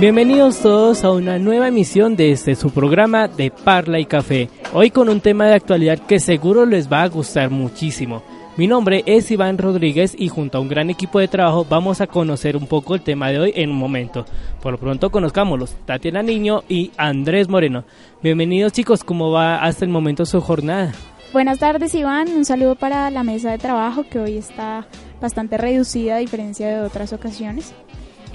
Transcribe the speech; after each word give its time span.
Bienvenidos 0.00 0.60
todos 0.60 1.04
a 1.04 1.12
una 1.12 1.38
nueva 1.38 1.68
emisión 1.68 2.16
de 2.16 2.32
este 2.32 2.54
su 2.54 2.70
programa 2.70 3.28
de 3.28 3.50
Parla 3.50 3.98
y 4.00 4.06
Café. 4.06 4.48
Hoy 4.72 4.90
con 4.90 5.10
un 5.10 5.20
tema 5.20 5.44
de 5.44 5.52
actualidad 5.52 5.98
que 5.98 6.18
seguro 6.18 6.64
les 6.64 6.90
va 6.90 7.02
a 7.02 7.08
gustar 7.08 7.50
muchísimo. 7.50 8.22
Mi 8.56 8.66
nombre 8.66 9.02
es 9.04 9.30
Iván 9.30 9.58
Rodríguez 9.58 10.14
y 10.18 10.28
junto 10.28 10.56
a 10.56 10.62
un 10.62 10.70
gran 10.70 10.88
equipo 10.88 11.18
de 11.18 11.28
trabajo 11.28 11.66
vamos 11.68 12.00
a 12.00 12.06
conocer 12.06 12.56
un 12.56 12.66
poco 12.66 12.94
el 12.94 13.02
tema 13.02 13.28
de 13.28 13.40
hoy 13.40 13.52
en 13.54 13.68
un 13.68 13.76
momento. 13.76 14.24
Por 14.62 14.72
lo 14.72 14.78
pronto 14.78 15.10
conozcámoslos, 15.10 15.76
Tatiana 15.84 16.22
Niño 16.22 16.64
y 16.66 16.92
Andrés 16.96 17.50
Moreno. 17.50 17.84
Bienvenidos 18.22 18.72
chicos, 18.72 19.04
¿cómo 19.04 19.30
va 19.30 19.62
hasta 19.62 19.84
el 19.84 19.90
momento 19.90 20.24
su 20.24 20.40
jornada? 20.40 20.94
Buenas 21.34 21.58
tardes 21.58 21.94
Iván, 21.94 22.30
un 22.34 22.46
saludo 22.46 22.74
para 22.74 23.10
la 23.10 23.22
mesa 23.22 23.50
de 23.50 23.58
trabajo 23.58 24.04
que 24.08 24.18
hoy 24.18 24.38
está 24.38 24.86
bastante 25.20 25.58
reducida 25.58 26.16
a 26.16 26.20
diferencia 26.20 26.68
de 26.68 26.80
otras 26.80 27.12
ocasiones. 27.12 27.74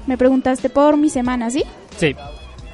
Me 0.08 0.18
preguntaste 0.18 0.70
por 0.70 0.98
mi 0.98 1.10
semana, 1.10 1.50
¿sí? 1.50 1.64
Sí. 1.98 2.16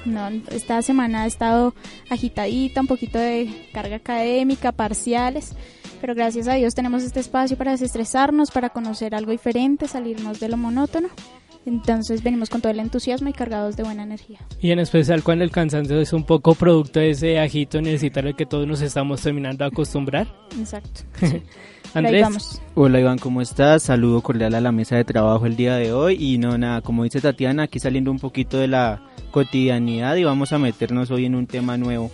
No, 0.06 0.30
esta 0.50 0.82
semana 0.82 1.24
ha 1.24 1.28
estado 1.28 1.74
agitadita, 2.10 2.82
un 2.82 2.88
poquito 2.88 3.20
de 3.20 3.70
carga 3.72 3.98
académica, 3.98 4.72
parciales, 4.72 5.54
pero 6.02 6.16
gracias 6.16 6.48
a 6.48 6.56
Dios 6.56 6.74
tenemos 6.74 7.04
este 7.04 7.20
espacio 7.20 7.58
para 7.58 7.72
desestresarnos, 7.72 8.50
para 8.50 8.70
conocer 8.70 9.14
algo 9.14 9.32
diferente, 9.32 9.88
salirnos 9.88 10.40
de 10.40 10.50
lo 10.50 10.58
monótono. 10.58 11.10
Entonces 11.64 12.24
venimos 12.24 12.50
con 12.50 12.62
todo 12.62 12.72
el 12.72 12.80
entusiasmo 12.80 13.30
y 13.30 13.34
cargados 13.34 13.78
de 13.78 13.84
buena 13.84 14.02
energía. 14.02 14.40
Y 14.60 14.72
en 14.72 14.80
especial 14.80 15.22
cuando 15.22 15.44
el 15.44 15.52
cansancio 15.52 16.02
es 16.02 16.12
un 16.12 16.24
poco 16.24 16.56
producto 16.56 17.00
de 17.00 17.12
ese 17.12 17.40
agito 17.40 17.80
necesitario 17.82 18.36
que 18.36 18.48
todos 18.48 18.68
nos 18.68 18.82
estamos 18.82 19.22
terminando 19.22 19.64
a 19.64 19.68
acostumbrar. 19.68 20.28
Exacto. 20.60 21.02
Andrés. 21.94 22.62
Hola 22.74 23.00
Iván, 23.00 23.18
¿cómo 23.18 23.42
estás? 23.42 23.84
Saludo 23.84 24.22
cordial 24.22 24.56
a 24.56 24.62
la 24.62 24.72
mesa 24.72 24.96
de 24.96 25.04
trabajo 25.04 25.46
el 25.46 25.56
día 25.56 25.76
de 25.76 25.92
hoy 25.92 26.18
y 26.20 26.38
no 26.38 26.58
nada, 26.58 26.82
como 26.82 27.04
dice 27.04 27.20
Tatiana, 27.20 27.64
aquí 27.64 27.80
saliendo 27.80 28.12
un 28.12 28.20
poquito 28.20 28.58
de 28.58 28.68
la 28.68 29.02
cotidianidad 29.32 30.16
y 30.16 30.24
vamos 30.24 30.54
a 30.54 30.58
meternos 30.58 31.12
hoy 31.12 31.26
en 31.26 31.36
un 31.36 31.48
tema 31.48 31.78
nuevo 31.78 32.12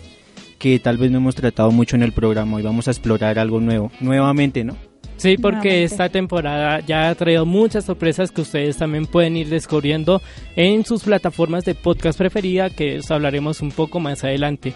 que 0.57 0.79
tal 0.79 0.97
vez 0.97 1.11
no 1.11 1.19
hemos 1.19 1.35
tratado 1.35 1.71
mucho 1.71 1.95
en 1.95 2.03
el 2.03 2.11
programa 2.11 2.59
y 2.59 2.63
vamos 2.63 2.87
a 2.87 2.91
explorar 2.91 3.37
algo 3.37 3.59
nuevo, 3.59 3.91
nuevamente, 3.99 4.63
¿no? 4.63 4.75
Sí, 5.17 5.35
porque 5.35 5.83
esta 5.83 6.09
temporada 6.09 6.79
ya 6.79 7.09
ha 7.09 7.15
traído 7.15 7.45
muchas 7.45 7.85
sorpresas 7.85 8.31
que 8.31 8.41
ustedes 8.41 8.77
también 8.77 9.07
pueden 9.07 9.35
ir 9.35 9.49
descubriendo 9.49 10.21
en 10.55 10.85
sus 10.85 11.03
plataformas 11.03 11.65
de 11.65 11.73
podcast 11.73 12.19
preferida, 12.19 12.69
que 12.69 12.99
os 12.99 13.09
hablaremos 13.09 13.61
un 13.61 13.71
poco 13.71 13.99
más 13.99 14.23
adelante. 14.23 14.75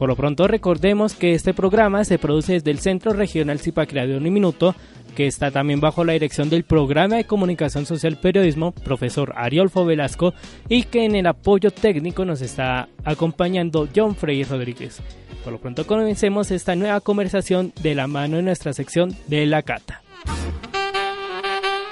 Por 0.00 0.08
lo 0.08 0.16
pronto 0.16 0.48
recordemos 0.48 1.12
que 1.12 1.34
este 1.34 1.52
programa 1.52 2.04
se 2.04 2.18
produce 2.18 2.54
desde 2.54 2.70
el 2.70 2.78
Centro 2.78 3.12
Regional 3.12 3.58
Zipaquirá 3.58 4.06
de 4.06 4.16
Un 4.16 4.22
Minuto, 4.32 4.74
que 5.14 5.26
está 5.26 5.50
también 5.50 5.78
bajo 5.78 6.06
la 6.06 6.14
dirección 6.14 6.48
del 6.48 6.64
Programa 6.64 7.16
de 7.16 7.26
Comunicación 7.26 7.84
Social 7.84 8.16
Periodismo, 8.16 8.72
profesor 8.72 9.34
Ariolfo 9.36 9.84
Velasco, 9.84 10.32
y 10.70 10.84
que 10.84 11.04
en 11.04 11.16
el 11.16 11.26
apoyo 11.26 11.70
técnico 11.70 12.24
nos 12.24 12.40
está 12.40 12.88
acompañando 13.04 13.88
John 13.94 14.16
Frey 14.16 14.42
Rodríguez. 14.42 15.02
Por 15.44 15.52
lo 15.52 15.58
pronto 15.58 15.86
comencemos 15.86 16.50
esta 16.50 16.74
nueva 16.76 17.00
conversación 17.00 17.74
de 17.82 17.94
la 17.94 18.06
mano 18.06 18.38
en 18.38 18.46
nuestra 18.46 18.72
sección 18.72 19.14
de 19.26 19.44
La 19.44 19.62
Cata. 19.62 20.00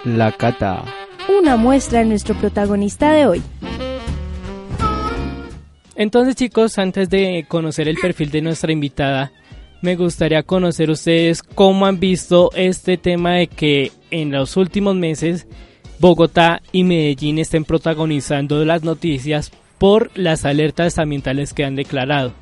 La 0.07 0.33
Cata. 0.33 0.83
Una 1.39 1.59
muestra 1.59 1.99
de 1.99 2.07
nuestro 2.07 2.35
protagonista 2.37 3.13
de 3.13 3.27
hoy. 3.27 3.43
Entonces 5.99 6.37
chicos, 6.37 6.79
antes 6.79 7.11
de 7.11 7.45
conocer 7.49 7.89
el 7.89 7.97
perfil 7.97 8.31
de 8.31 8.41
nuestra 8.41 8.71
invitada, 8.71 9.33
me 9.83 9.97
gustaría 9.97 10.45
conocer 10.45 10.91
ustedes 10.91 11.43
cómo 11.43 11.87
han 11.87 11.99
visto 11.99 12.51
este 12.55 12.97
tema 12.97 13.33
de 13.33 13.49
que 13.49 13.91
en 14.13 14.31
los 14.31 14.57
últimos 14.57 14.95
meses 14.95 15.49
Bogotá 15.99 16.63
y 16.71 16.85
Medellín 16.85 17.41
estén 17.41 17.65
protagonizando 17.65 18.65
las 18.65 18.85
noticias 18.85 19.51
por 19.79 20.17
las 20.17 20.45
alertas 20.45 21.01
ambientales 21.01 21.53
que 21.53 21.65
han 21.65 21.75
declarado. 21.75 22.33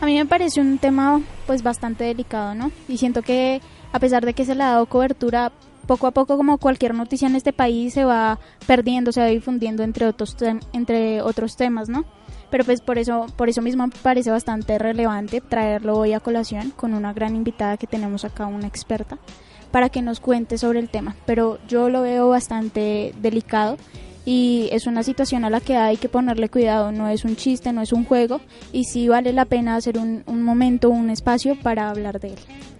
A 0.00 0.06
mí 0.06 0.14
me 0.14 0.24
parece 0.24 0.62
un 0.62 0.78
tema 0.78 1.20
pues 1.46 1.62
bastante 1.62 2.04
delicado, 2.04 2.54
¿no? 2.54 2.72
Y 2.88 2.96
siento 2.96 3.20
que 3.20 3.60
a 3.92 3.98
pesar 3.98 4.24
de 4.24 4.32
que 4.32 4.46
se 4.46 4.54
le 4.54 4.62
ha 4.62 4.68
dado 4.68 4.86
cobertura, 4.86 5.52
poco 5.88 6.06
a 6.06 6.10
poco 6.12 6.36
como 6.36 6.58
cualquier 6.58 6.94
noticia 6.94 7.26
en 7.26 7.34
este 7.34 7.52
país 7.52 7.94
se 7.94 8.04
va 8.04 8.38
perdiendo, 8.66 9.10
se 9.10 9.20
va 9.20 9.26
difundiendo 9.26 9.82
entre 9.82 10.06
otros 10.06 10.36
entre 10.72 11.22
otros 11.22 11.56
temas, 11.56 11.88
¿no? 11.88 12.04
Pero 12.50 12.64
pues 12.64 12.80
por 12.80 12.98
eso 12.98 13.26
por 13.36 13.48
eso 13.48 13.62
mismo 13.62 13.86
me 13.86 13.92
parece 14.02 14.30
bastante 14.30 14.78
relevante 14.78 15.40
traerlo 15.40 15.98
hoy 15.98 16.12
a 16.12 16.20
colación 16.20 16.70
con 16.76 16.94
una 16.94 17.12
gran 17.12 17.34
invitada 17.34 17.78
que 17.78 17.86
tenemos 17.86 18.24
acá, 18.24 18.46
una 18.46 18.66
experta, 18.66 19.18
para 19.72 19.88
que 19.88 20.02
nos 20.02 20.20
cuente 20.20 20.58
sobre 20.58 20.78
el 20.78 20.90
tema. 20.90 21.16
Pero 21.24 21.58
yo 21.66 21.88
lo 21.88 22.02
veo 22.02 22.28
bastante 22.28 23.14
delicado 23.20 23.78
y 24.24 24.68
es 24.72 24.86
una 24.86 25.02
situación 25.02 25.44
a 25.44 25.50
la 25.50 25.60
que 25.60 25.76
hay 25.76 25.96
que 25.96 26.08
ponerle 26.08 26.48
cuidado, 26.48 26.92
no 26.92 27.08
es 27.08 27.24
un 27.24 27.36
chiste, 27.36 27.72
no 27.72 27.82
es 27.82 27.92
un 27.92 28.04
juego 28.04 28.40
y 28.72 28.84
sí 28.84 29.08
vale 29.08 29.32
la 29.32 29.44
pena 29.44 29.76
hacer 29.76 29.98
un, 29.98 30.22
un 30.26 30.42
momento, 30.42 30.90
un 30.90 31.10
espacio 31.10 31.56
para 31.56 31.90
hablar 31.90 32.20
de 32.20 32.28
él. 32.28 32.38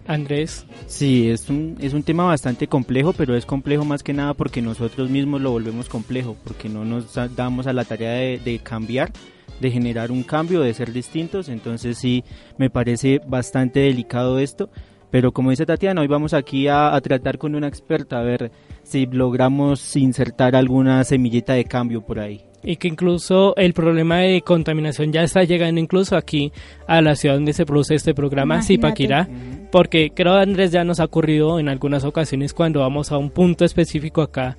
Andrés. 0.08 0.64
Sí, 0.86 1.28
es 1.28 1.50
un, 1.50 1.76
es 1.80 1.92
un 1.92 2.02
tema 2.02 2.24
bastante 2.24 2.66
complejo, 2.66 3.12
pero 3.12 3.36
es 3.36 3.44
complejo 3.44 3.84
más 3.84 4.02
que 4.02 4.14
nada 4.14 4.32
porque 4.32 4.62
nosotros 4.62 5.10
mismos 5.10 5.42
lo 5.42 5.50
volvemos 5.50 5.88
complejo, 5.90 6.34
porque 6.44 6.70
no 6.70 6.84
nos 6.84 7.14
damos 7.36 7.66
a 7.66 7.74
la 7.74 7.84
tarea 7.84 8.12
de, 8.12 8.38
de 8.38 8.58
cambiar, 8.58 9.12
de 9.60 9.70
generar 9.70 10.10
un 10.10 10.22
cambio, 10.22 10.60
de 10.62 10.72
ser 10.72 10.94
distintos, 10.94 11.50
entonces 11.50 11.98
sí, 11.98 12.24
me 12.56 12.70
parece 12.70 13.20
bastante 13.26 13.80
delicado 13.80 14.38
esto. 14.38 14.70
Pero 15.10 15.32
como 15.32 15.50
dice 15.50 15.66
Tatiana, 15.66 16.00
hoy 16.00 16.06
vamos 16.06 16.32
aquí 16.32 16.68
a, 16.68 16.94
a, 16.94 17.00
tratar 17.00 17.38
con 17.38 17.54
una 17.54 17.68
experta 17.68 18.18
a 18.18 18.22
ver 18.22 18.50
si 18.88 19.06
logramos 19.06 19.96
insertar 19.96 20.56
alguna 20.56 21.04
semillita 21.04 21.52
de 21.52 21.64
cambio 21.64 22.00
por 22.00 22.18
ahí. 22.18 22.42
Y 22.62 22.76
que 22.76 22.88
incluso 22.88 23.54
el 23.56 23.72
problema 23.72 24.18
de 24.18 24.42
contaminación 24.42 25.12
ya 25.12 25.22
está 25.22 25.44
llegando 25.44 25.80
incluso 25.80 26.16
aquí 26.16 26.52
a 26.86 27.00
la 27.00 27.14
ciudad 27.14 27.36
donde 27.36 27.52
se 27.52 27.66
produce 27.66 27.94
este 27.94 28.14
programa, 28.14 28.62
Zipaquirá, 28.62 29.28
porque 29.70 30.10
creo 30.14 30.34
Andrés 30.34 30.72
ya 30.72 30.84
nos 30.84 30.98
ha 31.00 31.04
ocurrido 31.04 31.60
en 31.60 31.68
algunas 31.68 32.04
ocasiones 32.04 32.54
cuando 32.54 32.80
vamos 32.80 33.12
a 33.12 33.18
un 33.18 33.30
punto 33.30 33.64
específico 33.64 34.22
acá 34.22 34.56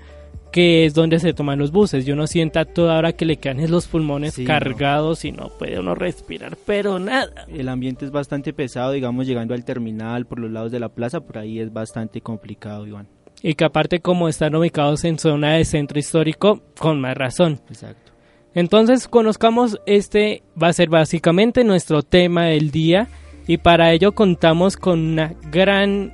que 0.52 0.86
es 0.86 0.94
donde 0.94 1.20
se 1.20 1.34
toman 1.34 1.60
los 1.60 1.72
buses. 1.72 2.08
Y 2.08 2.12
uno 2.12 2.28
sienta 2.28 2.66
toda 2.66 2.98
hora 2.98 3.14
que 3.14 3.26
le 3.26 3.38
quedan 3.38 3.70
los 3.70 3.88
pulmones 3.88 4.34
sí, 4.34 4.46
cargados 4.46 5.24
no. 5.24 5.30
y 5.30 5.32
no 5.32 5.50
puede 5.58 5.80
uno 5.80 5.96
respirar, 5.96 6.58
pero 6.66 7.00
nada. 7.00 7.46
El 7.48 7.70
ambiente 7.70 8.06
es 8.06 8.12
bastante 8.12 8.54
pesado, 8.54 8.92
digamos, 8.92 9.28
llegando 9.28 9.54
al 9.54 9.66
terminal 9.66 10.26
por 10.26 10.40
los 10.40 10.52
lados 10.52 10.72
de 10.72 10.80
la 10.80 10.90
plaza, 10.90 11.22
por 11.22 11.38
ahí 11.38 11.60
es 11.60 11.72
bastante 11.72 12.22
complicado, 12.22 12.88
Iván. 12.88 13.08
Y 13.42 13.56
que 13.56 13.66
aparte 13.66 14.02
como 14.02 14.28
están 14.28 14.56
ubicados 14.56 15.06
en 15.06 15.18
zona 15.18 15.54
de 15.54 15.66
centro 15.66 16.00
histórico, 16.00 16.62
con 16.78 17.00
más 17.00 17.16
razón. 17.16 17.62
Exacto. 17.70 18.12
Entonces 18.54 19.08
conozcamos 19.08 19.80
este, 19.86 20.44
va 20.62 20.68
a 20.70 20.74
ser 20.74 20.90
básicamente 20.90 21.64
nuestro 21.64 22.02
tema 22.02 22.46
del 22.46 22.72
día 22.72 23.08
y 23.48 23.58
para 23.58 23.92
ello 23.94 24.14
contamos 24.14 24.76
con 24.76 25.00
una 25.00 25.34
gran 25.52 26.14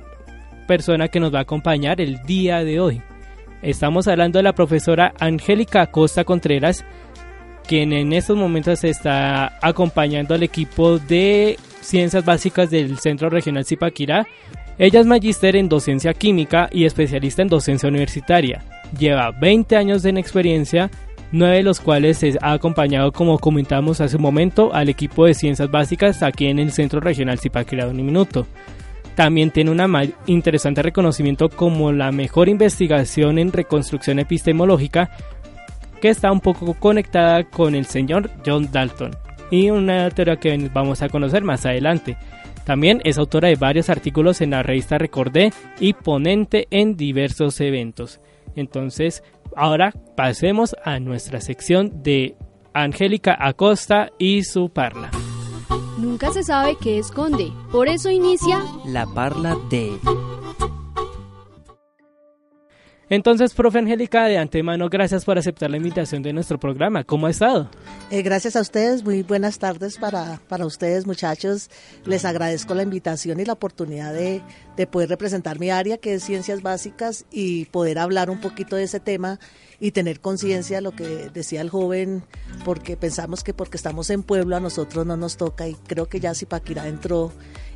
persona 0.66 1.08
que 1.08 1.20
nos 1.20 1.34
va 1.34 1.40
a 1.40 1.42
acompañar 1.42 2.00
el 2.00 2.22
día 2.22 2.62
de 2.62 2.80
hoy. 2.80 3.02
Estamos 3.62 4.06
hablando 4.06 4.38
de 4.38 4.42
la 4.42 4.54
profesora 4.54 5.12
Angélica 5.18 5.82
Acosta 5.82 6.24
Contreras, 6.24 6.84
quien 7.66 7.92
en 7.92 8.12
estos 8.12 8.36
momentos 8.36 8.84
está 8.84 9.58
acompañando 9.60 10.34
al 10.34 10.42
equipo 10.42 10.98
de 10.98 11.58
Ciencias 11.80 12.24
Básicas 12.24 12.70
del 12.70 12.98
Centro 12.98 13.30
Regional 13.30 13.64
Zipaquirá. 13.64 14.26
Ella 14.78 15.00
es 15.00 15.06
magíster 15.06 15.56
en 15.56 15.68
docencia 15.68 16.12
química 16.12 16.68
y 16.70 16.84
especialista 16.84 17.42
en 17.42 17.48
docencia 17.48 17.88
universitaria. 17.88 18.62
Lleva 18.98 19.30
20 19.30 19.74
años 19.76 20.02
de 20.02 20.10
experiencia, 20.10 20.90
nueve 21.32 21.56
de 21.56 21.62
los 21.62 21.80
cuales 21.80 22.18
se 22.18 22.36
ha 22.42 22.52
acompañado, 22.52 23.10
como 23.10 23.38
comentamos 23.38 24.00
hace 24.00 24.16
un 24.16 24.22
momento, 24.22 24.74
al 24.74 24.88
equipo 24.88 25.24
de 25.24 25.34
Ciencias 25.34 25.70
Básicas 25.70 26.22
aquí 26.22 26.46
en 26.46 26.58
el 26.58 26.72
Centro 26.72 27.00
Regional 27.00 27.38
Zipaquirá 27.38 27.88
un 27.88 28.04
minuto. 28.04 28.46
También 29.14 29.50
tiene 29.50 29.70
un 29.70 30.12
interesante 30.26 30.82
reconocimiento 30.82 31.48
como 31.48 31.90
la 31.90 32.12
mejor 32.12 32.50
investigación 32.50 33.38
en 33.38 33.50
reconstrucción 33.50 34.18
epistemológica 34.18 35.10
que 36.02 36.10
está 36.10 36.30
un 36.30 36.40
poco 36.40 36.74
conectada 36.74 37.44
con 37.44 37.74
el 37.74 37.86
señor 37.86 38.30
John 38.44 38.70
Dalton 38.70 39.16
y 39.50 39.70
una 39.70 40.10
teoría 40.10 40.36
que 40.36 40.70
vamos 40.72 41.00
a 41.00 41.08
conocer 41.08 41.42
más 41.44 41.64
adelante. 41.64 42.18
También 42.66 43.00
es 43.04 43.16
autora 43.16 43.46
de 43.48 43.54
varios 43.54 43.88
artículos 43.88 44.40
en 44.40 44.50
la 44.50 44.64
revista 44.64 44.98
Recordé 44.98 45.52
y 45.78 45.92
ponente 45.92 46.66
en 46.70 46.96
diversos 46.96 47.60
eventos. 47.60 48.20
Entonces, 48.56 49.22
ahora 49.54 49.92
pasemos 50.16 50.74
a 50.84 50.98
nuestra 50.98 51.40
sección 51.40 52.02
de 52.02 52.36
Angélica 52.74 53.36
Acosta 53.38 54.10
y 54.18 54.42
su 54.42 54.68
parla. 54.68 55.12
Nunca 55.96 56.32
se 56.32 56.42
sabe 56.42 56.76
qué 56.82 56.98
esconde, 56.98 57.52
por 57.70 57.88
eso 57.88 58.10
inicia 58.10 58.60
La 58.84 59.06
parla 59.06 59.56
de... 59.70 59.92
Entonces, 63.08 63.54
profe 63.54 63.78
Angélica, 63.78 64.24
de 64.24 64.36
antemano, 64.36 64.88
gracias 64.88 65.24
por 65.24 65.38
aceptar 65.38 65.70
la 65.70 65.76
invitación 65.76 66.24
de 66.24 66.32
nuestro 66.32 66.58
programa. 66.58 67.04
¿Cómo 67.04 67.28
ha 67.28 67.30
estado? 67.30 67.70
Eh, 68.10 68.22
gracias 68.22 68.56
a 68.56 68.60
ustedes, 68.60 69.04
muy 69.04 69.22
buenas 69.22 69.60
tardes 69.60 69.96
para, 69.96 70.40
para 70.48 70.66
ustedes 70.66 71.06
muchachos. 71.06 71.70
Les 72.04 72.24
agradezco 72.24 72.74
la 72.74 72.82
invitación 72.82 73.38
y 73.38 73.44
la 73.44 73.52
oportunidad 73.52 74.12
de, 74.12 74.42
de 74.76 74.86
poder 74.88 75.08
representar 75.08 75.60
mi 75.60 75.70
área, 75.70 75.98
que 75.98 76.14
es 76.14 76.24
ciencias 76.24 76.62
básicas, 76.62 77.26
y 77.30 77.66
poder 77.66 78.00
hablar 78.00 78.28
un 78.28 78.40
poquito 78.40 78.74
de 78.74 78.82
ese 78.82 78.98
tema 78.98 79.38
y 79.78 79.92
tener 79.92 80.18
conciencia 80.18 80.78
de 80.78 80.82
lo 80.82 80.90
que 80.90 81.30
decía 81.32 81.60
el 81.60 81.70
joven, 81.70 82.24
porque 82.64 82.96
pensamos 82.96 83.44
que 83.44 83.54
porque 83.54 83.76
estamos 83.76 84.10
en 84.10 84.24
pueblo 84.24 84.56
a 84.56 84.60
nosotros 84.60 85.06
no 85.06 85.16
nos 85.16 85.36
toca 85.36 85.68
y 85.68 85.74
creo 85.74 86.06
que 86.06 86.18
ya 86.18 86.34
Zipaquirá 86.34 86.88
entró 86.88 87.30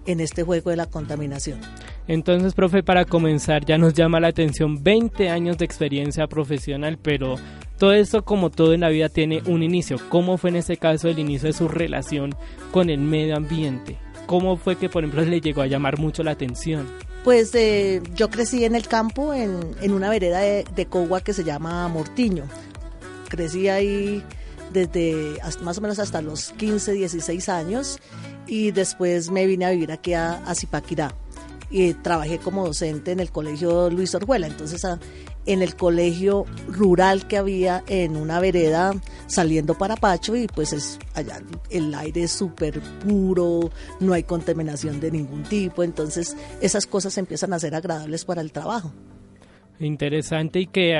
en 0.06 0.20
este 0.20 0.42
juego 0.42 0.70
de 0.70 0.76
la 0.76 0.86
contaminación. 0.86 1.60
Entonces, 2.08 2.54
profe, 2.54 2.82
para 2.82 3.04
comenzar, 3.04 3.64
ya 3.64 3.78
nos 3.78 3.94
llama 3.94 4.20
la 4.20 4.28
atención 4.28 4.82
20 4.82 5.28
años 5.30 5.58
de 5.58 5.64
experiencia 5.64 6.26
profesional, 6.26 6.98
pero 7.00 7.36
todo 7.78 7.92
esto, 7.92 8.24
como 8.24 8.50
todo 8.50 8.74
en 8.74 8.80
la 8.80 8.88
vida, 8.88 9.08
tiene 9.08 9.42
un 9.46 9.62
inicio. 9.62 9.96
¿Cómo 10.08 10.36
fue 10.36 10.50
en 10.50 10.56
este 10.56 10.76
caso 10.76 11.08
el 11.08 11.18
inicio 11.18 11.46
de 11.46 11.52
su 11.52 11.68
relación 11.68 12.34
con 12.72 12.90
el 12.90 13.00
medio 13.00 13.36
ambiente? 13.36 13.96
¿Cómo 14.26 14.56
fue 14.56 14.76
que, 14.76 14.88
por 14.88 15.04
ejemplo, 15.04 15.24
le 15.24 15.40
llegó 15.40 15.62
a 15.62 15.66
llamar 15.66 15.98
mucho 15.98 16.22
la 16.22 16.32
atención? 16.32 16.86
Pues 17.24 17.54
eh, 17.54 18.02
yo 18.14 18.30
crecí 18.30 18.64
en 18.64 18.74
el 18.74 18.88
campo, 18.88 19.34
en, 19.34 19.60
en 19.80 19.92
una 19.92 20.08
vereda 20.08 20.40
de, 20.40 20.64
de, 20.74 20.86
Cogua 20.86 21.20
que 21.20 21.32
se 21.32 21.44
llama 21.44 21.86
Mortiño. 21.88 22.44
Crecí 23.28 23.68
ahí 23.68 24.22
desde 24.72 25.36
más 25.62 25.78
o 25.78 25.80
menos 25.80 25.98
hasta 25.98 26.22
los 26.22 26.52
15, 26.52 26.92
16 26.92 27.48
años 27.48 27.98
y 28.50 28.72
después 28.72 29.30
me 29.30 29.46
vine 29.46 29.64
a 29.64 29.70
vivir 29.70 29.92
aquí 29.92 30.12
a, 30.12 30.44
a 30.44 30.54
Zipaquirá 30.54 31.14
y 31.70 31.94
trabajé 31.94 32.38
como 32.38 32.66
docente 32.66 33.12
en 33.12 33.20
el 33.20 33.30
colegio 33.30 33.88
Luis 33.90 34.14
Orjuela. 34.14 34.48
Entonces, 34.48 34.82
en 35.46 35.62
el 35.62 35.76
colegio 35.76 36.44
rural 36.68 37.26
que 37.28 37.38
había 37.38 37.84
en 37.86 38.16
una 38.16 38.40
vereda 38.40 38.92
saliendo 39.26 39.78
para 39.78 39.96
Pacho 39.96 40.34
y 40.34 40.48
pues 40.48 40.72
es 40.72 40.98
allá 41.14 41.40
el 41.70 41.94
aire 41.94 42.24
es 42.24 42.32
súper 42.32 42.80
puro, 42.80 43.70
no 44.00 44.12
hay 44.12 44.24
contaminación 44.24 45.00
de 45.00 45.12
ningún 45.12 45.44
tipo, 45.44 45.82
entonces 45.82 46.36
esas 46.60 46.86
cosas 46.86 47.16
empiezan 47.18 47.52
a 47.52 47.58
ser 47.58 47.74
agradables 47.74 48.24
para 48.24 48.42
el 48.42 48.52
trabajo. 48.52 48.92
Interesante 49.78 50.60
y 50.60 50.66
que 50.66 50.94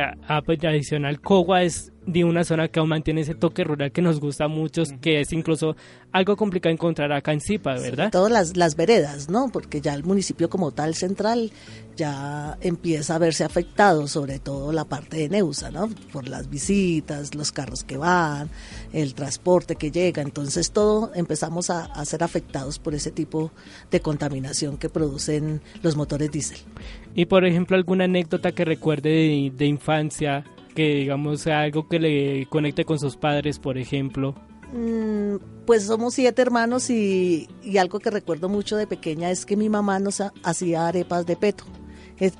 pues, 0.47 0.65
adicional 0.65 1.21
Cogua 1.21 1.65
es 1.65 1.93
de 2.07 2.25
una 2.25 2.45
zona 2.45 2.69
que 2.69 2.81
aún 2.81 2.89
mantiene 2.89 3.21
ese 3.21 3.35
toque 3.35 3.63
rural 3.63 3.93
que 3.93 4.03
nos 4.03 4.21
gusta 4.21 4.49
mucho, 4.49 4.83
que 5.01 5.21
es 5.21 5.33
incluso 5.33 5.77
algo 6.13 6.37
complicado 6.37 6.73
encontrar 6.73 7.13
acá 7.13 7.33
en 7.33 7.41
Zipa, 7.41 7.75
¿verdad? 7.75 8.07
Sí, 8.07 8.11
todas 8.11 8.33
las, 8.33 8.57
las 8.57 8.75
veredas, 8.75 9.29
¿no? 9.29 9.49
Porque 9.53 9.81
ya 9.81 9.95
el 9.95 10.03
municipio 10.03 10.49
como 10.49 10.73
tal 10.73 10.95
central 10.95 11.53
ya 11.97 12.57
empieza 12.63 13.17
a 13.17 13.19
verse 13.19 13.45
afectado, 13.45 14.09
sobre 14.09 14.39
todo 14.39 14.73
la 14.73 14.87
parte 14.87 15.19
de 15.19 15.29
Neusa, 15.29 15.71
¿no? 15.71 15.89
Por 16.13 16.29
las 16.29 16.49
visitas, 16.49 17.35
los 17.35 17.53
carros 17.53 17.85
que 17.85 17.99
van, 17.99 18.49
el 18.93 19.15
transporte 19.15 19.77
que 19.77 19.91
llega, 19.91 20.23
entonces 20.23 20.73
todo 20.73 21.13
empezamos 21.15 21.71
a, 21.71 21.85
a 21.85 22.05
ser 22.07 22.25
afectados 22.25 22.79
por 22.79 22.95
ese 22.95 23.11
tipo 23.11 23.53
de 23.91 24.01
contaminación 24.01 24.79
que 24.79 24.89
producen 24.89 25.61
los 25.83 25.97
motores 25.97 26.31
diésel. 26.31 26.59
Y 27.15 27.27
por 27.27 27.45
ejemplo, 27.45 27.77
alguna 27.77 28.05
anécdota 28.05 28.53
que 28.53 28.65
recuerde 28.65 29.11
de, 29.11 29.53
de 29.55 29.67
infancia, 29.67 30.45
que 30.75 30.95
digamos 30.95 31.47
algo 31.47 31.89
que 31.89 31.99
le 31.99 32.47
conecte 32.47 32.85
con 32.85 32.99
sus 32.99 33.17
padres, 33.17 33.59
por 33.59 33.79
ejemplo. 33.79 34.35
Mm, 34.73 35.37
pues 35.67 35.85
somos 35.85 36.15
siete 36.15 36.43
hermanos 36.43 36.91
y, 36.91 37.49
y, 37.63 37.79
algo 37.79 37.99
que 37.99 38.11
recuerdo 38.11 38.49
mucho 38.49 38.77
de 38.77 38.87
pequeña 38.87 39.31
es 39.31 39.45
que 39.45 39.57
mi 39.57 39.69
mamá 39.69 39.99
nos 39.99 40.23
hacía 40.43 40.87
arepas 40.87 41.27
de 41.27 41.37
peto. 41.37 41.65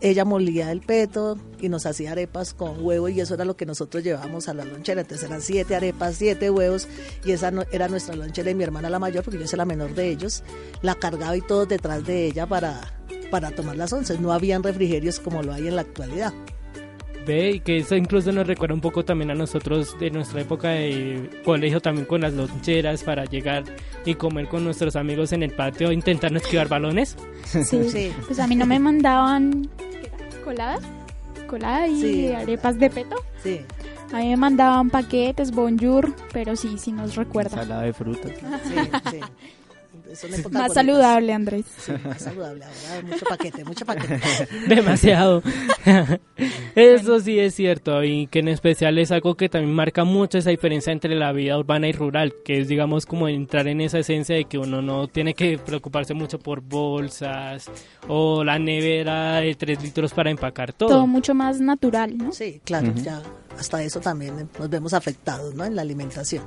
Ella 0.03 0.27
molía 0.27 0.71
el 0.73 0.83
peto 0.83 1.39
y 1.59 1.71
nos 1.71 1.87
hacía 1.87 2.13
arepas 2.13 2.53
con 2.53 2.85
huevo 2.85 3.09
y 3.09 3.19
eso 3.19 3.33
era 3.33 3.47
lo 3.47 3.57
que 3.57 3.65
nosotros 3.65 4.05
llevábamos 4.05 4.47
a 4.49 4.53
la 4.53 4.67
lonchera. 4.67 5.01
Entonces 5.01 5.27
eran 5.27 5.41
siete 5.41 5.75
arepas, 5.75 6.17
siete 6.17 6.51
huevos 6.51 6.87
y 7.25 7.33
esa 7.33 7.51
no, 7.51 7.63
era 7.73 7.89
nuestra 7.89 8.15
lonchera 8.15 8.51
y 8.51 8.55
mi 8.55 8.63
hermana 8.63 8.91
la 8.91 8.99
mayor, 8.99 9.25
porque 9.25 9.41
yo 9.41 9.47
soy 9.47 9.57
la 9.57 9.65
menor 9.65 9.95
de 9.95 10.11
ellos, 10.11 10.45
la 10.83 10.97
cargaba 10.97 11.35
y 11.35 11.41
todos 11.41 11.67
detrás 11.67 12.05
de 12.05 12.27
ella 12.27 12.47
para, 12.47 12.93
para 13.31 13.53
tomar 13.53 13.77
las 13.77 13.91
once. 13.95 14.19
No 14.19 14.35
habían 14.35 14.63
refrigerios 14.63 15.19
como 15.19 15.43
lo 15.43 15.55
hay 15.55 15.67
en 15.69 15.77
la 15.77 15.83
actualidad. 15.83 16.35
Ve, 17.27 17.51
y 17.53 17.61
que 17.61 17.79
eso 17.79 17.97
incluso 17.97 18.33
nos 18.33 18.47
recuerda 18.47 18.75
un 18.75 18.81
poco 18.81 19.05
también 19.05 19.31
a 19.31 19.35
nosotros 19.35 19.99
de 19.99 20.11
nuestra 20.11 20.41
época 20.41 20.71
de 20.71 21.31
colegio, 21.45 21.81
también 21.81 22.07
con 22.07 22.23
las 22.23 22.33
loncheras 22.33 23.03
para 23.03 23.25
llegar 23.25 23.65
y 24.05 24.15
comer 24.15 24.49
con 24.49 24.65
nuestros 24.65 24.97
amigos 24.97 25.33
en 25.33 25.43
el 25.43 25.53
patio, 25.53 25.93
intentando 25.93 26.39
esquivar 26.39 26.69
balones. 26.69 27.17
Sí, 27.45 27.65
sí. 27.65 28.13
pues 28.27 28.39
a 28.39 28.47
mí 28.47 28.57
no 28.57 28.67
me 28.67 28.79
mandaban 28.79 29.69
coladas, 30.45 30.83
coladas 31.47 31.91
y 31.91 32.01
sí. 32.01 32.33
arepas 32.33 32.79
de 32.79 32.91
peto. 32.91 33.17
Sí. 33.43 33.61
A 34.13 34.19
mí 34.19 34.29
me 34.31 34.37
mandaban 34.37 34.91
paquetes, 34.91 35.53
bonjour, 35.53 36.13
pero 36.33 36.57
sí, 36.57 36.79
sí 36.79 36.91
nos 36.91 37.15
recuerda. 37.15 37.61
Ensalada 37.61 37.83
de 37.83 37.93
frutas. 37.93 38.33
Sí, 38.65 38.75
sí. 39.11 39.21
Más 40.11 40.43
bonitas. 40.43 40.75
saludable, 40.75 41.33
Andrés. 41.33 41.65
Sí, 41.79 41.93
más 42.05 42.23
saludable, 42.23 42.65
ahora 42.65 43.07
mucho 43.07 43.25
paquete, 43.27 43.65
mucho 43.65 43.85
paquete. 43.87 44.21
Demasiado. 44.69 45.43
Eso 46.75 47.21
sí 47.21 47.39
es 47.39 47.55
cierto 47.55 48.03
y 48.03 48.27
que 48.27 48.41
en 48.41 48.49
especial 48.49 48.99
es 48.99 49.11
algo 49.13 49.37
que 49.37 49.49
también 49.49 49.75
marca 49.75 50.05
mucho 50.05 50.39
esa 50.39 50.51
diferencia 50.51 50.93
entre 50.93 51.15
la 51.15 51.33
vida 51.33 51.59
urbana 51.59 51.89
y 51.89 51.93
rural, 51.93 52.35
que 52.45 52.61
es 52.61 52.69
digamos 52.69 53.07
como 53.07 53.29
entrar 53.29 53.69
en 53.69 53.81
esa 53.81 53.99
esencia 53.99 54.35
de 54.35 54.45
que 54.45 54.59
uno 54.59 54.83
no 54.83 55.09
tiene 55.09 55.35
que 55.35 55.59
preocuparse 55.59 56.15
mucho 56.15 56.39
por 56.39 56.61
bolsas 56.61 57.71
o 58.09 58.43
la 58.45 58.59
nevera 58.59 59.41
de 59.41 59.55
3 59.55 59.83
litros 59.83 60.13
para 60.13 60.31
empacar 60.31 60.73
todo. 60.73 60.89
Todo 60.89 61.07
mucho 61.07 61.35
más 61.35 61.61
natural, 61.61 62.17
¿no? 62.17 62.33
Sí, 62.33 62.61
claro, 62.65 62.89
uh 62.89 62.93
-huh. 62.93 63.03
ya 63.03 63.23
hasta 63.59 63.83
eso 63.83 64.01
también 64.01 64.49
nos 64.59 64.71
vemos 64.71 64.95
afectados, 64.95 65.55
¿no? 65.55 65.65
En 65.65 65.77
la 65.77 65.83
alimentación. 65.83 66.45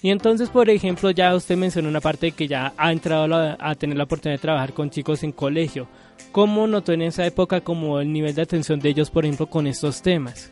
Y 0.00 0.10
entonces, 0.10 0.48
por 0.48 0.70
ejemplo, 0.70 1.10
ya 1.10 1.34
usted 1.34 1.56
mencionó 1.56 1.88
una 1.88 2.00
parte 2.00 2.26
de 2.26 2.32
que 2.32 2.46
ya 2.46 2.72
ha 2.76 2.92
entrado 2.92 3.34
a, 3.34 3.56
a, 3.58 3.74
tener 3.74 3.96
la 3.96 4.04
oportunidad 4.04 4.38
de 4.38 4.42
trabajar 4.42 4.72
con 4.72 4.90
chicos 4.90 5.22
en 5.24 5.32
colegio. 5.32 5.88
¿Cómo 6.30 6.66
notó 6.66 6.92
en 6.92 7.02
esa 7.02 7.26
época 7.26 7.60
como 7.60 8.00
el 8.00 8.12
nivel 8.12 8.34
de 8.34 8.42
atención 8.42 8.78
de 8.78 8.90
ellos, 8.90 9.10
por 9.10 9.24
ejemplo, 9.24 9.46
con 9.46 9.66
estos 9.66 10.00
temas? 10.02 10.50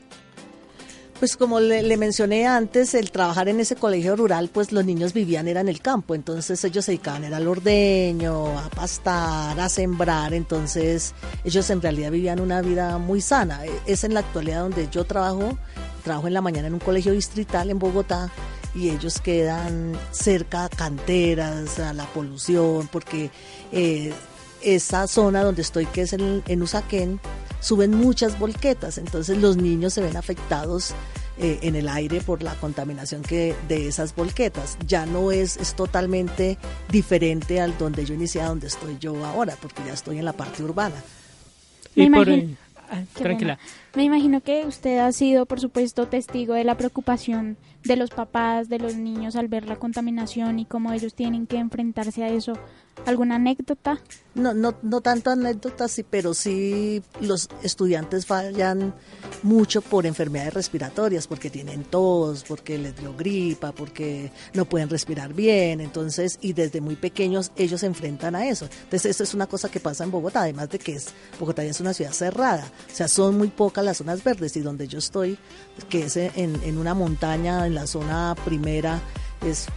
Pues 1.18 1.38
como 1.38 1.60
le, 1.60 1.82
le, 1.82 1.96
mencioné 1.96 2.46
antes, 2.46 2.92
el 2.94 3.10
trabajar 3.10 3.48
en 3.48 3.58
ese 3.58 3.74
colegio 3.74 4.16
rural, 4.16 4.50
pues 4.52 4.70
los 4.70 4.84
niños 4.84 5.14
vivían 5.14 5.48
era 5.48 5.62
en 5.62 5.68
el 5.68 5.80
campo, 5.80 6.14
entonces 6.14 6.62
ellos 6.62 6.84
se 6.84 6.92
dedicaban 6.92 7.24
era 7.24 7.38
al 7.38 7.48
ordeño, 7.48 8.58
a 8.58 8.68
pastar, 8.68 9.58
a 9.58 9.68
sembrar, 9.70 10.34
entonces 10.34 11.14
ellos 11.42 11.70
en 11.70 11.80
realidad 11.80 12.10
vivían 12.10 12.38
una 12.38 12.60
vida 12.60 12.98
muy 12.98 13.22
sana. 13.22 13.60
Es 13.86 14.04
en 14.04 14.12
la 14.12 14.20
actualidad 14.20 14.60
donde 14.60 14.88
yo 14.90 15.04
trabajo, 15.04 15.56
trabajo 16.04 16.26
en 16.26 16.34
la 16.34 16.42
mañana 16.42 16.68
en 16.68 16.74
un 16.74 16.80
colegio 16.80 17.12
distrital 17.12 17.70
en 17.70 17.78
Bogotá 17.78 18.30
y 18.76 18.90
ellos 18.90 19.20
quedan 19.20 19.98
cerca 20.12 20.66
a 20.66 20.68
canteras, 20.68 21.78
a 21.78 21.94
la 21.94 22.04
polución, 22.04 22.88
porque 22.92 23.30
eh, 23.72 24.12
esa 24.62 25.06
zona 25.06 25.42
donde 25.42 25.62
estoy, 25.62 25.86
que 25.86 26.02
es 26.02 26.12
en, 26.12 26.42
en 26.46 26.62
Usaquén, 26.62 27.18
suben 27.60 27.92
muchas 27.92 28.38
volquetas, 28.38 28.98
entonces 28.98 29.38
los 29.38 29.56
niños 29.56 29.94
se 29.94 30.02
ven 30.02 30.16
afectados 30.16 30.94
eh, 31.38 31.58
en 31.62 31.74
el 31.74 31.88
aire 31.88 32.20
por 32.20 32.42
la 32.42 32.54
contaminación 32.54 33.22
que 33.22 33.54
de 33.68 33.88
esas 33.88 34.14
volquetas. 34.14 34.78
Ya 34.86 35.04
no 35.04 35.32
es, 35.32 35.58
es 35.58 35.74
totalmente 35.74 36.56
diferente 36.90 37.60
al 37.60 37.76
donde 37.76 38.04
yo 38.04 38.14
inicié, 38.14 38.40
a 38.40 38.48
donde 38.48 38.68
estoy 38.68 38.96
yo 38.98 39.24
ahora, 39.24 39.54
porque 39.60 39.82
ya 39.86 39.92
estoy 39.92 40.18
en 40.18 40.24
la 40.24 40.32
parte 40.32 40.62
urbana. 40.62 40.96
Y 41.94 42.08
por, 42.08 42.28
ah, 42.28 43.02
tranquila. 43.14 43.58
Me 43.94 44.04
imagino 44.04 44.42
que 44.42 44.64
usted 44.66 44.98
ha 44.98 45.12
sido, 45.12 45.44
por 45.46 45.60
supuesto, 45.60 46.06
testigo 46.08 46.54
de 46.54 46.64
la 46.64 46.76
preocupación 46.76 47.56
de 47.86 47.96
los 47.96 48.10
papás, 48.10 48.68
de 48.68 48.78
los 48.78 48.96
niños 48.96 49.36
al 49.36 49.48
ver 49.48 49.66
la 49.66 49.76
contaminación 49.76 50.58
y 50.58 50.64
cómo 50.64 50.92
ellos 50.92 51.14
tienen 51.14 51.46
que 51.46 51.58
enfrentarse 51.58 52.24
a 52.24 52.28
eso. 52.28 52.54
¿Alguna 53.04 53.36
anécdota? 53.36 54.00
No, 54.34 54.54
no, 54.54 54.74
no 54.82 55.00
tanto 55.00 55.30
anécdotas, 55.30 55.92
sí, 55.92 56.02
pero 56.02 56.34
sí 56.34 57.02
los 57.20 57.48
estudiantes 57.62 58.26
fallan 58.26 58.94
mucho 59.42 59.80
por 59.82 60.06
enfermedades 60.06 60.54
respiratorias, 60.54 61.26
porque 61.26 61.50
tienen 61.50 61.84
tos, 61.84 62.44
porque 62.48 62.78
les 62.78 62.96
dio 62.96 63.14
gripa, 63.14 63.72
porque 63.72 64.32
no 64.54 64.64
pueden 64.64 64.88
respirar 64.88 65.34
bien, 65.34 65.80
entonces, 65.80 66.38
y 66.40 66.54
desde 66.54 66.80
muy 66.80 66.96
pequeños 66.96 67.52
ellos 67.56 67.80
se 67.80 67.86
enfrentan 67.86 68.34
a 68.34 68.46
eso. 68.46 68.64
Entonces, 68.64 69.06
eso 69.06 69.22
es 69.22 69.34
una 69.34 69.46
cosa 69.46 69.70
que 69.70 69.78
pasa 69.78 70.04
en 70.04 70.10
Bogotá, 70.10 70.42
además 70.42 70.70
de 70.70 70.78
que 70.78 70.94
es, 70.94 71.08
Bogotá 71.38 71.64
ya 71.64 71.70
es 71.70 71.80
una 71.80 71.94
ciudad 71.94 72.12
cerrada, 72.12 72.70
o 72.90 72.94
sea, 72.94 73.08
son 73.08 73.38
muy 73.38 73.48
pocas 73.48 73.84
las 73.84 73.98
zonas 73.98 74.24
verdes 74.24 74.56
y 74.56 74.60
donde 74.60 74.88
yo 74.88 74.98
estoy, 74.98 75.38
que 75.88 76.04
es 76.06 76.16
en, 76.16 76.60
en 76.62 76.78
una 76.78 76.94
montaña, 76.94 77.66
en 77.66 77.74
la 77.76 77.86
zona 77.86 78.34
primera, 78.44 79.00
es 79.46 79.68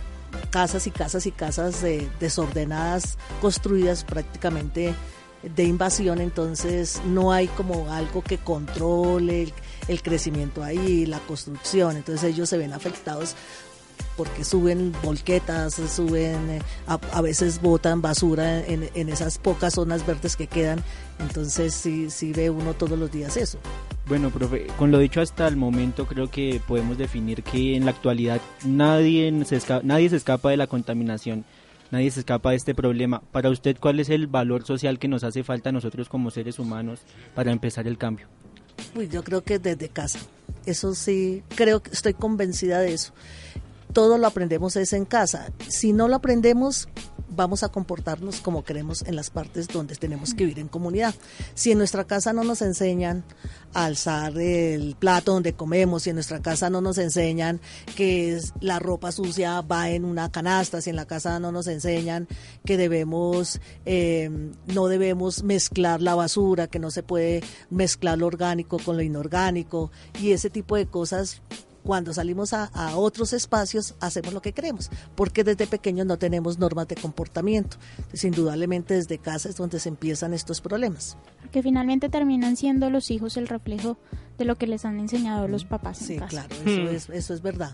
casas 0.49 0.87
y 0.87 0.91
casas 0.91 1.25
y 1.25 1.31
casas 1.31 1.81
de, 1.81 2.09
desordenadas, 2.19 3.17
construidas 3.41 4.03
prácticamente 4.03 4.95
de 5.43 5.63
invasión, 5.63 6.19
entonces 6.19 7.01
no 7.05 7.31
hay 7.31 7.47
como 7.47 7.91
algo 7.91 8.21
que 8.21 8.37
controle 8.37 9.53
el, 9.87 10.01
crecimiento 10.01 10.63
ahí, 10.63 11.05
la 11.05 11.19
construcción, 11.19 11.97
entonces 11.97 12.33
ellos 12.33 12.49
se 12.49 12.57
ven 12.57 12.73
afectados 12.73 13.35
porque 14.17 14.43
suben 14.43 14.93
volquetas, 15.01 15.75
suben, 15.75 16.49
eh, 16.49 16.61
a, 16.87 17.21
veces 17.21 17.61
botan 17.61 18.01
basura 18.01 18.65
en, 18.65 18.89
en, 18.93 19.09
esas 19.09 19.37
pocas 19.37 19.75
zonas 19.75 20.05
verdes 20.05 20.35
que 20.35 20.47
quedan, 20.47 20.83
entonces 21.19 21.73
sí, 21.73 22.09
sí 22.09 22.33
ve 22.33 22.49
uno 22.49 22.73
todos 22.73 22.99
los 22.99 23.09
días 23.11 23.37
eso. 23.37 23.59
Bueno, 24.09 24.31
profe, 24.31 24.65
con 24.75 24.89
lo 24.89 24.97
dicho 24.97 25.21
hasta 25.21 25.47
el 25.47 25.55
momento 25.55 26.07
creo 26.07 26.31
que 26.31 26.59
podemos 26.67 26.97
definir 26.97 27.43
que 27.43 27.75
en 27.75 27.85
la 27.85 27.91
actualidad 27.91 28.41
nadie 28.65 29.31
se 29.45 29.57
escapa, 29.57 29.85
nadie 29.85 30.09
se 30.09 30.15
escapa 30.15 30.49
de 30.49 30.57
la 30.57 30.65
contaminación, 30.65 31.45
nadie 31.91 32.09
se 32.09 32.21
escapa 32.21 32.49
de 32.49 32.55
este 32.55 32.73
problema. 32.73 33.21
Para 33.31 33.51
usted, 33.51 33.77
¿cuál 33.79 33.99
es 33.99 34.09
el 34.09 34.25
valor 34.25 34.65
social 34.65 34.97
que 34.97 35.07
nos 35.07 35.23
hace 35.23 35.43
falta 35.43 35.69
a 35.69 35.73
nosotros 35.73 36.09
como 36.09 36.31
seres 36.31 36.57
humanos 36.57 37.01
para 37.35 37.51
empezar 37.51 37.85
el 37.85 37.99
cambio? 37.99 38.25
Pues 38.95 39.11
yo 39.11 39.23
creo 39.23 39.43
que 39.43 39.59
desde 39.59 39.89
casa. 39.89 40.17
Eso 40.65 40.95
sí, 40.95 41.43
creo 41.53 41.83
que 41.83 41.91
estoy 41.91 42.15
convencida 42.15 42.79
de 42.79 42.95
eso 42.95 43.13
todo 43.93 44.17
lo 44.17 44.27
aprendemos 44.27 44.75
es 44.75 44.93
en 44.93 45.05
casa. 45.05 45.51
Si 45.67 45.93
no 45.93 46.07
lo 46.07 46.15
aprendemos, 46.15 46.87
vamos 47.29 47.63
a 47.63 47.69
comportarnos 47.69 48.41
como 48.41 48.63
queremos 48.63 49.03
en 49.03 49.15
las 49.15 49.29
partes 49.29 49.67
donde 49.67 49.95
tenemos 49.95 50.33
que 50.33 50.43
vivir 50.43 50.59
en 50.59 50.67
comunidad. 50.67 51.15
Si 51.53 51.71
en 51.71 51.77
nuestra 51.77 52.03
casa 52.03 52.33
no 52.33 52.43
nos 52.43 52.61
enseñan 52.61 53.23
a 53.73 53.85
alzar 53.85 54.37
el 54.37 54.95
plato 54.97 55.33
donde 55.33 55.53
comemos, 55.53 56.03
si 56.03 56.09
en 56.09 56.17
nuestra 56.17 56.41
casa 56.41 56.69
no 56.69 56.81
nos 56.81 56.97
enseñan 56.97 57.61
que 57.95 58.39
la 58.59 58.79
ropa 58.79 59.11
sucia 59.11 59.61
va 59.61 59.89
en 59.89 60.05
una 60.05 60.31
canasta, 60.31 60.81
si 60.81 60.89
en 60.89 60.95
la 60.95 61.05
casa 61.05 61.39
no 61.39 61.51
nos 61.51 61.67
enseñan 61.67 62.27
que 62.65 62.77
debemos, 62.77 63.61
em, 63.85 64.51
no 64.67 64.87
debemos 64.87 65.43
mezclar 65.43 66.01
la 66.01 66.15
basura, 66.15 66.67
que 66.67 66.79
no 66.79 66.91
se 66.91 67.03
puede 67.03 67.41
mezclar 67.69 68.17
lo 68.17 68.27
orgánico 68.27 68.79
con 68.79 68.97
lo 68.97 69.03
inorgánico 69.03 69.91
y 70.19 70.31
ese 70.31 70.49
tipo 70.49 70.75
de 70.75 70.87
cosas, 70.87 71.41
cuando 71.89 72.13
salimos 72.13 72.53
a, 72.53 72.69
otros 72.97 73.33
espacios 73.33 73.95
hacemos 73.99 74.31
lo 74.31 74.43
que 74.43 74.53
queremos, 74.53 74.91
porque 75.15 75.43
desde 75.43 75.65
pequeños 75.65 76.05
no 76.05 76.19
tenemos 76.19 76.59
normas 76.59 76.87
de 76.87 76.95
comportamiento. 76.95 77.77
Entonces, 77.97 78.25
indudablemente 78.25 78.93
desde 78.93 79.17
casa 79.17 79.49
es 79.49 79.55
donde 79.55 79.79
se 79.79 79.89
empiezan 79.89 80.35
estos 80.35 80.61
problemas. 80.61 81.17
Que 81.51 81.63
finalmente 81.63 82.07
terminan 82.07 82.57
siendo 82.57 82.91
los 82.91 83.09
hijos 83.09 83.37
el 83.37 83.47
reflejo 83.47 83.97
de 84.37 84.45
lo 84.45 84.55
que 84.55 84.67
les 84.67 84.85
han 84.85 84.99
enseñado 84.99 85.47
los 85.47 85.65
papás. 85.65 85.97
Sí, 85.97 86.13
en 86.13 86.27
claro, 86.27 86.53
eso, 86.63 86.79
hmm. 86.79 86.95
es, 86.95 87.09
eso 87.09 87.33
es 87.33 87.41
verdad 87.41 87.71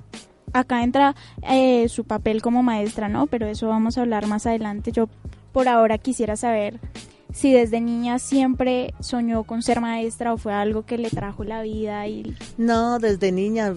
acá 0.53 0.81
entra 0.81 1.13
eh, 1.41 1.89
su 1.89 2.05
papel 2.05 2.41
como 2.41 2.63
maestra, 2.63 3.09
¿no? 3.09 3.27
Pero 3.27 3.47
eso 3.47 3.67
vamos 3.67 3.97
a 3.97 4.01
hablar 4.01 4.27
más 4.27 4.45
adelante. 4.45 4.93
Yo 4.93 5.09
por 5.51 5.67
ahora 5.67 5.97
quisiera 5.97 6.37
saber 6.37 6.79
si 7.35 7.51
desde 7.51 7.81
niña 7.81 8.17
siempre 8.17 8.93
soñó 9.01 9.43
con 9.43 9.61
ser 9.61 9.81
maestra 9.81 10.33
o 10.33 10.37
fue 10.37 10.53
algo 10.53 10.85
que 10.85 10.97
le 10.97 11.09
trajo 11.09 11.43
la 11.43 11.61
vida 11.61 12.07
y 12.07 12.33
no 12.57 12.97
desde 12.97 13.33
niña 13.33 13.73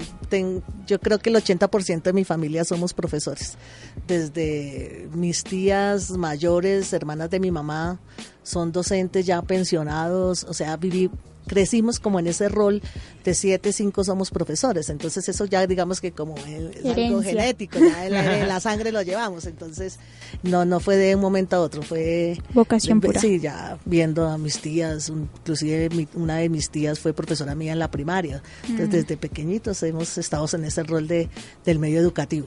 yo 0.87 1.01
creo 1.01 1.19
que 1.19 1.31
el 1.31 1.37
80% 1.37 2.03
de 2.03 2.13
mi 2.13 2.25
familia 2.25 2.65
somos 2.65 2.95
profesores. 2.95 3.57
Desde 4.07 5.09
mis 5.13 5.43
tías 5.43 6.11
mayores 6.11 6.93
hermanas 6.93 7.31
de 7.31 7.41
mi 7.41 7.51
mamá 7.51 7.99
son 8.49 8.73
docentes 8.73 9.27
ya 9.27 9.43
pensionados 9.43 10.45
o 10.45 10.55
sea 10.55 10.77
viví 10.77 11.11
crecimos 11.49 11.99
como 11.99 12.21
en 12.21 12.29
ese 12.29 12.49
rol 12.49 12.81
de 13.25 13.35
siete, 13.35 13.73
cinco 13.73 14.05
somos 14.05 14.31
profesores, 14.31 14.89
entonces 14.91 15.29
eso 15.29 15.47
ya 15.47 15.67
digamos 15.67 16.01
que 16.01 16.13
como 16.13 16.37
es 16.37 16.85
algo 16.85 17.23
genético, 17.23 17.81
ya 17.81 18.07
en 18.07 18.13
la, 18.49 18.61
sangre 18.61 18.93
lo 18.93 19.03
llevamos, 19.03 19.47
entonces 19.47 19.99
no 20.45 20.65
no 20.65 20.79
fue 20.79 20.97
de 20.97 21.17
un 21.17 21.21
momento 21.21 21.57
a 21.57 21.61
otro, 21.61 21.83
fue 21.83 22.39
vocación 22.55 23.01
pura. 23.01 23.21
Sí, 23.21 23.41
ya 23.41 23.79
viendo 23.85 24.29
a 24.29 24.39
mis 24.39 24.61
tías, 24.61 25.09
inclusive 25.09 26.07
una 26.15 26.37
de 26.37 26.49
mis 26.49 26.71
tías 26.71 27.01
fue 27.01 27.13
profesora 27.13 27.57
mía 27.57 27.73
en 27.73 27.81
la 27.81 27.91
primaria, 27.91 28.43
entonces 28.63 28.89
mm. 28.89 28.93
desde 28.93 29.17
pequeñitos 29.17 29.83
hemos 29.83 30.17
estado 30.19 30.47
en 30.53 30.65
ese 30.65 30.85
rol 30.85 31.09
de 31.09 31.29
del 31.65 31.79
medio 31.81 31.99
educativo. 31.99 32.47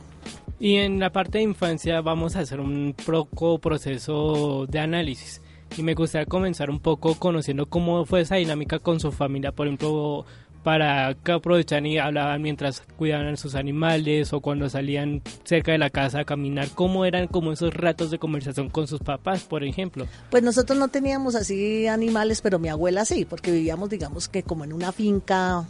Y 0.59 0.75
en 0.75 0.99
la 0.99 1.11
parte 1.11 1.39
de 1.39 1.43
infancia 1.43 2.01
vamos 2.01 2.35
a 2.35 2.41
hacer 2.41 2.59
un 2.59 2.95
poco 3.05 3.57
proceso 3.57 4.67
de 4.67 4.79
análisis 4.79 5.41
y 5.77 5.83
me 5.83 5.93
gustaría 5.93 6.25
comenzar 6.25 6.69
un 6.69 6.79
poco 6.79 7.15
conociendo 7.15 7.65
cómo 7.65 8.05
fue 8.05 8.21
esa 8.21 8.35
dinámica 8.35 8.79
con 8.79 8.99
su 8.99 9.11
familia, 9.11 9.51
por 9.51 9.67
ejemplo, 9.67 10.25
para 10.63 11.15
que 11.23 11.31
aprovechaban 11.31 11.85
y 11.85 11.97
hablaban 11.97 12.41
mientras 12.41 12.81
cuidaban 12.97 13.27
a 13.27 13.37
sus 13.37 13.55
animales 13.55 14.31
o 14.33 14.41
cuando 14.41 14.69
salían 14.69 15.21
cerca 15.43 15.71
de 15.71 15.77
la 15.77 15.89
casa 15.89 16.19
a 16.19 16.25
caminar, 16.25 16.69
cómo 16.75 17.05
eran 17.05 17.27
como 17.27 17.51
esos 17.51 17.73
ratos 17.73 18.11
de 18.11 18.19
conversación 18.19 18.69
con 18.69 18.87
sus 18.87 18.99
papás, 18.99 19.43
por 19.43 19.63
ejemplo. 19.63 20.07
Pues 20.29 20.43
nosotros 20.43 20.77
no 20.77 20.89
teníamos 20.89 21.35
así 21.35 21.87
animales, 21.87 22.41
pero 22.41 22.59
mi 22.59 22.69
abuela 22.69 23.05
sí, 23.05 23.25
porque 23.25 23.51
vivíamos 23.51 23.89
digamos 23.89 24.27
que 24.27 24.43
como 24.43 24.63
en 24.63 24.73
una 24.73 24.91
finca 24.91 25.65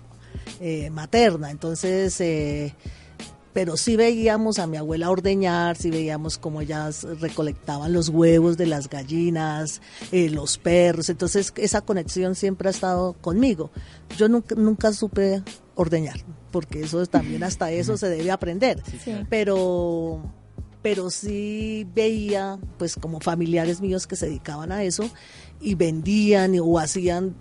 eh, 0.59 0.89
materna, 0.89 1.51
entonces... 1.51 2.19
Eh, 2.21 2.73
pero 3.53 3.77
sí 3.77 3.95
veíamos 3.95 4.59
a 4.59 4.67
mi 4.67 4.77
abuela 4.77 5.09
ordeñar, 5.09 5.77
sí 5.77 5.89
veíamos 5.89 6.37
cómo 6.37 6.61
ellas 6.61 7.03
recolectaban 7.19 7.93
los 7.93 8.09
huevos 8.09 8.57
de 8.57 8.67
las 8.67 8.89
gallinas, 8.89 9.81
eh, 10.11 10.29
los 10.29 10.57
perros, 10.57 11.09
entonces 11.09 11.53
esa 11.57 11.81
conexión 11.81 12.35
siempre 12.35 12.67
ha 12.67 12.71
estado 12.71 13.13
conmigo. 13.13 13.71
Yo 14.17 14.29
nunca, 14.29 14.55
nunca 14.55 14.93
supe 14.93 15.43
ordeñar, 15.75 16.19
porque 16.51 16.81
eso 16.81 17.05
también 17.05 17.43
hasta 17.43 17.71
eso 17.71 17.97
se 17.97 18.09
debe 18.09 18.31
aprender, 18.31 18.81
pero 19.29 20.21
pero 20.81 21.11
sí 21.11 21.87
veía 21.93 22.57
pues 22.79 22.95
como 22.95 23.19
familiares 23.19 23.81
míos 23.81 24.07
que 24.07 24.15
se 24.15 24.25
dedicaban 24.25 24.71
a 24.71 24.83
eso 24.83 25.09
y 25.59 25.75
vendían 25.75 26.55
o 26.59 26.79
hacían 26.79 27.35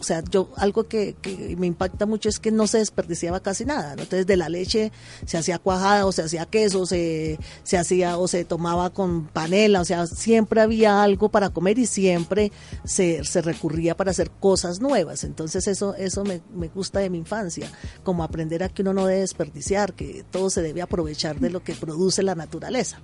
o 0.00 0.02
sea, 0.02 0.22
yo 0.30 0.50
algo 0.56 0.84
que, 0.84 1.16
me 1.56 1.66
impacta 1.66 2.06
mucho 2.06 2.28
es 2.28 2.38
que 2.38 2.50
no 2.50 2.66
se 2.66 2.78
desperdiciaba 2.78 3.40
casi 3.40 3.64
nada, 3.64 3.92
Entonces 3.92 4.26
de 4.26 4.36
la 4.36 4.48
leche 4.48 4.92
se 5.24 5.38
hacía 5.38 5.58
cuajada 5.58 6.06
o 6.06 6.12
se 6.12 6.22
hacía 6.22 6.46
queso, 6.46 6.86
se, 6.86 7.38
se 7.62 7.78
hacía 7.78 8.18
o 8.18 8.28
se 8.28 8.44
tomaba 8.44 8.90
con 8.90 9.26
panela, 9.26 9.80
o 9.80 9.84
sea, 9.84 10.06
siempre 10.06 10.60
había 10.60 11.02
algo 11.02 11.28
para 11.28 11.50
comer 11.50 11.78
y 11.78 11.86
siempre 11.86 12.52
se, 12.84 13.24
se 13.24 13.42
recurría 13.42 13.96
para 13.96 14.10
hacer 14.10 14.30
cosas 14.30 14.80
nuevas. 14.80 15.24
Entonces 15.24 15.66
eso, 15.66 15.94
eso 15.94 16.24
me, 16.24 16.40
me 16.54 16.68
gusta 16.68 17.00
de 17.00 17.10
mi 17.10 17.18
infancia, 17.18 17.70
como 18.02 18.24
aprender 18.24 18.62
a 18.62 18.68
que 18.68 18.82
uno 18.82 18.92
no 18.92 19.06
debe 19.06 19.20
desperdiciar, 19.20 19.94
que 19.94 20.24
todo 20.30 20.50
se 20.50 20.62
debe 20.62 20.82
aprovechar 20.82 21.40
de 21.40 21.50
lo 21.50 21.60
que 21.60 21.74
produce 21.74 22.22
la 22.22 22.34
naturaleza. 22.34 23.00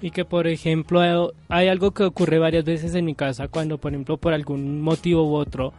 Y 0.00 0.10
que, 0.10 0.24
por 0.24 0.46
ejemplo, 0.46 1.32
hay 1.48 1.68
algo 1.68 1.92
que 1.92 2.04
ocurre 2.04 2.38
varias 2.38 2.64
veces 2.64 2.94
en 2.94 3.04
mi 3.04 3.14
casa 3.14 3.48
cuando, 3.48 3.78
por 3.78 3.92
ejemplo, 3.92 4.18
por 4.18 4.34
algún 4.34 4.82
motivo 4.82 5.26
u 5.26 5.34
otro, 5.34 5.72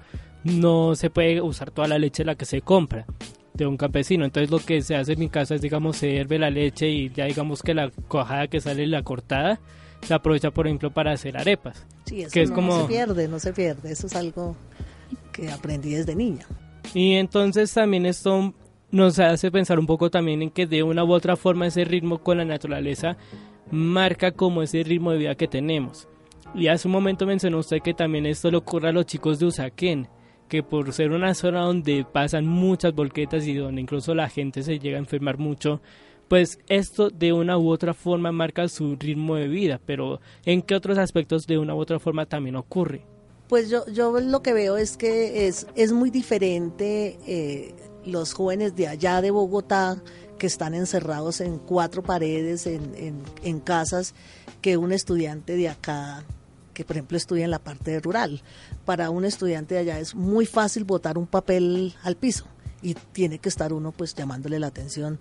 no 0.45 0.95
se 0.95 1.09
puede 1.09 1.41
usar 1.41 1.71
toda 1.71 1.87
la 1.87 1.97
leche 1.97 2.23
la 2.23 2.35
que 2.35 2.45
se 2.45 2.61
compra 2.61 3.05
de 3.53 3.65
un 3.65 3.77
campesino. 3.77 4.23
Entonces 4.23 4.51
lo 4.51 4.59
que 4.59 4.81
se 4.81 4.95
hace 4.95 5.13
en 5.13 5.19
mi 5.19 5.27
casa 5.27 5.55
es, 5.55 5.61
digamos, 5.61 5.97
se 5.97 6.11
hierve 6.11 6.39
la 6.39 6.49
leche 6.49 6.87
y 6.87 7.09
ya 7.09 7.25
digamos 7.25 7.63
que 7.63 7.73
la 7.73 7.89
cuajada 8.07 8.47
que 8.47 8.61
sale, 8.61 8.85
la 8.85 9.03
cortada, 9.03 9.59
se 10.01 10.13
aprovecha, 10.13 10.51
por 10.51 10.67
ejemplo, 10.67 10.91
para 10.91 11.11
hacer 11.11 11.35
arepas. 11.35 11.85
Sí, 12.05 12.21
eso 12.21 12.31
que 12.31 12.41
no, 12.41 12.45
es 12.45 12.51
como... 12.51 12.81
se 12.81 12.87
pierde, 12.87 13.27
no 13.27 13.39
se 13.39 13.53
pierde. 13.53 13.91
Eso 13.91 14.05
es 14.05 14.15
algo 14.15 14.55
que 15.31 15.49
aprendí 15.49 15.95
desde 15.95 16.15
niña. 16.15 16.45
Y 16.93 17.13
entonces 17.13 17.73
también 17.73 18.05
esto 18.05 18.53
nos 18.91 19.17
hace 19.17 19.49
pensar 19.49 19.79
un 19.79 19.87
poco 19.87 20.11
también 20.11 20.43
en 20.43 20.51
que 20.51 20.67
de 20.67 20.83
una 20.83 21.03
u 21.03 21.11
otra 21.11 21.35
forma 21.35 21.65
ese 21.65 21.85
ritmo 21.85 22.19
con 22.19 22.37
la 22.37 22.45
naturaleza 22.45 23.17
marca 23.71 24.31
como 24.31 24.61
ese 24.61 24.83
ritmo 24.83 25.11
de 25.11 25.17
vida 25.17 25.35
que 25.35 25.47
tenemos. 25.47 26.07
Y 26.53 26.67
hace 26.67 26.87
un 26.87 26.91
momento 26.91 27.25
mencionó 27.25 27.57
usted 27.57 27.81
que 27.81 27.95
también 27.95 28.27
esto 28.27 28.51
le 28.51 28.57
ocurre 28.57 28.89
a 28.89 28.91
los 28.91 29.07
chicos 29.07 29.39
de 29.39 29.47
Usaquén 29.47 30.07
que 30.47 30.63
por 30.63 30.93
ser 30.93 31.11
una 31.11 31.33
zona 31.33 31.61
donde 31.61 32.05
pasan 32.11 32.45
muchas 32.45 32.93
volquetas 32.93 33.45
y 33.47 33.55
donde 33.55 33.81
incluso 33.81 34.13
la 34.13 34.29
gente 34.29 34.63
se 34.63 34.79
llega 34.79 34.97
a 34.97 34.99
enfermar 34.99 35.37
mucho, 35.37 35.81
pues 36.27 36.59
esto 36.67 37.09
de 37.09 37.33
una 37.33 37.57
u 37.57 37.69
otra 37.69 37.93
forma 37.93 38.31
marca 38.31 38.67
su 38.67 38.95
ritmo 38.95 39.35
de 39.35 39.47
vida, 39.47 39.79
pero 39.85 40.19
¿en 40.45 40.61
qué 40.61 40.75
otros 40.75 40.97
aspectos 40.97 41.45
de 41.47 41.57
una 41.57 41.75
u 41.75 41.79
otra 41.79 41.99
forma 41.99 42.25
también 42.25 42.55
ocurre? 42.55 43.01
Pues 43.47 43.69
yo, 43.69 43.85
yo 43.87 44.19
lo 44.19 44.41
que 44.41 44.53
veo 44.53 44.75
es 44.75 44.97
que 44.97 45.47
es, 45.47 45.67
es 45.75 45.91
muy 45.91 46.09
diferente 46.09 47.19
eh, 47.27 47.75
los 48.05 48.33
jóvenes 48.33 48.75
de 48.75 48.87
allá 48.87 49.21
de 49.21 49.29
Bogotá 49.29 50.01
que 50.39 50.47
están 50.47 50.73
encerrados 50.73 51.41
en 51.41 51.59
cuatro 51.59 52.01
paredes, 52.01 52.65
en, 52.65 52.93
en, 52.95 53.21
en 53.43 53.59
casas, 53.59 54.15
que 54.61 54.77
un 54.77 54.91
estudiante 54.91 55.55
de 55.55 55.69
acá 55.69 56.23
que 56.75 56.85
por 56.85 56.97
ejemplo 56.97 57.17
estudia 57.17 57.45
en 57.45 57.51
la 57.51 57.57
parte 57.57 57.99
rural. 57.99 58.43
Para 58.85 59.09
un 59.09 59.25
estudiante 59.25 59.73
de 59.73 59.81
allá 59.81 59.99
es 59.99 60.13
muy 60.13 60.45
fácil 60.45 60.83
botar 60.83 61.17
un 61.17 61.25
papel 61.25 61.95
al 62.03 62.17
piso 62.17 62.45
y 62.83 62.93
tiene 62.93 63.39
que 63.39 63.49
estar 63.49 63.73
uno 63.73 63.91
pues 63.91 64.13
llamándole 64.13 64.59
la 64.59 64.67
atención. 64.67 65.17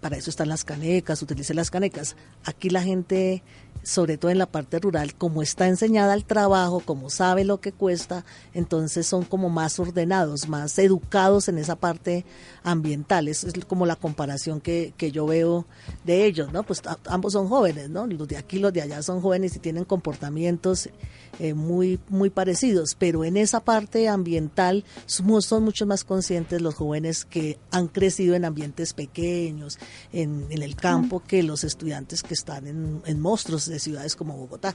Para 0.00 0.16
eso 0.16 0.30
están 0.30 0.48
las 0.48 0.64
canecas, 0.64 1.22
utilice 1.22 1.54
las 1.54 1.70
canecas. 1.70 2.16
Aquí 2.44 2.70
la 2.70 2.82
gente 2.82 3.42
sobre 3.82 4.18
todo 4.18 4.30
en 4.30 4.38
la 4.38 4.46
parte 4.46 4.78
rural, 4.78 5.14
como 5.14 5.42
está 5.42 5.66
enseñada 5.66 6.12
al 6.12 6.24
trabajo, 6.24 6.80
como 6.80 7.10
sabe 7.10 7.44
lo 7.44 7.60
que 7.60 7.72
cuesta, 7.72 8.24
entonces 8.54 9.06
son 9.06 9.24
como 9.24 9.48
más 9.48 9.78
ordenados, 9.78 10.48
más 10.48 10.78
educados 10.78 11.48
en 11.48 11.58
esa 11.58 11.76
parte 11.76 12.24
ambiental. 12.62 13.28
Eso 13.28 13.48
es 13.48 13.64
como 13.64 13.86
la 13.86 13.96
comparación 13.96 14.60
que, 14.60 14.92
que 14.96 15.10
yo 15.10 15.26
veo 15.26 15.66
de 16.04 16.26
ellos, 16.26 16.52
¿no? 16.52 16.62
Pues 16.62 16.82
ambos 17.06 17.32
son 17.32 17.48
jóvenes, 17.48 17.88
¿no? 17.88 18.06
Los 18.06 18.28
de 18.28 18.36
aquí, 18.36 18.58
los 18.58 18.72
de 18.72 18.82
allá 18.82 19.02
son 19.02 19.20
jóvenes 19.20 19.56
y 19.56 19.58
tienen 19.58 19.84
comportamientos 19.84 20.90
eh, 21.38 21.54
muy, 21.54 22.00
muy 22.08 22.30
parecidos, 22.30 22.96
pero 22.98 23.24
en 23.24 23.36
esa 23.36 23.60
parte 23.60 24.08
ambiental 24.08 24.84
somos, 25.06 25.44
son 25.44 25.62
mucho 25.62 25.86
más 25.86 26.02
conscientes 26.04 26.60
los 26.60 26.74
jóvenes 26.74 27.24
que 27.24 27.58
han 27.70 27.86
crecido 27.86 28.34
en 28.34 28.44
ambientes 28.44 28.92
pequeños, 28.92 29.78
en, 30.12 30.46
en 30.50 30.62
el 30.62 30.74
campo, 30.74 31.22
que 31.24 31.42
los 31.42 31.62
estudiantes 31.64 32.22
que 32.22 32.34
están 32.34 32.66
en, 32.66 33.02
en 33.06 33.20
monstruos 33.20 33.67
de 33.68 33.78
ciudades 33.78 34.16
como 34.16 34.36
Bogotá. 34.36 34.74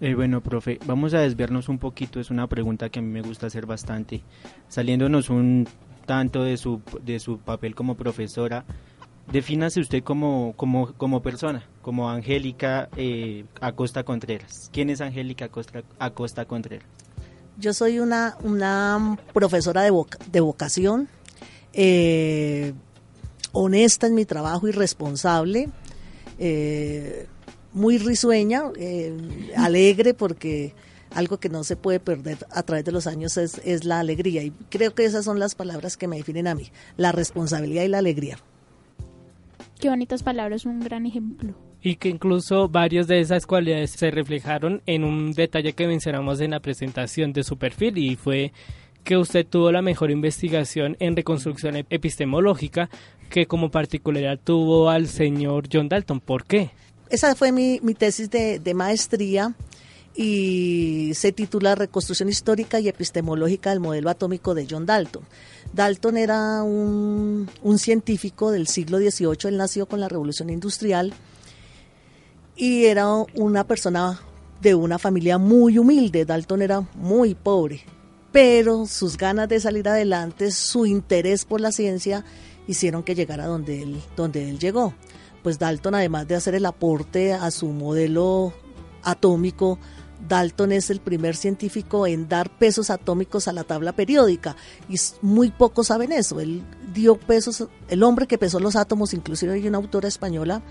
Eh, 0.00 0.14
bueno, 0.14 0.40
profe, 0.40 0.78
vamos 0.86 1.12
a 1.12 1.20
desviarnos 1.20 1.68
un 1.68 1.78
poquito, 1.78 2.20
es 2.20 2.30
una 2.30 2.46
pregunta 2.46 2.88
que 2.88 3.00
a 3.00 3.02
mí 3.02 3.08
me 3.08 3.22
gusta 3.22 3.48
hacer 3.48 3.66
bastante. 3.66 4.22
Saliéndonos 4.68 5.28
un 5.28 5.68
tanto 6.06 6.42
de 6.42 6.56
su, 6.56 6.80
de 7.02 7.20
su 7.20 7.38
papel 7.38 7.74
como 7.74 7.96
profesora, 7.96 8.64
Defínase 9.30 9.78
usted 9.78 10.02
como, 10.02 10.54
como, 10.56 10.92
como 10.94 11.22
persona, 11.22 11.64
como 11.82 12.10
Angélica 12.10 12.88
eh, 12.96 13.44
Acosta 13.60 14.02
Contreras. 14.02 14.70
¿Quién 14.72 14.90
es 14.90 15.00
Angélica 15.00 15.44
Acosta, 15.44 15.84
Acosta 16.00 16.46
Contreras? 16.46 16.84
Yo 17.56 17.72
soy 17.72 18.00
una, 18.00 18.36
una 18.42 19.18
profesora 19.32 19.82
de, 19.82 19.92
de 20.32 20.40
vocación, 20.40 21.08
eh, 21.72 22.72
honesta 23.52 24.08
en 24.08 24.16
mi 24.16 24.24
trabajo 24.24 24.66
y 24.66 24.72
responsable, 24.72 25.68
eh, 26.40 27.26
muy 27.72 27.98
risueña, 27.98 28.64
alegre 29.56 30.14
porque 30.14 30.74
algo 31.14 31.38
que 31.38 31.48
no 31.48 31.64
se 31.64 31.76
puede 31.76 32.00
perder 32.00 32.38
a 32.50 32.62
través 32.62 32.84
de 32.84 32.92
los 32.92 33.06
años 33.06 33.36
es, 33.36 33.60
es 33.64 33.84
la 33.84 34.00
alegría. 34.00 34.42
Y 34.42 34.50
creo 34.70 34.94
que 34.94 35.04
esas 35.04 35.24
son 35.24 35.38
las 35.38 35.54
palabras 35.54 35.96
que 35.96 36.08
me 36.08 36.16
definen 36.16 36.48
a 36.48 36.54
mí, 36.54 36.72
la 36.96 37.12
responsabilidad 37.12 37.84
y 37.84 37.88
la 37.88 37.98
alegría. 37.98 38.38
Qué 39.80 39.88
bonitas 39.88 40.22
palabras, 40.22 40.66
un 40.66 40.80
gran 40.80 41.06
ejemplo. 41.06 41.54
Y 41.82 41.96
que 41.96 42.10
incluso 42.10 42.68
varias 42.68 43.06
de 43.06 43.20
esas 43.20 43.46
cualidades 43.46 43.92
se 43.92 44.10
reflejaron 44.10 44.82
en 44.84 45.04
un 45.04 45.32
detalle 45.32 45.72
que 45.72 45.86
mencionamos 45.86 46.40
en 46.40 46.50
la 46.50 46.60
presentación 46.60 47.32
de 47.32 47.42
su 47.42 47.56
perfil 47.56 47.96
y 47.96 48.16
fue 48.16 48.52
que 49.04 49.16
usted 49.16 49.46
tuvo 49.46 49.72
la 49.72 49.82
mejor 49.82 50.10
investigación 50.10 50.96
en 51.00 51.16
reconstrucción 51.16 51.76
epistemológica 51.90 52.90
que 53.28 53.46
como 53.46 53.70
particularidad 53.70 54.38
tuvo 54.42 54.90
al 54.90 55.06
señor 55.06 55.68
John 55.72 55.88
Dalton. 55.88 56.20
¿Por 56.20 56.44
qué? 56.44 56.70
Esa 57.08 57.34
fue 57.34 57.52
mi, 57.52 57.80
mi 57.82 57.94
tesis 57.94 58.30
de, 58.30 58.58
de 58.58 58.74
maestría 58.74 59.54
y 60.14 61.12
se 61.14 61.32
titula 61.32 61.74
Reconstrucción 61.74 62.28
histórica 62.28 62.80
y 62.80 62.88
epistemológica 62.88 63.70
del 63.70 63.80
modelo 63.80 64.10
atómico 64.10 64.54
de 64.54 64.66
John 64.68 64.86
Dalton. 64.86 65.22
Dalton 65.72 66.16
era 66.16 66.62
un, 66.62 67.48
científico 67.78 68.50
del 68.50 68.66
siglo 68.66 68.98
XVIII, 68.98 69.48
él 69.48 69.56
nació 69.56 69.86
con 69.86 70.00
la 70.00 70.08
revolución 70.08 70.50
industrial 70.50 71.14
y 72.56 72.84
era 72.86 73.08
una 73.34 73.64
persona 73.64 74.20
de 74.60 74.74
una 74.74 74.98
familia 74.98 75.38
muy 75.38 75.78
humilde. 75.78 76.24
Dalton 76.24 76.62
era 76.62 76.80
muy 76.96 77.34
pobre, 77.34 77.82
pero 78.32 78.86
sus 78.86 79.16
ganas 79.16 79.48
de 79.48 79.60
salir 79.60 79.88
adelante, 79.88 80.50
su 80.50 80.86
interés 80.86 81.44
por 81.44 81.60
la 81.60 81.72
ciencia, 81.72 82.24
hicieron 82.66 83.02
que 83.02 83.14
llegara 83.14 83.46
donde 83.46 83.82
él, 83.82 84.00
donde 84.16 84.48
él 84.48 84.58
llegó. 84.58 84.94
Pues 85.42 85.58
Dalton, 85.58 85.94
además 85.94 86.28
de 86.28 86.36
hacer 86.36 86.54
el 86.54 86.66
aporte 86.66 87.32
a 87.32 87.50
su 87.50 87.66
modelo 87.68 88.52
atómico, 89.02 89.78
Dalton 90.28 90.72
es 90.72 90.90
el 90.90 91.00
primer 91.00 91.34
científico 91.34 92.06
en 92.06 92.28
dar 92.28 92.50
pesos 92.58 92.90
atómicos 92.90 93.48
a 93.48 93.52
la 93.52 93.64
tabla 93.64 93.92
periódica 93.92 94.54
y 94.88 94.96
muy 95.22 95.50
pocos 95.50 95.88
saben 95.88 96.12
eso. 96.12 96.40
Él 96.40 96.62
dio 96.92 97.16
pesos, 97.18 97.66
el 97.88 98.02
hombre 98.02 98.26
que 98.26 98.38
pesó 98.38 98.60
los 98.60 98.76
átomos, 98.76 99.14
inclusive 99.14 99.54
hay 99.54 99.66
una 99.66 99.78
autora 99.78 100.08
española 100.08 100.62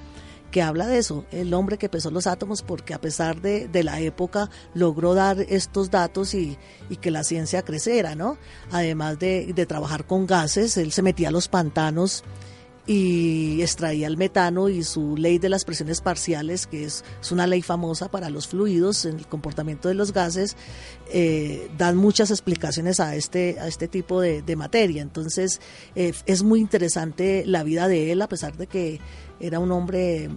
que 0.51 0.61
habla 0.61 0.87
de 0.87 0.97
eso, 0.97 1.25
el 1.31 1.53
hombre 1.53 1.77
que 1.77 1.89
pesó 1.89 2.11
los 2.11 2.27
átomos, 2.27 2.61
porque 2.61 2.93
a 2.93 3.01
pesar 3.01 3.41
de, 3.41 3.69
la 3.83 3.99
época 4.01 4.49
logró 4.73 5.13
dar 5.13 5.39
estos 5.39 5.89
datos 5.89 6.33
y, 6.33 6.57
que 7.01 7.11
la 7.11 7.23
ciencia 7.23 7.61
creciera, 7.61 8.15
¿no? 8.15 8.37
Además 8.71 9.19
de, 9.19 9.53
de 9.53 9.65
trabajar 9.65 10.05
con 10.05 10.27
gases, 10.27 10.75
él 10.77 10.91
se 10.91 11.01
metía 11.01 11.29
a 11.29 11.31
los 11.31 11.47
pantanos 11.47 12.23
y 12.89 13.61
extraía 13.61 14.07
el 14.07 14.17
metano 14.17 14.67
y 14.67 14.83
su 14.83 15.15
ley 15.15 15.37
de 15.37 15.47
las 15.47 15.63
presiones 15.63 16.01
parciales, 16.01 16.65
que 16.65 16.85
es, 16.85 17.03
una 17.29 17.45
ley 17.45 17.61
famosa 17.61 18.09
para 18.09 18.31
los 18.31 18.47
fluidos 18.47 19.05
en 19.05 19.19
el 19.19 19.27
comportamiento 19.27 19.89
de 19.89 19.93
los 19.93 20.11
gases, 20.11 20.57
eh, 21.11 21.69
dan 21.77 21.97
muchas 21.97 22.31
explicaciones 22.31 22.99
a 22.99 23.15
este, 23.15 23.59
a 23.59 23.67
este 23.67 23.87
tipo 23.87 24.21
de, 24.21 24.55
materia. 24.55 25.03
Entonces 25.03 25.61
eh, 25.95 26.13
es 26.25 26.41
muy 26.41 26.59
interesante 26.59 27.43
la 27.45 27.61
vida 27.61 27.87
de 27.87 28.11
él, 28.11 28.23
a 28.23 28.27
pesar 28.27 28.57
de 28.57 28.65
que 28.65 28.99
era 29.39 29.59
un 29.59 29.71
hombre, 29.71 30.29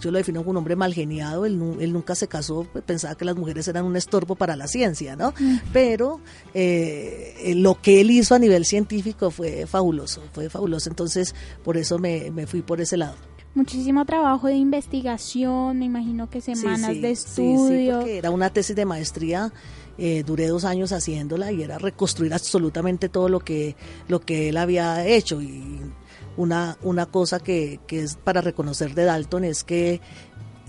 yo 0.00 0.10
lo 0.10 0.18
defino 0.18 0.40
como 0.40 0.52
un 0.52 0.56
hombre 0.58 0.76
mal 0.76 0.94
geniado, 0.94 1.44
él, 1.44 1.58
nunca 1.58 2.14
se 2.14 2.28
casó, 2.28 2.66
pensaba 2.86 3.14
que 3.14 3.24
las 3.24 3.36
mujeres 3.36 3.68
eran 3.68 3.84
un 3.84 3.96
estorbo 3.96 4.34
para 4.34 4.56
la 4.56 4.66
ciencia, 4.66 5.16
¿no? 5.16 5.34
Mm. 5.38 5.56
Pero 5.72 6.20
eh, 6.54 7.52
lo 7.56 7.80
que 7.80 8.00
él 8.00 8.10
hizo 8.10 8.34
a 8.34 8.38
nivel 8.38 8.64
científico 8.64 9.30
fue 9.30 9.66
fabuloso, 9.66 10.22
fue 10.32 10.48
fabuloso, 10.48 10.88
entonces 10.88 11.34
por 11.62 11.76
eso 11.76 11.98
me, 11.98 12.30
fui 12.46 12.62
por 12.62 12.80
ese 12.80 12.96
lado 12.96 13.14
muchísimo 13.54 14.04
trabajo 14.04 14.48
de 14.48 14.54
investigación, 14.54 15.78
me 15.78 15.86
imagino 15.86 16.28
que 16.28 16.42
semanas 16.42 16.88
de 17.00 17.10
estudio. 17.10 17.70
Sí, 17.70 17.90
porque 17.90 18.18
era 18.18 18.30
una 18.30 18.50
tesis 18.50 18.76
de 18.76 18.84
maestría, 18.84 19.50
eh, 19.96 20.24
duré 20.26 20.46
dos 20.48 20.66
años 20.66 20.92
haciéndola 20.92 21.52
y 21.52 21.62
era 21.62 21.78
reconstruir 21.78 22.34
absolutamente 22.34 23.08
todo 23.08 23.30
lo 23.30 23.40
que, 23.40 23.74
lo 24.08 24.20
que 24.20 24.50
él 24.50 24.58
había 24.58 25.06
hecho 25.06 25.40
y 25.40 25.80
una, 26.36 26.76
una 26.82 27.06
cosa 27.06 27.40
que, 27.40 27.80
que 27.86 28.02
es 28.02 28.16
para 28.16 28.40
reconocer 28.40 28.94
de 28.94 29.04
Dalton 29.04 29.44
es 29.44 29.64
que 29.64 30.00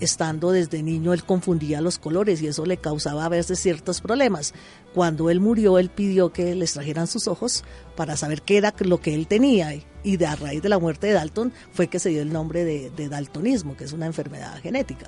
estando 0.00 0.52
desde 0.52 0.82
niño 0.82 1.12
él 1.12 1.24
confundía 1.24 1.80
los 1.80 1.98
colores 1.98 2.40
y 2.42 2.46
eso 2.46 2.64
le 2.64 2.76
causaba 2.76 3.24
a 3.24 3.28
veces 3.28 3.58
ciertos 3.58 4.00
problemas. 4.00 4.54
Cuando 4.94 5.30
él 5.30 5.40
murió, 5.40 5.78
él 5.78 5.90
pidió 5.90 6.32
que 6.32 6.54
le 6.54 6.64
extrajeran 6.64 7.06
sus 7.06 7.28
ojos 7.28 7.64
para 7.96 8.16
saber 8.16 8.42
qué 8.42 8.58
era 8.58 8.74
lo 8.80 9.00
que 9.00 9.14
él 9.14 9.26
tenía 9.26 9.74
y 10.02 10.16
de 10.16 10.26
a 10.26 10.36
raíz 10.36 10.62
de 10.62 10.68
la 10.68 10.78
muerte 10.78 11.08
de 11.08 11.14
Dalton 11.14 11.52
fue 11.72 11.88
que 11.88 11.98
se 11.98 12.10
dio 12.10 12.22
el 12.22 12.32
nombre 12.32 12.64
de, 12.64 13.08
daltonismo, 13.08 13.76
que 13.76 13.84
es 13.84 13.92
una 13.92 14.06
enfermedad 14.06 14.58
genética. 14.60 15.06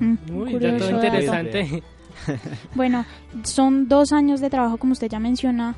Mm, 0.00 0.32
Muy 0.32 0.52
interesante. 0.52 1.82
bueno, 2.74 3.04
son 3.44 3.88
dos 3.88 4.12
años 4.12 4.40
de 4.40 4.50
trabajo, 4.50 4.76
como 4.76 4.92
usted 4.92 5.08
ya 5.08 5.18
menciona, 5.18 5.76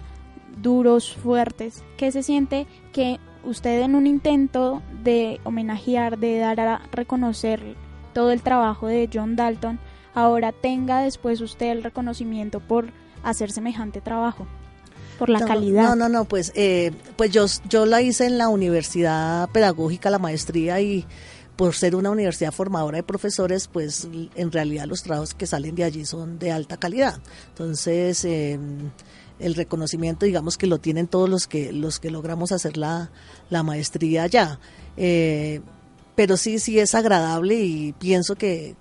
duros, 0.62 1.14
fuertes. 1.14 1.82
¿Qué 1.96 2.10
se 2.12 2.22
siente 2.22 2.66
que 2.92 3.18
usted 3.46 3.80
en 3.80 3.94
un 3.94 4.06
intento 4.06 4.82
de 5.02 5.40
homenajear, 5.44 6.18
de 6.18 6.38
dar 6.38 6.60
a 6.60 6.82
reconocer 6.92 7.76
todo 8.12 8.30
el 8.30 8.42
trabajo 8.42 8.86
de 8.86 9.08
John 9.12 9.36
Dalton, 9.36 9.78
ahora 10.14 10.52
tenga 10.52 11.00
después 11.00 11.40
usted 11.40 11.70
el 11.72 11.82
reconocimiento 11.82 12.60
por 12.60 12.86
hacer 13.22 13.50
semejante 13.50 14.00
trabajo? 14.00 14.46
por 15.18 15.28
la 15.28 15.44
calidad. 15.44 15.84
No, 15.84 15.94
no, 15.96 16.08
no, 16.08 16.24
pues, 16.24 16.52
eh, 16.54 16.92
pues 17.16 17.30
yo, 17.30 17.46
yo 17.68 17.86
la 17.86 18.02
hice 18.02 18.26
en 18.26 18.36
la 18.36 18.48
Universidad 18.48 19.48
Pedagógica, 19.50 20.10
la 20.10 20.18
maestría, 20.18 20.80
y 20.80 21.06
por 21.56 21.74
ser 21.74 21.94
una 21.94 22.10
universidad 22.10 22.52
formadora 22.52 22.96
de 22.96 23.02
profesores, 23.02 23.68
pues 23.68 24.08
en 24.34 24.52
realidad 24.52 24.86
los 24.86 25.02
trabajos 25.02 25.34
que 25.34 25.46
salen 25.46 25.74
de 25.74 25.84
allí 25.84 26.04
son 26.04 26.38
de 26.38 26.50
alta 26.50 26.76
calidad. 26.76 27.20
Entonces, 27.50 28.24
eh, 28.24 28.58
el 29.38 29.54
reconocimiento, 29.54 30.26
digamos 30.26 30.56
que 30.56 30.66
lo 30.66 30.78
tienen 30.78 31.06
todos 31.06 31.28
los 31.28 31.46
que 31.46 31.72
los 31.72 31.98
que 31.98 32.10
logramos 32.10 32.52
hacer 32.52 32.76
la, 32.76 33.10
la 33.50 33.62
maestría 33.62 34.24
allá. 34.24 34.60
Eh, 34.96 35.60
pero 36.14 36.36
sí, 36.36 36.58
sí 36.60 36.78
es 36.78 36.94
agradable 36.94 37.56
y 37.56 37.92
pienso 37.92 38.36
que, 38.36 38.76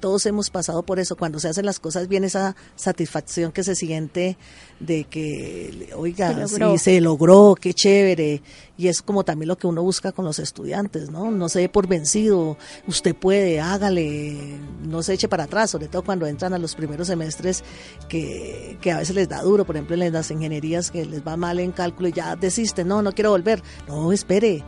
todos 0.00 0.26
hemos 0.26 0.50
pasado 0.50 0.82
por 0.82 0.98
eso. 0.98 1.16
Cuando 1.16 1.38
se 1.38 1.48
hacen 1.48 1.66
las 1.66 1.78
cosas 1.78 2.08
bien, 2.08 2.24
esa 2.24 2.56
satisfacción 2.74 3.52
que 3.52 3.62
se 3.62 3.74
siente 3.74 4.36
de 4.80 5.04
que, 5.04 5.90
oiga, 5.96 6.46
se 6.48 6.56
sí, 6.56 6.78
se 6.78 7.00
logró, 7.00 7.54
qué 7.60 7.72
chévere. 7.72 8.42
Y 8.76 8.88
es 8.88 9.02
como 9.02 9.22
también 9.22 9.48
lo 9.48 9.56
que 9.56 9.68
uno 9.68 9.82
busca 9.82 10.10
con 10.10 10.24
los 10.24 10.40
estudiantes, 10.40 11.10
¿no? 11.10 11.30
No 11.30 11.48
se 11.48 11.60
dé 11.60 11.68
por 11.68 11.86
vencido, 11.86 12.56
usted 12.88 13.14
puede, 13.14 13.60
hágale, 13.60 14.58
no 14.82 15.02
se 15.02 15.14
eche 15.14 15.28
para 15.28 15.44
atrás, 15.44 15.70
sobre 15.70 15.86
todo 15.88 16.02
cuando 16.02 16.26
entran 16.26 16.52
a 16.52 16.58
los 16.58 16.74
primeros 16.74 17.06
semestres 17.06 17.62
que, 18.08 18.76
que 18.80 18.90
a 18.90 18.98
veces 18.98 19.14
les 19.14 19.28
da 19.28 19.42
duro, 19.42 19.64
por 19.64 19.76
ejemplo, 19.76 19.94
en 19.94 20.12
las 20.12 20.30
ingenierías 20.30 20.90
que 20.90 21.04
les 21.04 21.24
va 21.24 21.36
mal 21.36 21.60
en 21.60 21.70
cálculo 21.70 22.08
y 22.08 22.12
ya 22.12 22.34
desisten, 22.34 22.88
no, 22.88 23.02
no 23.02 23.12
quiero 23.12 23.30
volver. 23.30 23.62
No, 23.86 24.12
espere 24.12 24.64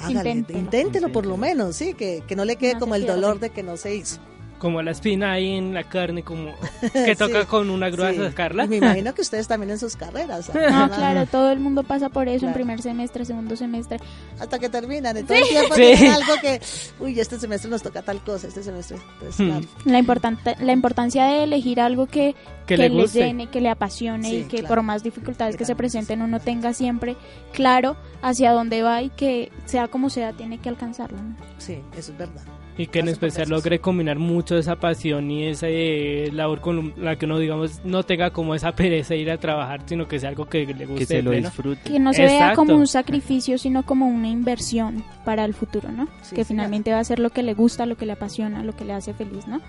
Hágale, 0.00 0.30
inténtelo, 0.30 1.10
por 1.10 1.26
lo 1.26 1.36
menos, 1.36 1.76
sí, 1.76 1.94
que, 1.94 2.22
no 2.36 2.44
le 2.44 2.56
quede 2.56 2.78
como 2.78 2.94
el 2.94 3.06
dolor 3.06 3.40
de 3.40 3.50
que 3.50 3.62
no 3.62 3.76
se 3.76 3.94
hizo. 3.94 4.20
Como 4.58 4.80
la 4.82 4.90
espina 4.92 5.32
ahí 5.32 5.52
en 5.54 5.74
la 5.74 5.84
carne, 5.84 6.22
como 6.22 6.52
que 6.92 7.14
toca 7.16 7.40
Sí, 7.42 7.46
con 7.46 7.70
una 7.70 7.90
grúa 7.90 8.12
sí. 8.12 8.18
sacarla. 8.18 8.64
Y 8.64 8.68
Me 8.68 8.76
imagino 8.76 9.14
que 9.14 9.22
ustedes 9.22 9.46
también 9.48 9.70
en 9.70 9.78
sus 9.78 9.96
carreras. 9.96 10.48
No, 10.54 10.88
claro, 10.90 11.26
todo 11.26 11.50
el 11.52 11.60
mundo 11.60 11.82
pasa 11.82 12.08
por 12.08 12.28
eso 12.28 12.46
en 12.46 12.52
primer 12.54 12.80
semestre, 12.82 13.24
segundo 13.24 13.56
semestre. 13.56 13.98
Hasta 14.40 14.58
que 14.58 14.68
terminan. 14.68 15.16
En 15.16 15.26
todo 15.26 15.36
el 15.36 15.44
tiempo 15.48 15.74
Sí. 15.74 15.82
tienen 15.82 16.12
algo 16.12 16.32
que, 16.40 16.60
uy, 17.00 17.18
este 17.20 17.38
semestre 17.38 17.70
nos 17.70 17.82
toca 17.82 18.02
tal 18.02 18.22
cosa, 18.22 18.48
este 18.48 18.62
semestre. 18.62 18.96
Entonces, 19.14 19.40
Hmm. 19.40 19.48
claro. 19.50 19.66
La, 19.84 19.98
importante, 19.98 20.56
la 20.60 20.72
importancia 20.72 21.24
de 21.26 21.44
elegir 21.44 21.80
algo 21.80 22.06
que, 22.06 22.34
Que 22.66 22.76
le 22.76 22.88
le 22.88 23.06
llene, 23.06 23.46
que 23.48 23.60
le 23.60 23.68
apasione 23.68 24.28
Sí, 24.28 24.36
y 24.38 24.44
que 24.44 24.58
claro. 24.58 24.68
por 24.68 24.82
más 24.82 25.02
dificultades 25.02 25.56
que 25.56 25.64
se 25.64 25.76
presenten 25.76 26.22
uno 26.22 26.40
tenga 26.40 26.72
siempre 26.72 27.16
claro 27.52 27.96
hacia 28.22 28.50
dónde 28.52 28.82
va 28.82 29.02
y 29.02 29.10
que 29.10 29.52
sea 29.66 29.86
como 29.88 30.10
sea 30.10 30.32
tiene 30.32 30.58
que 30.58 30.68
alcanzarlo. 30.68 31.18
¿no? 31.18 31.36
Sí, 31.58 31.78
eso 31.96 32.12
es 32.12 32.18
verdad. 32.18 32.42
Y 32.78 32.88
que 32.88 32.98
en 32.98 33.08
especial 33.08 33.48
logre 33.48 33.78
combinar 33.78 34.18
mucho 34.18 34.58
esa 34.58 34.76
pasión 34.76 35.30
y 35.30 35.44
esa 35.46 35.66
eh, 35.68 36.30
labor 36.32 36.60
con 36.60 36.92
la 36.98 37.16
que 37.16 37.24
uno, 37.24 37.38
digamos, 37.38 37.80
no 37.84 38.02
tenga 38.02 38.30
como 38.30 38.54
esa 38.54 38.72
pereza 38.72 39.14
de 39.14 39.20
ir 39.20 39.30
a 39.30 39.38
trabajar, 39.38 39.80
sino 39.86 40.06
que 40.06 40.18
sea 40.20 40.28
algo 40.28 40.44
que 40.46 40.66
le 40.66 40.84
guste. 40.84 40.98
Que 41.00 41.06
se 41.06 41.22
lo 41.22 41.30
pleno. 41.30 41.48
disfrute. 41.48 41.90
Que 41.90 41.98
no 41.98 42.12
se 42.12 42.22
vea 42.22 42.34
Exacto. 42.34 42.56
como 42.56 42.76
un 42.76 42.86
sacrificio, 42.86 43.56
sino 43.56 43.84
como 43.84 44.06
una 44.06 44.28
inversión 44.28 45.02
para 45.24 45.46
el 45.46 45.54
futuro, 45.54 45.90
¿no? 45.90 46.04
Sí, 46.20 46.34
que 46.36 46.44
señora. 46.44 46.64
finalmente 46.64 46.92
va 46.92 46.98
a 46.98 47.04
ser 47.04 47.18
lo 47.18 47.30
que 47.30 47.42
le 47.42 47.54
gusta, 47.54 47.86
lo 47.86 47.96
que 47.96 48.04
le 48.04 48.12
apasiona, 48.12 48.62
lo 48.62 48.76
que 48.76 48.84
le 48.84 48.92
hace 48.92 49.14
feliz, 49.14 49.46
¿no? 49.48 49.60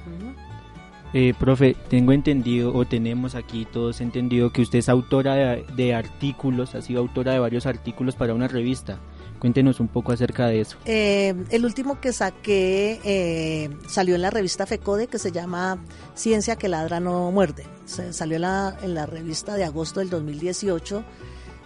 Eh, 1.13 1.33
profe, 1.39 1.75
tengo 1.89 2.11
entendido, 2.11 2.75
o 2.75 2.83
tenemos 2.83 3.35
aquí 3.35 3.65
todos 3.71 4.01
entendido, 4.01 4.51
que 4.51 4.61
usted 4.61 4.79
es 4.79 4.89
autora 4.89 5.35
de, 5.35 5.65
de 5.77 5.95
artículos, 5.95 6.75
ha 6.75 6.81
sido 6.81 6.99
autora 6.99 7.31
de 7.31 7.39
varios 7.39 7.65
artículos 7.65 8.15
para 8.15 8.33
una 8.33 8.49
revista. 8.49 8.99
Cuéntenos 9.39 9.79
un 9.79 9.87
poco 9.87 10.11
acerca 10.11 10.47
de 10.47 10.61
eso. 10.61 10.77
Eh, 10.85 11.35
el 11.51 11.65
último 11.65 12.01
que 12.01 12.11
saqué 12.11 12.99
eh, 13.03 13.69
salió 13.87 14.15
en 14.15 14.23
la 14.23 14.31
revista 14.31 14.65
FECODE 14.65 15.07
que 15.07 15.19
se 15.19 15.31
llama 15.31 15.77
Ciencia 16.15 16.55
que 16.55 16.67
ladra 16.67 16.99
no 16.99 17.31
muerde. 17.31 17.65
Salió 17.85 18.37
en 18.37 18.93
la, 18.93 19.05
revista 19.05 19.55
de 19.55 19.63
agosto 19.63 19.99
del 19.99 20.09
2018 20.09 21.03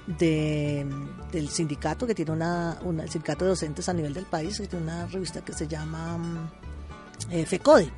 de, 0.05 0.85
del 1.31 1.49
sindicato 1.49 2.05
que 2.05 2.13
tiene 2.13 2.31
una, 2.31 2.77
el 2.83 3.09
sindicato 3.09 3.45
de 3.45 3.51
docentes 3.51 3.87
a 3.87 3.93
nivel 3.93 4.13
del 4.13 4.25
país 4.25 4.59
que 4.59 4.67
tiene 4.67 4.83
una 4.83 5.07
revista 5.07 5.41
que 5.41 5.53
se 5.53 5.67
llama 5.67 6.17
mm, 6.17 6.49
eh, 7.31 7.45
FECODE. 7.45 7.89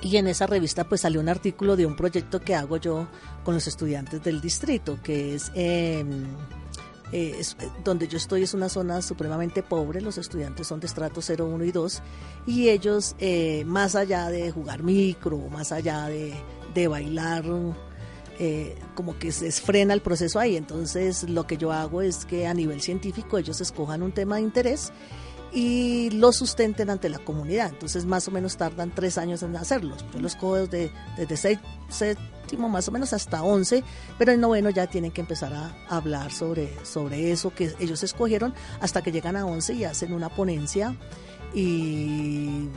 Y 0.00 0.16
en 0.16 0.28
esa 0.28 0.46
revista 0.46 0.84
pues 0.84 1.02
salió 1.02 1.20
un 1.20 1.28
artículo 1.28 1.76
de 1.76 1.84
un 1.84 1.94
proyecto 1.94 2.40
que 2.40 2.54
hago 2.54 2.78
yo 2.78 3.06
con 3.44 3.54
los 3.54 3.66
estudiantes 3.66 4.22
del 4.22 4.40
distrito, 4.40 4.98
que 5.02 5.34
es... 5.34 5.52
eh, 7.12 7.40
eh, 7.40 7.68
donde 7.84 8.06
yo 8.08 8.16
estoy 8.18 8.42
es 8.42 8.54
una 8.54 8.68
zona 8.68 9.00
supremamente 9.02 9.62
pobre, 9.62 10.00
los 10.00 10.18
estudiantes 10.18 10.66
son 10.66 10.80
de 10.80 10.86
estrato 10.86 11.20
0, 11.22 11.46
1 11.46 11.64
y 11.64 11.72
2 11.72 12.02
y 12.46 12.68
ellos 12.68 13.14
eh, 13.18 13.64
más 13.66 13.94
allá 13.94 14.28
de 14.28 14.50
jugar 14.50 14.82
micro, 14.82 15.38
más 15.50 15.72
allá 15.72 16.06
de, 16.06 16.34
de 16.74 16.88
bailar, 16.88 17.44
eh, 18.38 18.76
como 18.94 19.18
que 19.18 19.32
se 19.32 19.50
frena 19.52 19.94
el 19.94 20.00
proceso 20.02 20.38
ahí. 20.38 20.56
Entonces 20.56 21.28
lo 21.28 21.46
que 21.46 21.56
yo 21.56 21.72
hago 21.72 22.02
es 22.02 22.24
que 22.24 22.46
a 22.46 22.54
nivel 22.54 22.80
científico 22.80 23.38
ellos 23.38 23.60
escojan 23.60 24.02
un 24.02 24.12
tema 24.12 24.36
de 24.36 24.42
interés 24.42 24.92
y 25.52 26.10
lo 26.10 26.30
sustenten 26.32 26.90
ante 26.90 27.08
la 27.08 27.18
comunidad. 27.18 27.70
Entonces 27.70 28.04
más 28.04 28.28
o 28.28 28.30
menos 28.30 28.56
tardan 28.56 28.94
tres 28.94 29.16
años 29.18 29.42
en 29.42 29.56
hacerlos. 29.56 30.04
Yo 30.12 30.20
los 30.20 30.36
cojo 30.36 30.56
desde, 30.56 30.92
desde 31.16 31.36
seis- 31.36 31.58
séptimo 32.48 32.68
más 32.70 32.88
o 32.88 32.92
menos 32.92 33.12
hasta 33.12 33.42
once, 33.42 33.84
pero 34.16 34.32
en 34.32 34.40
noveno 34.40 34.70
ya 34.70 34.86
tienen 34.86 35.10
que 35.10 35.20
empezar 35.20 35.52
a 35.52 35.70
hablar 35.88 36.32
sobre, 36.32 36.72
sobre 36.84 37.30
eso 37.30 37.54
que 37.54 37.74
ellos 37.78 38.02
escogieron 38.02 38.54
hasta 38.80 39.02
que 39.02 39.12
llegan 39.12 39.36
a 39.36 39.44
once 39.44 39.74
y 39.74 39.84
hacen 39.84 40.14
una 40.14 40.30
ponencia 40.30 40.96
y 41.52 42.68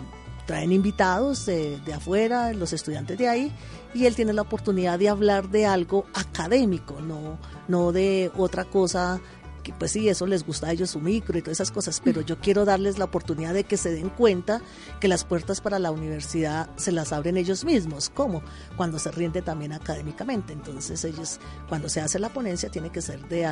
traen 0.46 0.74
invitados 0.74 1.46
de, 1.46 1.80
de 1.80 1.94
afuera, 1.94 2.52
los 2.52 2.74
estudiantes 2.74 3.18
de 3.18 3.30
ahí, 3.30 3.52
y 3.94 4.06
él 4.06 4.16
tiene 4.16 4.34
la 4.34 4.42
oportunidad 4.42 5.00
de 5.00 5.08
hablar 5.08 5.48
de 5.50 5.66
algo 5.66 6.06
académico, 6.14 7.00
no, 7.00 7.38
no 7.70 7.94
de 7.94 8.30
otra 8.36 8.66
cosa 8.66 9.22
que 9.62 9.74
pues 9.74 9.92
sí, 9.92 10.10
eso 10.10 10.26
les 10.26 10.46
gusta 10.46 10.68
a 10.68 10.72
ellos 10.72 10.92
su 10.92 11.00
micro 11.00 11.38
y 11.38 11.42
todas 11.42 11.58
esas 11.58 11.72
cosas, 11.72 12.02
pero 12.04 12.22
yo 12.22 12.40
quiero 12.40 12.66
darles 12.66 12.98
la 12.98 13.06
oportunidad 13.06 13.54
de 13.54 13.64
que 13.64 13.78
se 13.78 13.92
den 13.92 14.10
cuenta 14.10 14.62
que 15.00 15.08
las 15.08 15.24
puertas 15.24 15.62
para 15.62 15.80
la 15.80 15.92
universidad 15.92 16.70
se 16.78 16.92
las 16.92 17.14
abren 17.14 17.38
ellos 17.38 17.66
mismos, 17.66 18.10
como 18.10 18.42
cuando 18.78 19.00
se 19.00 19.12
rinde 19.12 19.42
también 19.42 19.74
académicamente. 19.74 20.54
Entonces 20.54 21.04
ellos, 21.06 21.40
cuando 21.70 21.90
se 21.90 22.02
hace 22.02 22.20
la 22.20 22.30
ponencia, 22.30 22.70
tiene 22.70 22.92
que 22.92 23.02
ser 23.02 23.28
de, 23.28 23.48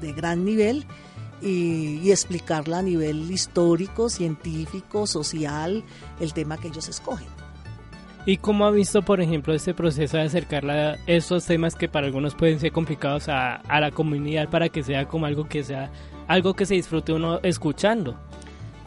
de 0.00 0.12
gran 0.12 0.44
nivel 0.44 0.86
y 1.42 2.10
explicarla 2.10 2.78
a 2.78 2.82
nivel 2.82 3.30
histórico, 3.30 4.08
científico, 4.08 5.06
social, 5.06 5.84
el 6.18 6.32
tema 6.32 6.56
que 6.56 6.68
ellos 6.68 6.88
escogen. 6.88 7.35
¿Y 8.26 8.38
cómo 8.38 8.66
ha 8.66 8.70
visto, 8.72 9.02
por 9.02 9.20
ejemplo, 9.20 9.54
este 9.54 9.72
proceso 9.72 10.16
de 10.16 10.24
acercarla 10.24 10.72
a 10.72 10.96
estos 11.06 11.46
temas 11.46 11.76
que 11.76 11.88
para 11.88 12.06
algunos 12.06 12.34
pueden 12.34 12.58
ser 12.58 12.72
complicados 12.72 13.28
a, 13.28 13.62
la 13.68 13.90
comunidad 13.92 14.50
para 14.50 14.68
que 14.68 14.82
sea 14.82 15.06
como 15.06 15.26
algo 15.26 15.48
que 15.48 15.62
sea 15.62 15.90
algo 16.26 16.54
que 16.54 16.66
se 16.66 16.74
disfrute 16.74 17.12
uno 17.12 17.38
escuchando? 17.44 18.18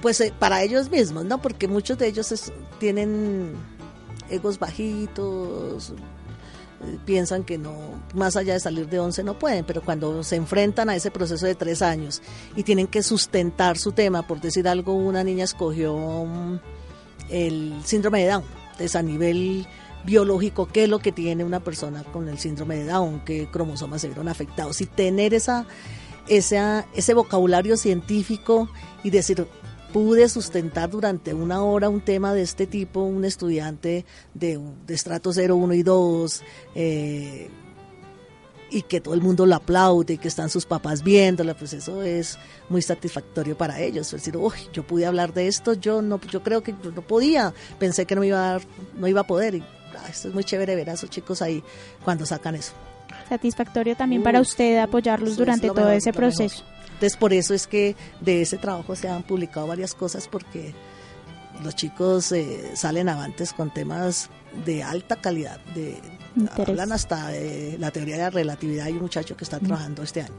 pues 0.02 0.21
eh, 0.21 0.34
para 0.38 0.63
ellos 0.63 0.89
mismos, 0.89 1.25
¿no? 1.25 1.41
Porque 1.41 1.67
muchos 1.67 1.97
de 1.97 2.08
ellos 2.08 2.52
tienen 2.80 3.54
egos 4.30 4.60
bajitos, 4.60 5.89
eh, 5.89 6.97
piensan 7.06 7.43
que 7.43 7.58
no, 7.58 7.75
más 8.13 8.36
allá 8.36 8.54
de 8.54 8.60
salir 8.60 8.88
de 8.88 8.99
11 8.99 9.23
no 9.23 9.38
pueden, 9.38 9.65
pero 9.65 9.82
cuando 9.82 10.23
se 10.23 10.36
enfrentan 10.36 10.89
a 10.89 10.95
ese 10.95 11.12
proceso 11.12 11.45
de 11.45 11.56
tres 11.56 11.82
años 11.82 12.21
y 12.56 12.63
tienen 12.63 12.88
que 12.88 13.04
sustentar 13.04 13.78
su 13.78 13.91
tema, 13.91 14.25
por 14.25 14.39
decir 14.39 14.67
algo, 14.67 14.93
una 14.93 15.23
niña 15.23 15.43
escogió 15.43 16.28
el 17.30 17.82
síndrome 17.84 18.21
de 18.23 18.30
Down, 18.30 18.43
a 18.96 19.02
nivel 19.02 19.68
biológico, 20.06 20.68
qué 20.68 20.84
es 20.84 20.89
lo 20.89 21.00
que 21.00 21.12
tiene 21.12 21.44
una 21.44 21.60
persona 21.60 22.04
con 22.04 22.30
el 22.30 22.39
síndrome 22.39 22.78
de 22.78 22.86
Down, 22.86 23.22
qué 23.26 23.50
cromosomas 23.52 24.02
se 24.02 24.08
vieron 24.08 24.28
afectados. 24.28 24.82
Y 24.82 24.86
tener 24.86 25.34
esa, 25.34 25.65
esa, 26.28 26.88
ese 26.96 27.13
vocabulario 27.13 27.78
científico 27.78 28.70
y 29.04 29.10
decir, 29.10 29.46
pude 29.92 30.30
sustentar 30.30 30.89
durante 30.89 31.34
una 31.34 31.63
hora 31.63 31.89
un 31.89 32.02
tema 32.02 32.34
de 32.34 32.44
este 32.44 32.68
tipo, 32.68 33.02
un 33.02 33.26
estudiante 33.26 34.06
de, 34.34 34.60
de 34.86 34.94
estrato 34.94 35.34
0, 35.34 35.56
1 35.56 35.74
y 35.74 35.84
2, 35.84 36.44
eh, 36.76 37.50
y 38.71 38.84
que 38.84 39.01
todo 39.01 39.13
el 39.13 39.21
mundo 39.21 39.45
lo 39.45 39.55
aplaude 39.55 40.13
y 40.13 40.17
que 40.17 40.27
están 40.27 40.49
sus 40.49 40.65
papás 40.65 41.03
viéndola, 41.03 41.55
pues 41.55 41.73
eso 41.73 42.03
es 42.03 42.38
muy 42.69 42.82
satisfactorio 42.82 43.58
para 43.58 43.79
ellos. 43.82 44.08
Es 44.08 44.21
decir, 44.21 44.38
uy, 44.38 44.53
yo 44.73 44.84
pude 44.84 45.05
hablar 45.05 45.34
de 45.34 45.47
esto, 45.47 45.73
yo 45.73 46.01
no, 46.01 46.19
yo 46.29 46.43
creo 46.43 46.62
que 46.62 46.75
yo 46.84 46.91
no 46.91 47.01
podía, 47.01 47.53
pensé 47.79 48.05
que 48.05 48.15
no 48.15 48.23
iba 48.23 48.38
a, 48.38 48.51
dar- 48.53 48.62
no 48.97 49.08
iba 49.08 49.21
a 49.21 49.27
poder. 49.27 49.55
Y, 49.55 49.62
ah, 49.97 50.08
esto 50.10 50.27
es 50.27 50.34
muy 50.34 50.43
chévere 50.43 50.75
ver 50.75 50.89
a 50.89 50.93
esos 50.93 51.10
chicos 51.10 51.41
ahí 51.41 51.63
cuando 52.03 52.25
sacan 52.25 52.55
eso. 52.55 52.73
Satisfactorio 53.27 53.95
también 53.95 54.23
para 54.23 54.41
usted 54.41 54.77
apoyarlos 54.77 55.32
es 55.32 55.38
durante 55.38 55.67
todo 55.67 55.77
mejor, 55.77 55.93
ese 55.93 56.13
proceso. 56.13 56.63
Entonces 56.93 57.15
por 57.17 57.32
eso 57.34 57.53
es 57.53 57.67
que 57.67 57.95
de 58.21 58.41
ese 58.41 58.58
trabajo 58.58 58.95
se 58.95 59.08
han 59.08 59.23
publicado 59.23 59.67
varias 59.67 59.93
cosas 59.93 60.27
porque 60.27 60.73
los 61.63 61.75
chicos 61.75 62.32
eh, 62.32 62.71
salen 62.75 63.08
avantes 63.10 63.53
con 63.53 63.73
temas 63.73 64.29
de 64.65 64.84
alta 64.84 65.15
calidad, 65.15 65.60
de 65.75 65.97
Interés. 66.36 66.70
hablan 66.70 66.92
hasta 66.92 67.28
de 67.30 67.78
la 67.80 67.92
teoría 67.92 68.15
de 68.15 68.22
la 68.24 68.30
relatividad. 68.30 68.86
Hay 68.86 68.94
un 68.94 69.02
muchacho 69.02 69.36
que 69.36 69.44
está 69.44 69.60
trabajando 69.60 70.04
este 70.04 70.22
año. 70.22 70.34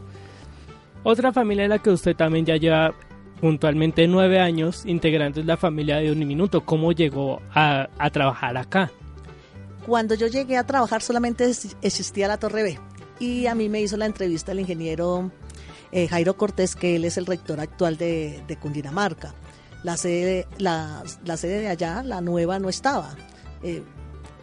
Otra 1.03 1.33
familia 1.33 1.65
en 1.65 1.71
la 1.71 1.79
que 1.79 1.91
usted 1.91 2.15
también 2.15 2.45
ya 2.45 2.57
lleva 2.57 2.95
puntualmente 3.41 4.07
nueve 4.07 4.39
años 4.39 4.85
integrando 4.85 5.41
es 5.41 5.47
la 5.47 5.57
familia 5.57 5.97
de 5.97 6.13
Uniminuto. 6.13 6.63
¿Cómo 6.65 6.93
llegó 6.93 7.41
a, 7.55 7.89
a 7.99 8.11
trabajar 8.11 8.57
acá? 8.57 8.91
Cuando 9.87 10.15
yo 10.15 10.27
llegué 10.27 10.59
a 10.59 10.65
trabajar 10.65 11.01
solamente 11.01 11.51
existía 11.81 12.29
la 12.29 12.37
Torre 12.37 12.63
B 12.63 12.79
y 13.19 13.47
a 13.47 13.55
mí 13.55 13.69
me 13.71 13.81
hizo 13.81 13.97
la 13.97 14.07
entrevista 14.07 14.53
el 14.53 14.61
ingeniero 14.61 15.31
eh, 15.91 16.07
Jairo 16.07 16.37
Cortés, 16.37 16.77
que 16.77 16.97
él 16.97 17.05
es 17.05 17.17
el 17.17 17.27
rector 17.27 17.61
actual 17.61 17.97
de, 17.97 18.43
de 18.47 18.57
Cundinamarca. 18.57 19.35
La 19.83 19.97
sede, 19.97 20.47
la, 20.59 21.03
la 21.25 21.37
sede 21.39 21.61
de 21.61 21.69
allá, 21.69 22.03
la 22.03 22.21
nueva, 22.21 22.59
no 22.59 22.69
estaba. 22.69 23.17
Eh, 23.63 23.83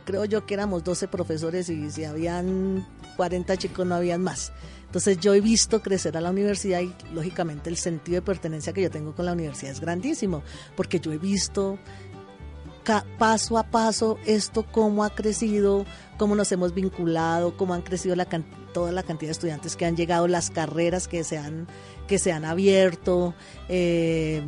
creo 0.08 0.24
yo 0.24 0.46
que 0.46 0.54
éramos 0.54 0.86
12 0.86 1.10
profesores 1.10 1.70
y 1.70 1.92
si 1.92 2.06
habían 2.06 2.88
40 3.18 3.58
chicos 3.58 3.86
no 3.86 3.96
habían 3.96 4.24
más. 4.24 4.54
Entonces 4.86 5.20
yo 5.20 5.34
he 5.34 5.42
visto 5.42 5.82
crecer 5.82 6.16
a 6.16 6.22
la 6.22 6.32
universidad 6.32 6.80
y 6.80 6.96
lógicamente 7.14 7.70
el 7.70 7.76
sentido 7.76 8.16
de 8.16 8.22
pertenencia 8.22 8.72
que 8.72 8.82
yo 8.82 8.90
tengo 8.90 9.14
con 9.14 9.26
la 9.26 9.34
universidad 9.34 9.74
es 9.74 9.82
grandísimo, 9.82 10.44
porque 10.78 11.02
yo 11.02 11.12
he 11.12 11.18
visto 11.18 11.78
paso 13.18 13.58
a 13.58 13.64
paso 13.64 14.18
esto 14.26 14.66
cómo 14.72 15.04
ha 15.04 15.10
crecido, 15.10 15.86
cómo 16.18 16.36
nos 16.36 16.50
hemos 16.54 16.74
vinculado, 16.74 17.58
cómo 17.58 17.74
han 17.74 17.82
crecido 17.82 18.16
toda 18.74 18.94
la 18.94 19.04
cantidad 19.04 19.28
de 19.28 19.34
estudiantes 19.34 19.76
que 19.76 19.86
han 19.86 19.98
llegado, 19.98 20.30
las 20.30 20.52
carreras 20.52 21.10
que 21.10 21.26
se 21.26 21.38
han, 21.38 21.68
que 22.08 22.18
se 22.18 22.32
han 22.32 22.46
abierto. 22.46 23.34
eh, 23.68 24.42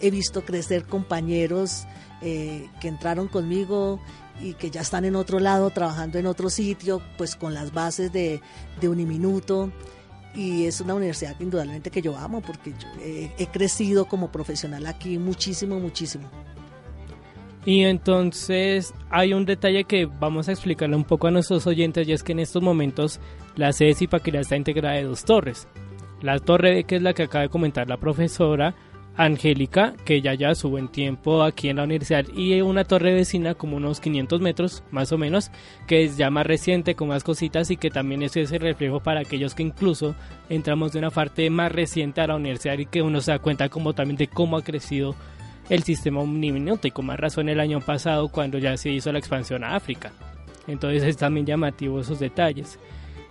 he 0.00 0.10
visto 0.10 0.44
crecer 0.44 0.84
compañeros 0.84 1.84
eh, 2.22 2.68
que 2.80 2.88
entraron 2.88 3.28
conmigo 3.28 4.00
y 4.40 4.54
que 4.54 4.70
ya 4.70 4.80
están 4.82 5.04
en 5.04 5.16
otro 5.16 5.38
lado, 5.40 5.70
trabajando 5.70 6.18
en 6.18 6.26
otro 6.26 6.50
sitio, 6.50 7.00
pues 7.16 7.36
con 7.36 7.54
las 7.54 7.72
bases 7.72 8.12
de, 8.12 8.40
de 8.80 8.88
Uniminuto. 8.88 9.70
Y 10.34 10.66
es 10.66 10.80
una 10.82 10.94
universidad 10.94 11.34
que 11.36 11.44
indudablemente 11.44 11.90
que 11.90 12.02
yo 12.02 12.16
amo 12.18 12.42
porque 12.42 12.72
yo 12.78 12.88
he- 13.02 13.32
he 13.38 13.46
crecido 13.46 14.04
como 14.04 14.30
profesional 14.30 14.86
aquí 14.86 15.16
muchísimo, 15.18 15.80
muchísimo. 15.80 16.28
Y 17.64 17.82
entonces 17.82 18.94
hay 19.10 19.32
un 19.32 19.44
detalle 19.44 19.84
que 19.84 20.06
vamos 20.06 20.48
a 20.48 20.52
explicarle 20.52 20.94
un 20.94 21.04
poco 21.04 21.26
a 21.26 21.30
nuestros 21.32 21.66
oyentes 21.66 22.06
y 22.06 22.12
es 22.12 22.22
que 22.22 22.32
en 22.32 22.38
estos 22.38 22.62
momentos 22.62 23.18
la 23.56 23.72
sede 23.72 23.88
de 23.88 23.94
está 24.40 24.56
integrada 24.56 24.94
de 24.94 25.04
dos 25.04 25.24
torres. 25.24 25.66
La 26.22 26.38
torre 26.38 26.84
que 26.84 26.96
es 26.96 27.02
la 27.02 27.12
que 27.12 27.24
acaba 27.24 27.42
de 27.42 27.48
comentar 27.48 27.88
la 27.88 27.96
profesora 27.96 28.74
Angélica, 29.16 29.94
que 30.04 30.20
ya 30.20 30.34
ya 30.34 30.54
su 30.54 30.68
buen 30.68 30.88
tiempo 30.88 31.42
aquí 31.42 31.68
en 31.68 31.76
la 31.76 31.84
universidad, 31.84 32.26
y 32.34 32.60
una 32.60 32.84
torre 32.84 33.14
vecina 33.14 33.54
como 33.54 33.76
unos 33.76 34.00
500 34.00 34.40
metros 34.40 34.82
más 34.90 35.12
o 35.12 35.18
menos, 35.18 35.50
que 35.86 36.04
es 36.04 36.16
ya 36.16 36.30
más 36.30 36.46
reciente 36.46 36.94
con 36.94 37.08
más 37.08 37.24
cositas 37.24 37.70
y 37.70 37.76
que 37.76 37.90
también 37.90 38.22
es 38.22 38.36
ese 38.36 38.58
reflejo 38.58 39.00
para 39.00 39.20
aquellos 39.20 39.54
que 39.54 39.62
incluso 39.62 40.14
entramos 40.48 40.92
de 40.92 40.98
una 40.98 41.10
parte 41.10 41.48
más 41.50 41.72
reciente 41.72 42.20
a 42.20 42.26
la 42.26 42.36
universidad 42.36 42.78
y 42.78 42.86
que 42.86 43.02
uno 43.02 43.20
se 43.20 43.30
da 43.30 43.38
cuenta 43.38 43.68
como 43.68 43.94
también 43.94 44.16
de 44.16 44.28
cómo 44.28 44.56
ha 44.56 44.62
crecido 44.62 45.14
el 45.68 45.82
sistema 45.82 46.20
con 46.92 47.06
más 47.06 47.18
razón 47.18 47.48
el 47.48 47.60
año 47.60 47.80
pasado 47.80 48.28
cuando 48.28 48.58
ya 48.58 48.76
se 48.76 48.90
hizo 48.90 49.12
la 49.12 49.18
expansión 49.18 49.64
a 49.64 49.74
África. 49.74 50.12
Entonces 50.66 51.02
es 51.02 51.16
también 51.16 51.46
llamativo 51.46 52.00
esos 52.00 52.18
detalles. 52.18 52.78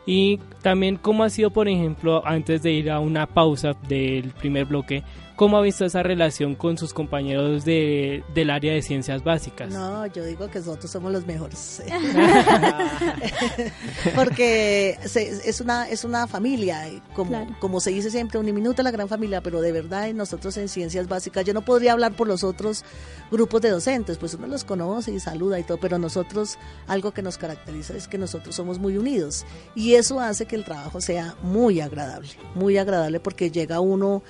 Y 0.05 0.37
también 0.61 0.97
cómo 0.97 1.23
ha 1.23 1.29
sido, 1.29 1.49
por 1.49 1.67
ejemplo, 1.67 2.21
antes 2.25 2.61
de 2.61 2.71
ir 2.71 2.91
a 2.91 2.99
una 2.99 3.25
pausa 3.25 3.73
del 3.87 4.31
primer 4.31 4.65
bloque, 4.65 5.03
¿Cómo 5.35 5.57
ha 5.57 5.61
visto 5.61 5.83
esa 5.83 6.01
relación 6.01 6.55
con 6.55 6.77
sus 6.77 6.93
compañeros 6.93 7.65
de, 7.65 8.23
del 8.33 8.49
área 8.49 8.73
de 8.73 8.81
ciencias 8.81 9.21
básicas? 9.21 9.69
No, 9.69 10.05
yo 10.07 10.23
digo 10.23 10.49
que 10.49 10.59
nosotros 10.59 10.89
somos 10.89 11.11
los 11.11 11.25
mejores. 11.25 11.83
Porque 14.15 14.97
es, 15.03 15.59
una, 15.59 15.89
es 15.89 16.05
una 16.05 16.27
familia, 16.27 16.89
como, 17.13 17.53
como 17.59 17.81
se 17.81 17.91
dice 17.91 18.09
siempre, 18.09 18.39
un 18.39 18.45
minuto 18.45 18.81
la 18.81 18.91
gran 18.91 19.09
familia, 19.09 19.41
pero 19.41 19.59
de 19.59 19.73
verdad 19.73 20.07
nosotros 20.13 20.55
en 20.55 20.69
ciencias 20.69 21.09
básicas, 21.09 21.43
yo 21.43 21.53
no 21.53 21.65
podría 21.65 21.91
hablar 21.91 22.13
por 22.13 22.27
los 22.27 22.45
otros 22.45 22.85
grupos 23.29 23.61
de 23.61 23.71
docentes, 23.71 24.17
pues 24.17 24.33
uno 24.35 24.47
los 24.47 24.63
conoce 24.63 25.11
y 25.11 25.19
saluda 25.19 25.59
y 25.59 25.63
todo, 25.63 25.79
pero 25.79 25.97
nosotros 25.97 26.57
algo 26.87 27.11
que 27.11 27.21
nos 27.21 27.37
caracteriza 27.37 27.95
es 27.95 28.07
que 28.07 28.17
nosotros 28.17 28.55
somos 28.55 28.79
muy 28.79 28.97
unidos 28.97 29.45
y 29.75 29.95
eso 29.95 30.21
hace 30.21 30.45
que 30.45 30.55
el 30.55 30.63
trabajo 30.63 31.01
sea 31.01 31.35
muy 31.41 31.81
agradable, 31.81 32.29
muy 32.53 32.77
agradable 32.77 33.19
porque 33.19 33.51
llega 33.51 33.81
uno 33.81 34.23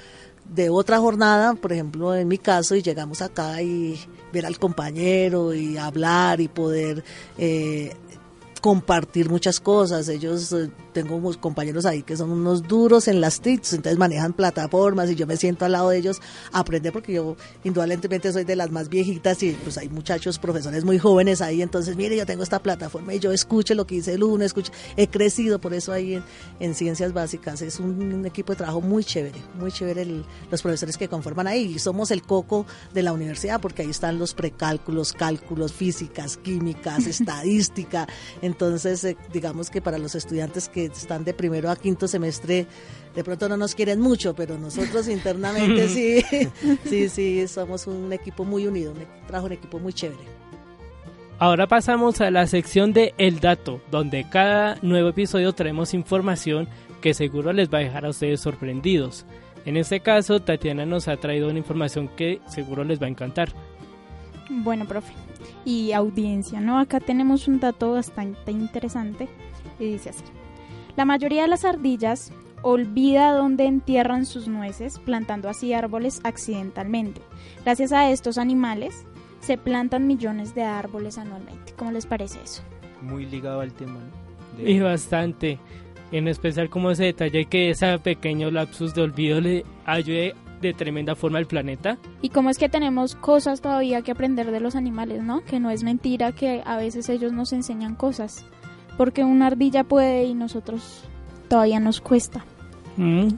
de 0.50 0.70
otra 0.70 1.00
jornada, 1.00 1.54
por 1.56 1.74
ejemplo, 1.74 2.16
en 2.16 2.28
mi 2.28 2.38
caso, 2.38 2.76
y 2.76 2.82
llegamos 2.82 3.22
acá 3.22 3.62
y 3.62 4.00
ver 4.32 4.46
al 4.46 4.60
compañero 4.60 5.54
y 5.54 5.78
hablar 5.78 6.42
y 6.42 6.48
poder 6.48 7.04
eh, 7.38 7.96
compartir 8.66 9.30
muchas 9.30 9.60
cosas. 9.60 10.10
Ellos 10.10 10.52
eh, 10.52 10.72
tengo 10.92 11.22
compañeros 11.40 11.86
ahí 11.86 12.02
que 12.02 12.18
son 12.18 12.32
unos 12.32 12.64
duros 12.64 13.08
en 13.08 13.22
las 13.22 13.40
TICs, 13.40 13.74
entonces 13.74 14.00
manejan 14.00 14.34
plataformas 14.34 15.08
y 15.12 15.14
yo 15.14 15.28
me 15.28 15.38
siento 15.38 15.66
al 15.66 15.74
lado 15.74 15.92
de 15.92 16.00
ellos 16.00 16.20
a 16.52 16.62
aprender 16.62 16.92
porque 16.92 17.14
yo 17.14 17.36
indudablemente 17.64 18.34
soy 18.34 18.44
de 18.44 18.56
las 18.56 18.72
más 18.72 18.90
viejitas 18.90 19.44
y 19.44 19.52
pues 19.52 19.78
hay 19.78 19.88
muchachos, 19.90 20.40
profesores 20.40 20.84
muy 20.84 20.98
jóvenes 20.98 21.42
ahí, 21.42 21.62
entonces 21.62 21.96
mire, 21.96 22.18
yo 22.18 22.26
tengo 22.26 22.42
esta 22.42 22.58
plataforma 22.58 23.14
y 23.14 23.20
yo 23.20 23.32
escucho 23.32 23.76
lo 23.76 23.86
que 23.86 23.96
dice 23.96 24.14
el 24.14 24.24
uno, 24.24 24.44
escucho, 24.44 24.72
he 24.98 25.10
crecido 25.10 25.62
por 25.62 25.76
eso 25.76 25.92
ahí 25.92 26.20
en, 26.60 26.74
ciencias 26.74 27.14
básicas, 27.14 27.62
es 27.62 27.80
un, 27.80 28.26
equipo 28.26 28.54
de 28.54 28.58
trabajo 28.58 28.82
muy 28.82 29.04
chévere, 29.04 29.40
muy 29.60 29.72
chévere 29.72 30.08
los 30.50 30.62
profesores 30.64 30.98
que 30.98 31.08
conforman 31.08 31.46
ahí. 31.46 31.76
Y 31.76 31.80
somos 31.80 32.10
el 32.10 32.24
coco 32.24 32.66
de 32.96 33.04
la 33.04 33.14
universidad 33.14 33.62
porque 33.62 33.84
ahí 33.84 33.92
están 33.92 34.18
los 34.18 34.34
precálculos, 34.34 35.14
cálculos, 35.14 35.72
físicas, 35.72 36.38
químicas, 36.38 37.06
estadística, 37.06 38.08
entonces 38.42 38.55
eh, 38.62 39.18
digamos 39.32 39.70
que 39.70 39.82
para 39.82 39.98
los 39.98 40.16
estudiantes 40.16 40.70
que 40.70 40.86
están 40.86 41.24
de 41.24 41.34
primero 41.34 41.70
a 41.70 41.76
quinto 41.76 42.08
semestre 42.08 42.68
de 43.16 43.24
pronto 43.24 43.48
no 43.48 43.58
nos 43.58 43.76
quieren 43.76 44.00
mucho, 44.00 44.36
pero 44.36 44.58
nosotros 44.58 45.08
internamente 45.08 45.88
sí, 45.90 46.22
sí, 46.84 47.10
sí, 47.10 47.48
somos 47.48 47.88
un 47.88 48.12
equipo 48.12 48.44
muy 48.44 48.68
unido, 48.68 48.92
un, 48.92 49.00
trabajo 49.28 49.48
un 49.48 49.54
equipo 49.54 49.80
muy 49.80 49.94
chévere. 49.94 50.24
Ahora 51.38 51.68
pasamos 51.68 52.22
a 52.22 52.32
la 52.32 52.48
sección 52.48 52.94
de 52.94 53.14
El 53.18 53.40
Dato, 53.42 53.82
donde 53.92 54.26
cada 54.30 54.78
nuevo 54.82 55.10
episodio 55.10 55.52
traemos 55.54 55.94
información 55.94 56.70
que 57.02 57.14
seguro 57.14 57.52
les 57.52 57.70
va 57.70 57.80
a 57.80 57.82
dejar 57.82 58.06
a 58.06 58.10
ustedes 58.10 58.40
sorprendidos. 58.40 59.26
En 59.66 59.78
este 59.78 60.00
caso, 60.00 60.40
Tatiana 60.40 60.86
nos 60.86 61.08
ha 61.08 61.18
traído 61.18 61.50
una 61.50 61.58
información 61.58 62.08
que 62.08 62.40
seguro 62.48 62.84
les 62.84 63.02
va 63.02 63.08
a 63.08 63.10
encantar. 63.10 63.50
Bueno, 64.50 64.86
profe, 64.86 65.14
y 65.64 65.92
audiencia, 65.92 66.62
¿no? 66.62 66.78
Acá 66.80 67.00
tenemos 67.00 67.48
un 67.48 67.60
dato 67.60 67.94
bastante 67.94 68.52
interesante 68.52 69.28
y 69.80 69.92
dice 69.92 70.10
así. 70.10 70.24
La 70.96 71.06
mayoría 71.06 71.42
de 71.42 71.48
las 71.48 71.66
ardillas 71.66 72.32
olvida 72.62 73.34
dónde 73.34 73.66
entierran 73.66 74.26
sus 74.26 74.48
nueces, 74.48 75.00
plantando 75.00 75.50
así 75.50 75.74
árboles 75.74 76.22
accidentalmente. 76.24 77.22
Gracias 77.64 77.92
a 77.92 78.10
estos 78.10 78.38
animales 78.38 79.06
se 79.40 79.58
plantan 79.58 80.08
millones 80.08 80.56
de 80.56 80.64
árboles 80.64 81.18
anualmente. 81.18 81.74
¿Cómo 81.78 81.92
les 81.92 82.06
parece 82.06 82.40
eso? 82.44 82.64
Muy 83.02 83.26
ligado 83.26 83.62
al 83.62 83.74
tema, 83.74 84.00
¿no? 84.00 84.68
Y 84.68 84.80
bastante. 84.80 85.60
En 86.12 86.28
especial 86.28 86.70
como 86.70 86.92
ese 86.92 87.06
detalle 87.06 87.46
que 87.46 87.72
ese 87.72 88.00
pequeño 88.00 88.50
lapsus 88.50 88.94
de 88.96 89.02
olvido 89.02 89.42
le 89.42 89.66
ayude 89.86 90.34
de 90.68 90.74
tremenda 90.74 91.16
forma 91.16 91.38
al 91.38 91.48
planeta. 91.48 91.98
Y 92.22 92.30
cómo 92.30 92.50
es 92.50 92.58
que 92.58 92.70
tenemos 92.70 93.16
cosas 93.16 93.62
todavía 93.62 94.02
que 94.02 94.12
aprender 94.12 94.52
de 94.52 94.60
los 94.60 94.76
animales, 94.76 95.24
¿no? 95.24 95.44
Que 95.44 95.60
no 95.60 95.70
es 95.70 95.84
mentira 95.84 96.32
que 96.32 96.62
a 96.66 96.78
veces 96.78 97.10
ellos 97.10 97.32
nos 97.32 97.54
enseñan 97.54 97.96
cosas 97.96 98.46
porque 98.98 99.24
una 99.24 99.48
ardilla 99.48 99.84
puede 99.84 100.26
y 100.26 100.34
nosotros 100.34 101.04
todavía 101.48 101.80
nos 101.80 102.02
cuesta. 102.02 102.46
Mm. 102.98 103.30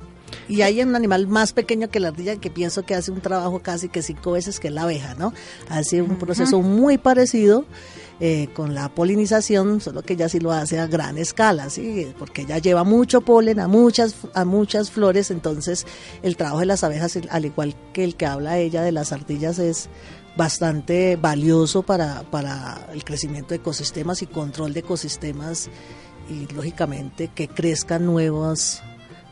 Y 0.50 0.62
hay 0.62 0.82
un 0.82 0.96
animal 0.96 1.28
más 1.28 1.54
pequeño 1.54 1.90
que 1.90 2.00
la 2.00 2.10
ardilla 2.10 2.36
que 2.36 2.50
pienso 2.50 2.84
que 2.84 2.96
hace 2.96 3.12
un 3.12 3.22
trabajo 3.22 3.60
casi 3.60 3.90
que 3.90 4.02
cinco 4.02 4.34
veces 4.34 4.60
que 4.60 4.70
la 4.70 4.84
abeja, 4.84 5.16
¿no? 5.16 5.34
Hace 5.70 6.02
un 6.02 6.18
proceso 6.18 6.62
muy 6.62 6.98
parecido 6.98 7.66
eh, 8.20 8.50
con 8.54 8.74
la 8.74 8.90
polinización, 8.90 9.80
solo 9.80 10.02
que 10.02 10.14
ella 10.14 10.28
sí 10.28 10.40
lo 10.40 10.52
hace 10.52 10.80
a 10.80 10.88
gran 10.88 11.18
escala, 11.18 11.70
¿sí? 11.70 12.12
Porque 12.18 12.42
ella 12.42 12.58
lleva 12.58 12.84
mucho 12.84 13.22
polen 13.22 13.60
a 13.60 13.68
muchas, 13.68 14.16
a 14.34 14.44
muchas 14.44 14.90
flores, 14.90 15.30
entonces 15.30 15.86
el 16.24 16.36
trabajo 16.36 16.62
de 16.62 16.66
las 16.66 16.84
abejas, 16.84 17.20
al 17.30 17.46
igual 17.46 17.76
que 17.94 18.04
el 18.04 18.16
que 18.16 18.26
habla 18.26 18.58
ella 18.58 18.82
de 18.82 18.92
las 18.92 19.12
ardillas, 19.12 19.60
es 19.60 19.90
bastante 20.36 21.16
valioso 21.16 21.84
para, 21.84 22.24
para 22.24 22.88
el 22.92 23.04
crecimiento 23.04 23.50
de 23.50 23.58
ecosistemas 23.58 24.22
y 24.22 24.28
control 24.28 24.74
de 24.74 24.80
ecosistemas 24.80 25.70
y 26.30 26.52
lógicamente 26.54 27.30
que 27.34 27.48
crezcan 27.48 28.06
nuevas, 28.06 28.82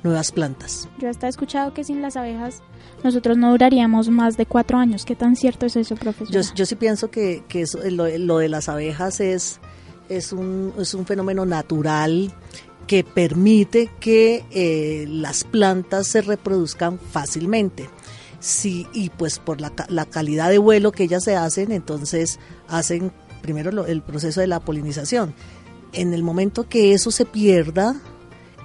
nuevas 0.06 0.32
plantas. 0.32 0.88
Yo 1.00 1.10
hasta 1.10 1.28
he 1.28 1.30
escuchado 1.30 1.74
que 1.74 1.84
sin 1.84 2.02
las 2.02 2.16
abejas 2.16 2.62
nosotros 3.04 3.38
no 3.38 3.52
duraríamos 3.52 4.10
más 4.10 4.38
de 4.38 4.46
cuatro 4.46 4.78
años. 4.78 5.04
¿Qué 5.04 5.16
tan 5.16 5.36
cierto 5.36 5.66
es 5.66 5.76
eso, 5.76 5.96
profesor? 5.96 6.34
Yo, 6.34 6.42
yo 6.56 6.66
sí 6.66 6.76
pienso 6.76 7.12
que, 7.12 7.44
que 7.50 7.62
eso, 7.62 7.80
lo, 7.90 8.08
lo, 8.18 8.38
de 8.38 8.50
las 8.50 8.70
abejas 8.70 9.20
es, 9.20 9.60
es, 10.08 10.32
un, 10.32 10.74
es 10.80 10.94
un 10.94 11.06
fenómeno 11.06 11.46
natural 11.46 12.34
que 12.88 13.04
permite 13.04 13.90
que 14.00 14.46
eh, 14.52 15.06
las 15.10 15.44
plantas 15.44 16.08
se 16.08 16.22
reproduzcan 16.22 17.00
fácilmente 17.00 17.90
sí, 18.46 18.88
y 18.94 19.10
pues 19.10 19.40
por 19.40 19.60
la, 19.60 19.74
la 19.90 20.06
calidad 20.06 20.50
de 20.50 20.60
vuelo 20.60 20.92
que 20.92 21.04
ellas 21.04 21.24
se 21.24 21.36
hacen, 21.36 21.72
entonces 21.72 22.40
hacen 22.68 23.12
primero 23.42 23.86
el 23.86 24.02
proceso 24.02 24.40
de 24.40 24.48
la 24.48 24.60
polinización. 24.60 25.34
En 25.94 26.14
el 26.14 26.24
momento 26.24 26.68
que 26.68 26.94
eso 26.94 27.10
se 27.12 27.26
pierda, 27.26 27.96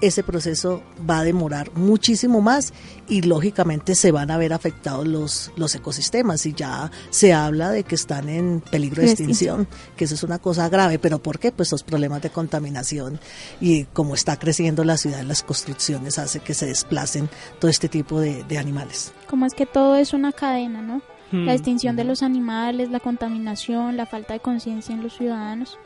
ese 0.00 0.22
proceso 0.22 0.82
va 1.08 1.20
a 1.20 1.24
demorar 1.24 1.72
muchísimo 1.74 2.40
más 2.40 2.72
y 3.08 3.22
lógicamente 3.22 3.94
se 3.94 4.12
van 4.12 4.30
a 4.30 4.38
ver 4.38 4.52
afectados 4.52 5.06
los, 5.06 5.52
los 5.56 5.74
ecosistemas 5.74 6.46
y 6.46 6.52
ya 6.52 6.90
se 7.10 7.32
habla 7.32 7.70
de 7.70 7.84
que 7.84 7.94
están 7.94 8.28
en 8.28 8.62
peligro 8.70 9.02
de 9.02 9.10
extinción, 9.10 9.68
que 9.96 10.04
eso 10.04 10.14
es 10.14 10.22
una 10.22 10.38
cosa 10.38 10.68
grave, 10.68 10.98
pero 10.98 11.22
¿por 11.22 11.38
qué? 11.38 11.52
Pues 11.52 11.72
los 11.72 11.82
problemas 11.82 12.22
de 12.22 12.30
contaminación 12.30 13.20
y 13.60 13.84
como 13.84 14.14
está 14.14 14.38
creciendo 14.38 14.84
la 14.84 14.96
ciudad, 14.96 15.22
las 15.22 15.42
construcciones 15.42 16.18
hace 16.18 16.40
que 16.40 16.54
se 16.54 16.66
desplacen 16.66 17.28
todo 17.58 17.70
este 17.70 17.88
tipo 17.88 18.20
de, 18.20 18.44
animales. 18.60 19.12
Como 19.28 19.46
es 19.46 19.54
que 19.54 19.64
todo 19.64 19.96
es 19.96 20.12
una 20.12 20.32
cadena, 20.32 20.82
¿no? 20.82 21.00
La 21.32 21.38
hmm. 21.38 21.48
extinción 21.50 21.96
de 21.96 22.04
los 22.04 22.22
animales, 22.22 22.90
la 22.90 23.00
contaminación, 23.00 23.96
la 23.96 24.04
falta 24.04 24.34
de 24.34 24.40
conciencia 24.40 24.94
en 24.94 25.02
los 25.02 25.16
ciudadanos. 25.16 25.78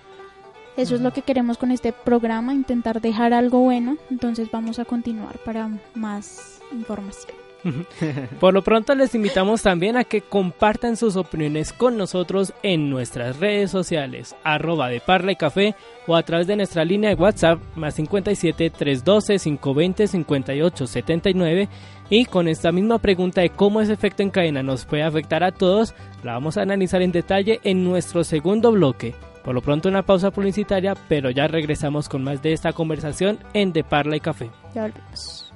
Eso 0.77 0.97
es 0.97 1.01
lo 1.01 1.13
que 1.13 1.23
queremos 1.23 1.57
con 1.57 1.71
este 1.71 1.93
programa, 1.93 2.53
intentar 2.53 3.01
dejar 3.01 3.33
algo 3.33 3.61
bueno. 3.61 3.97
Entonces 4.11 4.51
vamos 4.51 4.79
a 4.79 4.85
continuar 4.85 5.39
para 5.39 5.71
más 5.95 6.61
información. 6.73 7.45
Por 8.41 8.53
lo 8.53 8.63
pronto 8.63 8.95
les 8.95 9.15
invitamos 9.15 9.63
también 9.63 9.97
a 9.97 10.05
que 10.05 10.21
compartan 10.21 10.97
sus 10.97 11.17
opiniones 11.17 11.73
con 11.73 11.97
nosotros 11.97 12.53
en 12.63 12.91
nuestras 12.91 13.39
redes 13.39 13.71
sociales, 13.71 14.37
arroba 14.45 14.89
de 14.89 15.01
Parla 15.01 15.33
y 15.33 15.37
Café 15.37 15.75
o 16.07 16.17
a 16.17 16.23
través 16.23 16.47
de 16.47 16.57
nuestra 16.57 16.85
línea 16.85 17.11
de 17.11 17.17
WhatsApp 17.17 17.59
más 17.75 17.95
57 17.95 18.71
312 18.71 19.39
520 19.39 20.07
58 20.07 20.87
79 20.87 21.69
y 22.11 22.27
con 22.27 22.49
esta 22.49 22.71
misma 22.71 22.99
pregunta 22.99 23.41
de 23.41 23.51
cómo 23.51 23.81
ese 23.81 23.95
efecto 23.95 24.23
en 24.23 24.31
cadena 24.31 24.63
nos 24.63 24.85
puede 24.85 25.03
afectar 25.03 25.43
a 25.43 25.53
todos, 25.53 25.95
la 26.23 26.33
vamos 26.33 26.59
a 26.59 26.63
analizar 26.63 27.01
en 27.01 27.13
detalle 27.13 27.61
en 27.65 27.85
nuestro 27.85 28.25
segundo 28.25 28.73
bloque. 28.73 29.15
Por 29.45 29.55
lo 29.55 29.61
pronto 29.61 29.91
una 29.91 30.03
pausa 30.03 30.31
publicitaria, 30.31 30.95
pero 31.09 31.31
ya 31.31 31.47
regresamos 31.47 32.09
con 32.09 32.25
más 32.25 32.41
de 32.43 32.55
esta 32.55 32.73
conversación 32.73 33.39
en 33.53 33.73
De 33.75 33.85
Parla 33.85 34.17
y 34.17 34.21
Café. 34.21 34.51
Ya 34.75 34.83
volvemos. 34.83 35.53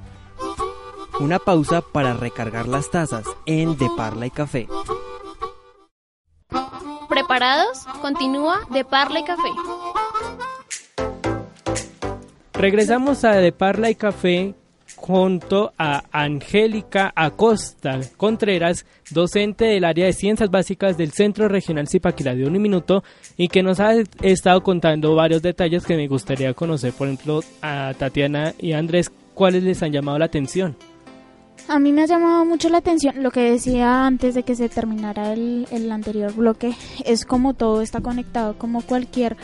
Una 1.20 1.38
pausa 1.38 1.80
para 1.80 2.12
recargar 2.12 2.68
las 2.68 2.90
tazas 2.90 3.24
en 3.46 3.76
De 3.76 3.88
Parla 3.96 4.26
y 4.26 4.30
Café 4.30 4.68
¿Preparados? 7.08 7.86
Continúa 8.00 8.60
de 8.70 8.84
Parla 8.84 9.20
y 9.20 9.24
Café. 9.24 9.48
Regresamos 12.52 13.24
a 13.24 13.32
De 13.32 13.50
Parla 13.50 13.90
y 13.90 13.94
Café 13.96 14.54
junto 15.00 15.72
a 15.78 16.02
Angélica 16.12 17.12
Acosta 17.14 18.00
Contreras, 18.16 18.84
docente 19.10 19.64
del 19.66 19.84
área 19.84 20.06
de 20.06 20.12
Ciencias 20.12 20.50
Básicas 20.50 20.98
del 20.98 21.12
Centro 21.12 21.48
Regional 21.48 21.88
Zipaquirá 21.88 22.34
de 22.34 22.44
Un 22.44 22.60
Minuto 22.60 23.04
y 23.36 23.48
que 23.48 23.62
nos 23.62 23.80
ha 23.80 23.92
estado 24.22 24.60
contando 24.62 25.14
varios 25.14 25.40
detalles 25.40 25.86
que 25.86 25.96
me 25.96 26.08
gustaría 26.08 26.52
conocer, 26.52 26.92
por 26.92 27.06
ejemplo, 27.06 27.40
a 27.62 27.94
Tatiana 27.96 28.54
y 28.58 28.72
Andrés, 28.72 29.10
¿cuáles 29.34 29.62
les 29.62 29.82
han 29.82 29.92
llamado 29.92 30.18
la 30.18 30.26
atención? 30.26 30.76
A 31.68 31.78
mí 31.78 31.92
me 31.92 32.02
ha 32.02 32.06
llamado 32.06 32.44
mucho 32.44 32.68
la 32.68 32.78
atención 32.78 33.22
lo 33.22 33.30
que 33.30 33.40
decía 33.40 34.06
antes 34.06 34.34
de 34.34 34.42
que 34.42 34.56
se 34.56 34.68
terminara 34.68 35.32
el, 35.32 35.66
el 35.70 35.92
anterior 35.92 36.32
bloque, 36.34 36.74
es 37.04 37.24
como 37.24 37.54
todo 37.54 37.82
está 37.82 38.00
conectado, 38.00 38.58
como 38.58 38.82
cualquier 38.82 39.36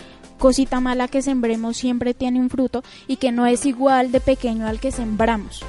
cosita 0.44 0.78
mala 0.78 1.09
que 1.09 1.22
sembremos 1.22 1.74
siempre 1.74 2.12
tiene 2.12 2.38
un 2.38 2.50
fruto 2.50 2.83
y 3.07 3.16
que 3.16 3.33
no 3.33 3.46
es 3.46 3.64
igual 3.64 4.12
de 4.12 4.20
pequeño 4.20 4.66
al 4.66 4.78
que 4.78 4.92
sembramos. 4.92 5.64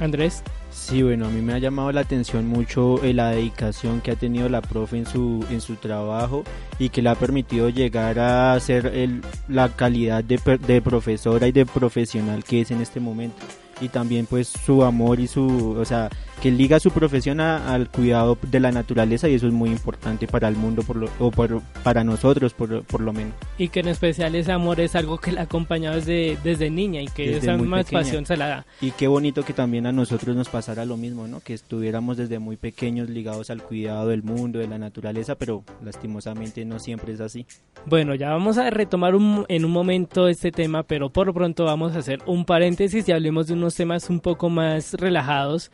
Andrés. 0.00 0.42
Sí, 0.72 1.00
bueno, 1.04 1.26
a 1.26 1.28
mí 1.28 1.42
me 1.42 1.52
ha 1.52 1.58
llamado 1.58 1.92
la 1.92 2.00
atención 2.00 2.48
mucho 2.48 3.00
eh, 3.04 3.14
la 3.14 3.30
dedicación 3.30 4.00
que 4.00 4.10
ha 4.10 4.16
tenido 4.16 4.48
la 4.48 4.62
profe 4.62 4.96
en 4.96 5.06
su, 5.06 5.46
en 5.48 5.60
su 5.60 5.76
trabajo 5.76 6.42
y 6.80 6.88
que 6.88 7.02
le 7.02 7.10
ha 7.10 7.14
permitido 7.14 7.68
llegar 7.68 8.18
a 8.18 8.58
ser 8.58 8.86
el, 8.86 9.22
la 9.46 9.68
calidad 9.68 10.24
de, 10.24 10.40
de 10.66 10.82
profesora 10.82 11.46
y 11.46 11.52
de 11.52 11.64
profesional 11.64 12.42
que 12.42 12.62
es 12.62 12.72
en 12.72 12.80
este 12.80 12.98
momento 12.98 13.46
y 13.80 13.90
también 13.90 14.26
pues 14.26 14.48
su 14.48 14.82
amor 14.82 15.20
y 15.20 15.28
su, 15.28 15.76
o 15.78 15.84
sea, 15.84 16.10
que 16.42 16.50
liga 16.50 16.80
su 16.80 16.90
profesión 16.90 17.38
al 17.38 17.88
cuidado 17.88 18.36
de 18.42 18.58
la 18.58 18.72
naturaleza 18.72 19.28
y 19.28 19.34
eso 19.34 19.46
es 19.46 19.52
muy 19.52 19.70
importante 19.70 20.26
para 20.26 20.48
el 20.48 20.56
mundo 20.56 20.82
por 20.82 20.96
lo, 20.96 21.08
o 21.20 21.30
para 21.30 22.02
nosotros 22.02 22.52
por, 22.52 22.82
por, 22.82 23.00
lo 23.00 23.12
menos. 23.12 23.32
Y 23.58 23.68
que 23.68 23.78
en 23.78 23.86
especial 23.86 24.34
ese 24.34 24.50
amor 24.50 24.80
es 24.80 24.96
algo 24.96 25.18
que 25.18 25.30
la 25.30 25.42
ha 25.42 25.44
acompañado 25.44 25.94
desde, 25.94 26.36
desde 26.42 26.68
niña 26.68 27.00
y 27.00 27.06
que 27.06 27.36
esa 27.36 27.56
más 27.56 27.88
pasión 27.88 28.26
se 28.26 28.36
la 28.36 28.48
da. 28.48 28.66
Y 28.80 28.90
qué 28.90 29.06
bonito 29.06 29.44
que 29.44 29.52
también 29.52 29.86
a 29.86 29.92
nosotros 29.92 30.34
nos 30.34 30.48
pasara 30.48 30.84
lo 30.84 30.96
mismo, 30.96 31.28
¿no? 31.28 31.38
Que 31.38 31.54
estuviéramos 31.54 32.16
desde 32.16 32.40
muy 32.40 32.56
pequeños 32.56 33.08
ligados 33.08 33.48
al 33.50 33.62
cuidado 33.62 34.08
del 34.08 34.24
mundo, 34.24 34.58
de 34.58 34.66
la 34.66 34.78
naturaleza, 34.78 35.36
pero 35.36 35.62
lastimosamente 35.84 36.64
no 36.64 36.80
siempre 36.80 37.12
es 37.12 37.20
así. 37.20 37.46
Bueno, 37.86 38.16
ya 38.16 38.30
vamos 38.30 38.58
a 38.58 38.68
retomar 38.70 39.14
un, 39.14 39.46
en 39.48 39.64
un 39.64 39.70
momento 39.70 40.26
este 40.26 40.50
tema, 40.50 40.82
pero 40.82 41.08
por 41.10 41.28
lo 41.28 41.34
pronto 41.34 41.66
vamos 41.66 41.94
a 41.94 42.00
hacer 42.00 42.18
un 42.26 42.44
paréntesis 42.44 43.08
y 43.08 43.12
hablemos 43.12 43.46
de 43.46 43.54
unos 43.54 43.76
temas 43.76 44.10
un 44.10 44.18
poco 44.18 44.50
más 44.50 44.94
relajados 44.94 45.70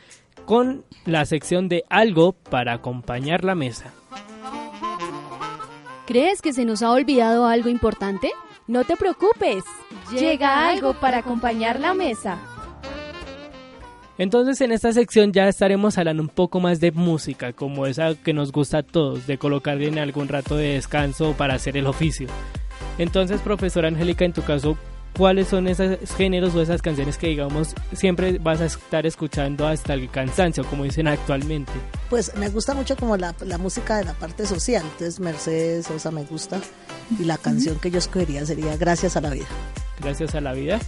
con 0.49 0.87
la 1.05 1.27
sección 1.27 1.69
de 1.69 1.85
algo 1.91 2.33
para 2.33 2.73
acompañar 2.73 3.45
la 3.45 3.55
mesa. 3.55 3.93
¿Crees 6.07 6.41
que 6.41 6.55
se 6.55 6.65
nos 6.65 6.83
ha 6.83 6.91
olvidado 6.91 7.47
algo 7.47 7.69
importante? 7.69 8.31
No 8.67 8.85
te 8.85 8.97
preocupes, 8.97 9.63
llega 10.11 10.67
algo 10.71 10.95
para 10.95 11.19
acompañar 11.19 11.79
la 11.79 11.93
mesa. 11.93 12.39
Entonces 14.17 14.59
en 14.63 14.73
esta 14.73 14.91
sección 14.91 15.35
ya 15.35 15.49
estaremos 15.49 15.99
hablando 15.99 16.23
un 16.23 16.31
poco 16.31 16.61
más 16.61 16.81
de 16.81 16.93
música, 16.93 17.53
como 17.53 17.85
esa 17.85 18.15
que 18.15 18.33
nos 18.33 18.51
gusta 18.51 18.79
a 18.79 18.83
todos, 18.83 19.27
de 19.27 19.37
colocar 19.37 19.83
en 19.83 19.99
algún 19.99 20.29
rato 20.29 20.57
de 20.57 20.73
descanso 20.73 21.35
para 21.37 21.57
hacer 21.57 21.77
el 21.77 21.87
oficio. 21.87 22.27
Entonces, 22.97 23.43
profesora 23.43 23.89
Angélica, 23.89 24.25
en 24.25 24.33
tu 24.33 24.43
caso, 24.43 24.79
cuáles 25.19 25.49
son 25.49 25.67
esos 25.67 25.99
géneros 26.17 26.55
o 26.55 26.63
esas 26.63 26.81
canciones 26.81 27.19
que 27.19 27.27
digamos 27.27 27.75
siempre 27.93 28.39
vas 28.39 28.61
a 28.61 28.67
estar 28.67 29.05
escuchando 29.05 29.67
hasta 29.67 29.95
el 29.95 30.09
cansancio, 30.09 30.65
como 30.65 30.85
dicen 30.85 31.09
actualmente. 31.09 31.73
Pues 32.09 32.35
me 32.37 32.49
gusta 32.49 32.73
mucho 32.73 32.97
como 32.97 33.17
la, 33.17 33.35
la 33.41 33.59
música 33.59 33.97
de 33.97 34.05
la 34.05 34.15
parte 34.15 34.47
social, 34.47 34.83
entonces 34.85 35.19
Mercedes 35.19 35.87
Sosa 35.87 36.13
me 36.13 36.25
gusta 36.25 36.61
y 37.19 37.25
la 37.25 37.37
canción 37.37 37.79
que 37.81 37.91
yo 37.91 37.99
escogería 37.99 38.47
sería 38.47 38.77
Gracias 38.77 39.17
a 39.17 39.21
la 39.21 39.31
vida. 39.31 39.47
Gracias 40.01 40.37
a 40.37 40.41
la 40.41 40.53
vida. 40.53 40.79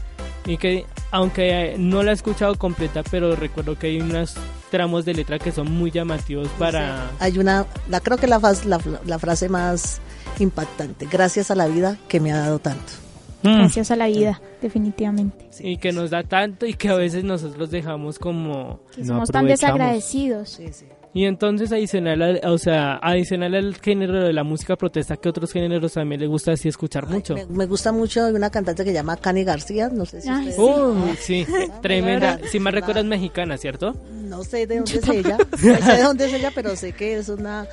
Y 0.47 0.57
que 0.59 0.87
aunque 1.11 1.75
no 1.77 2.05
la 2.05 2.13
he 2.13 2.15
escuchado 2.15 2.57
completa, 2.57 3.03
pero 3.11 3.35
recuerdo 3.35 3.77
que 3.79 3.89
hay 3.89 4.01
unos 4.01 4.35
tramos 4.71 5.05
de 5.05 5.15
letra 5.15 5.41
que 5.41 5.51
son 5.51 5.71
muy 5.73 5.91
llamativos 5.91 6.49
para... 6.51 7.11
hay 7.19 7.39
una, 7.39 7.67
la, 7.89 8.01
creo 8.01 8.17
que 8.17 8.29
la, 8.29 8.39
la, 8.39 8.81
la 9.05 9.19
frase 9.19 9.49
más 9.49 10.01
impactante, 10.39 11.09
gracias 11.11 11.51
a 11.51 11.57
la 11.57 11.67
vida 11.67 11.99
que 12.09 12.21
me 12.21 12.33
ha 12.33 12.39
dado 12.39 12.61
tanto. 12.61 13.10
Mm. 13.43 13.57
Gracias 13.57 13.91
a 13.91 13.97
la 13.97 14.07
vida, 14.07 14.41
definitivamente. 14.61 15.49
y 15.61 15.79
que 15.79 15.93
nos 15.93 16.11
da 16.11 16.23
tanto 16.23 16.67
y 16.67 16.75
que 16.75 16.89
a 16.89 16.95
veces 16.95 17.25
nosotros 17.25 17.71
dejamos 17.71 18.19
como... 18.19 18.81
somos 19.03 19.31
tan 19.31 19.47
desagradecidos. 19.47 20.61
Y 21.13 21.25
entonces 21.25 21.73
adicional, 21.73 22.41
o 22.45 22.59
sea, 22.59 22.97
adicional 22.97 23.55
al 23.55 23.77
género 23.77 24.23
de 24.23 24.33
la 24.33 24.45
música 24.45 24.77
protesta, 24.77 25.17
¿qué 25.17 25.29
otros 25.29 25.53
géneros 25.53 25.93
también 25.93 26.21
le 26.21 26.27
gusta 26.27 26.53
así 26.53 26.69
escuchar 26.69 27.09
mucho? 27.09 27.35
Me, 27.49 27.67
gusta 27.67 27.91
mucho 27.91 28.27
una 28.29 28.51
cantante 28.51 28.85
que 28.85 28.91
se 28.91 28.95
llama 28.95 29.17
Cani 29.17 29.43
García, 29.43 29.89
no 29.89 30.07
sé 30.07 30.21
si 30.21 30.29
sí. 30.29 30.61
Uh, 30.61 31.15
sí, 31.19 31.47
tremenda, 31.83 32.39
si 32.51 32.61
me 32.61 32.71
recuerdas 32.71 33.05
mexicana, 33.05 33.57
¿cierto? 33.59 33.97
No 34.13 34.45
sé 34.45 34.67
de 34.67 34.77
dónde 34.77 34.95
es 34.95 35.09
ella, 35.09 35.39
no 35.51 35.59
sé 35.59 35.93
de 35.97 36.03
dónde 36.03 36.27
es 36.27 36.33
ella, 36.33 36.53
pero 36.55 36.77
sé 36.77 36.93
que 36.93 37.19
es 37.19 37.29
una 37.29 37.67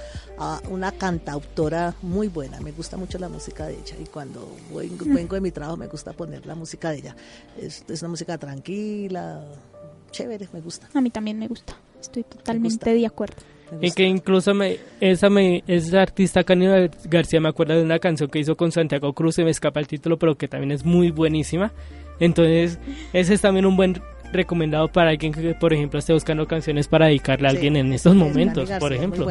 una 0.70 0.92
cantautora 0.92 1.96
muy 2.02 2.28
buena. 2.28 2.60
Me 2.62 2.72
gusta 2.72 2.98
mucho 2.98 3.18
la 3.18 3.30
música 3.30 3.66
de 3.66 3.74
ella 3.74 3.96
y 4.02 4.06
cuando 4.06 4.56
vengo, 4.74 5.36
de 5.36 5.42
mi 5.42 5.52
trabajo 5.52 5.78
me 5.78 5.88
gusta 5.88 6.14
poner 6.14 6.46
la 6.46 6.56
música 6.56 6.92
de 6.92 6.98
ella. 6.98 7.16
Es, 7.60 7.84
una 8.02 8.10
música 8.10 8.38
tranquila, 8.38 9.44
chévere, 10.12 10.48
me 10.54 10.62
gusta. 10.62 10.88
A 10.94 11.02
mí 11.02 11.10
también 11.10 11.40
me 11.40 11.48
gusta. 11.48 11.76
Estoy 12.02 12.24
totalmente 12.24 12.94
de 12.94 13.06
acuerdo. 13.06 13.36
Y 13.82 13.92
que 13.92 14.04
incluso 14.04 14.54
me, 14.54 14.78
esa, 15.02 15.30
me, 15.30 15.64
esa 15.68 16.02
artista 16.02 16.44
Canina 16.44 16.90
García 17.06 17.42
me 17.42 17.50
acuerda 17.50 17.76
de 17.76 17.84
una 17.84 18.00
canción 18.00 18.30
que 18.30 18.40
hizo 18.40 18.56
con 18.56 18.72
Santiago 18.72 19.12
Cruz, 19.14 19.36
se 19.36 19.44
me 19.44 19.52
escapa 19.52 19.80
el 19.80 19.88
título, 19.88 20.18
pero 20.18 20.36
que 20.36 20.48
también 20.48 20.72
es 20.72 20.86
muy 20.86 21.12
buenísima. 21.12 21.74
Entonces, 22.20 22.80
ese 23.14 23.34
es 23.34 23.42
también 23.42 23.66
un 23.66 23.76
buen 23.76 24.02
recomendado 24.32 24.88
para 24.88 25.10
alguien 25.10 25.34
que, 25.34 25.54
por 25.54 25.74
ejemplo, 25.74 26.00
esté 26.00 26.14
buscando 26.14 26.48
canciones 26.48 26.88
para 26.88 27.08
dedicarle 27.08 27.48
a 27.48 27.52
alguien 27.52 27.76
en 27.76 27.94
estos 27.94 28.16
momentos, 28.16 28.70
por 28.80 28.94
ejemplo. 28.94 29.28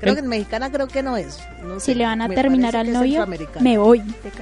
Creo 0.00 0.14
que 0.14 0.20
en 0.20 0.28
mexicana 0.28 0.70
creo 0.70 0.88
que 0.88 1.02
no 1.02 1.16
es. 1.16 1.38
si 1.78 1.94
le 1.94 2.04
van 2.04 2.20
a 2.22 2.28
terminar 2.28 2.76
al 2.76 2.92
novio, 2.92 3.26
me 3.60 3.78
voy 3.78 4.00
de 4.00 4.32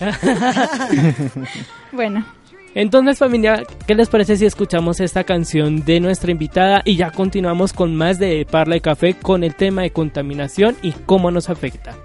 bueno. 1.92 2.26
Entonces 2.78 3.18
familia, 3.18 3.64
¿qué 3.88 3.96
les 3.96 4.08
parece 4.08 4.36
si 4.36 4.46
escuchamos 4.46 5.00
esta 5.00 5.24
canción 5.24 5.84
de 5.84 5.98
nuestra 5.98 6.30
invitada 6.30 6.80
y 6.84 6.94
ya 6.94 7.10
continuamos 7.10 7.72
con 7.72 7.96
más 7.96 8.20
de 8.20 8.46
Parla 8.48 8.76
y 8.76 8.80
Café 8.80 9.14
con 9.14 9.42
el 9.42 9.56
tema 9.56 9.82
de 9.82 9.90
contaminación 9.90 10.76
y 10.80 10.92
cómo 10.92 11.32
nos 11.32 11.50
afecta? 11.50 11.96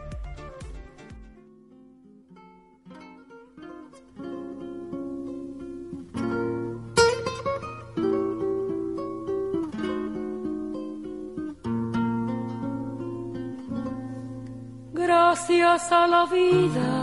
gracias 14.94 15.92
a 15.92 16.08
la 16.08 16.26
vida 16.26 17.03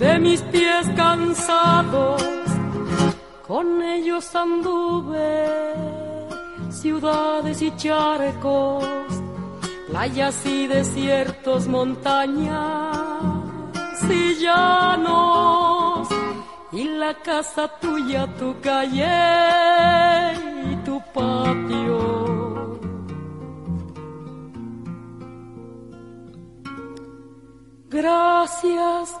de 0.00 0.18
mis 0.18 0.40
pies 0.40 0.88
cansados, 0.96 2.22
con 3.46 3.82
ellos 3.82 4.34
anduve 4.34 5.74
ciudades 6.70 7.60
y 7.60 7.70
charcos, 7.76 8.82
playas 9.88 10.46
y 10.46 10.66
desiertos, 10.66 11.68
montañas 11.68 12.96
y 14.08 14.36
llanos, 14.36 16.08
y 16.72 16.84
la 16.84 17.12
casa 17.22 17.68
tuya, 17.78 18.26
tu 18.38 18.58
calle 18.62 19.04
y 20.72 20.76
tu 20.76 20.98
patio. 21.12 22.80
Gracias 27.90 29.20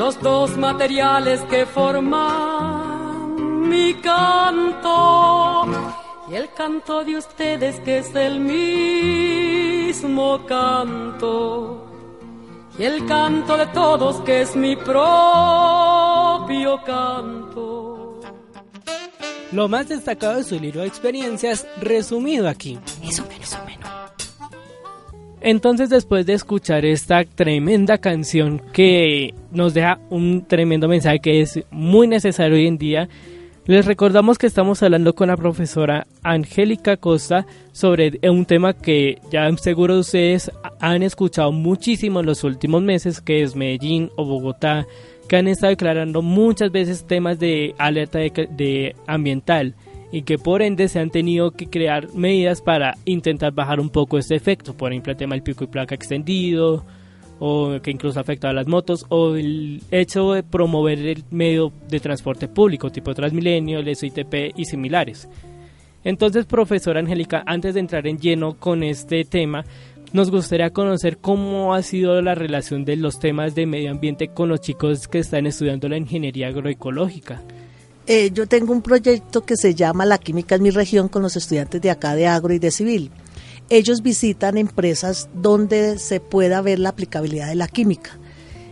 los 0.00 0.20
dos 0.22 0.56
materiales 0.56 1.42
que 1.50 1.66
forman 1.66 3.68
mi 3.68 3.92
canto 4.00 5.66
y 6.30 6.36
el 6.36 6.50
canto 6.54 7.04
de 7.04 7.18
ustedes 7.18 7.78
que 7.80 7.98
es 7.98 8.14
el 8.14 8.40
mismo 8.40 10.46
canto 10.46 11.86
y 12.78 12.84
el 12.84 13.04
canto 13.04 13.58
de 13.58 13.66
todos 13.66 14.22
que 14.22 14.40
es 14.40 14.56
mi 14.56 14.74
propio 14.74 15.12
canto. 16.82 18.20
Lo 19.52 19.68
más 19.68 19.90
destacado 19.90 20.36
de 20.36 20.44
su 20.44 20.58
libro 20.58 20.80
de 20.80 20.86
experiencias 20.86 21.66
resumido 21.78 22.48
aquí. 22.48 22.78
Eso. 23.06 23.22
Entonces 25.40 25.88
después 25.88 26.26
de 26.26 26.34
escuchar 26.34 26.84
esta 26.84 27.24
tremenda 27.24 27.98
canción 27.98 28.60
que 28.72 29.34
nos 29.50 29.72
deja 29.72 29.98
un 30.10 30.44
tremendo 30.46 30.86
mensaje 30.86 31.20
que 31.20 31.40
es 31.40 31.60
muy 31.70 32.06
necesario 32.06 32.56
hoy 32.56 32.66
en 32.66 32.76
día, 32.76 33.08
les 33.66 33.86
recordamos 33.86 34.36
que 34.36 34.46
estamos 34.46 34.82
hablando 34.82 35.14
con 35.14 35.28
la 35.28 35.36
profesora 35.36 36.06
Angélica 36.22 36.96
Costa 36.96 37.46
sobre 37.72 38.18
un 38.28 38.44
tema 38.44 38.74
que 38.74 39.18
ya 39.30 39.50
seguro 39.56 39.98
ustedes 40.00 40.50
han 40.80 41.02
escuchado 41.02 41.52
muchísimo 41.52 42.20
en 42.20 42.26
los 42.26 42.44
últimos 42.44 42.82
meses, 42.82 43.20
que 43.20 43.42
es 43.42 43.56
Medellín 43.56 44.10
o 44.16 44.24
Bogotá, 44.24 44.86
que 45.28 45.36
han 45.36 45.46
estado 45.46 45.70
declarando 45.70 46.20
muchas 46.20 46.72
veces 46.72 47.06
temas 47.06 47.38
de 47.38 47.74
alerta 47.78 48.18
de, 48.18 48.96
ambiental 49.06 49.74
y 50.12 50.22
que 50.22 50.38
por 50.38 50.62
ende 50.62 50.88
se 50.88 50.98
han 50.98 51.10
tenido 51.10 51.52
que 51.52 51.68
crear 51.68 52.12
medidas 52.14 52.62
para 52.62 52.96
intentar 53.04 53.52
bajar 53.52 53.80
un 53.80 53.90
poco 53.90 54.18
este 54.18 54.34
efecto, 54.34 54.76
por 54.76 54.92
ejemplo 54.92 55.12
el 55.12 55.18
tema 55.18 55.34
del 55.34 55.42
pico 55.42 55.64
y 55.64 55.68
placa 55.68 55.94
extendido, 55.94 56.84
o 57.38 57.80
que 57.82 57.90
incluso 57.90 58.20
afecta 58.20 58.50
a 58.50 58.52
las 58.52 58.66
motos, 58.66 59.06
o 59.08 59.34
el 59.34 59.82
hecho 59.90 60.32
de 60.32 60.42
promover 60.42 60.98
el 60.98 61.24
medio 61.30 61.72
de 61.88 61.98
transporte 61.98 62.48
público, 62.48 62.90
tipo 62.90 63.14
Transmilenio, 63.14 63.78
el 63.78 63.96
SITP 63.96 64.52
y 64.56 64.64
similares. 64.66 65.28
Entonces, 66.04 66.46
profesora 66.46 67.00
Angélica, 67.00 67.42
antes 67.46 67.74
de 67.74 67.80
entrar 67.80 68.06
en 68.06 68.18
lleno 68.18 68.54
con 68.58 68.82
este 68.82 69.24
tema, 69.24 69.64
nos 70.12 70.30
gustaría 70.30 70.70
conocer 70.70 71.18
cómo 71.18 71.74
ha 71.74 71.82
sido 71.82 72.20
la 72.20 72.34
relación 72.34 72.84
de 72.84 72.96
los 72.96 73.20
temas 73.20 73.54
de 73.54 73.66
medio 73.66 73.90
ambiente 73.90 74.28
con 74.28 74.48
los 74.48 74.60
chicos 74.60 75.08
que 75.08 75.18
están 75.18 75.46
estudiando 75.46 75.88
la 75.88 75.98
ingeniería 75.98 76.48
agroecológica. 76.48 77.42
Eh, 78.12 78.32
yo 78.34 78.48
tengo 78.48 78.72
un 78.72 78.82
proyecto 78.82 79.44
que 79.44 79.56
se 79.56 79.76
llama 79.76 80.04
La 80.04 80.18
Química 80.18 80.56
en 80.56 80.64
mi 80.64 80.70
región 80.70 81.06
con 81.06 81.22
los 81.22 81.36
estudiantes 81.36 81.80
de 81.80 81.90
acá 81.90 82.16
de 82.16 82.26
agro 82.26 82.52
y 82.52 82.58
de 82.58 82.72
civil 82.72 83.12
ellos 83.68 84.02
visitan 84.02 84.58
empresas 84.58 85.28
donde 85.32 85.96
se 85.98 86.18
pueda 86.18 86.60
ver 86.60 86.80
la 86.80 86.88
aplicabilidad 86.88 87.46
de 87.48 87.54
la 87.54 87.68
química. 87.68 88.18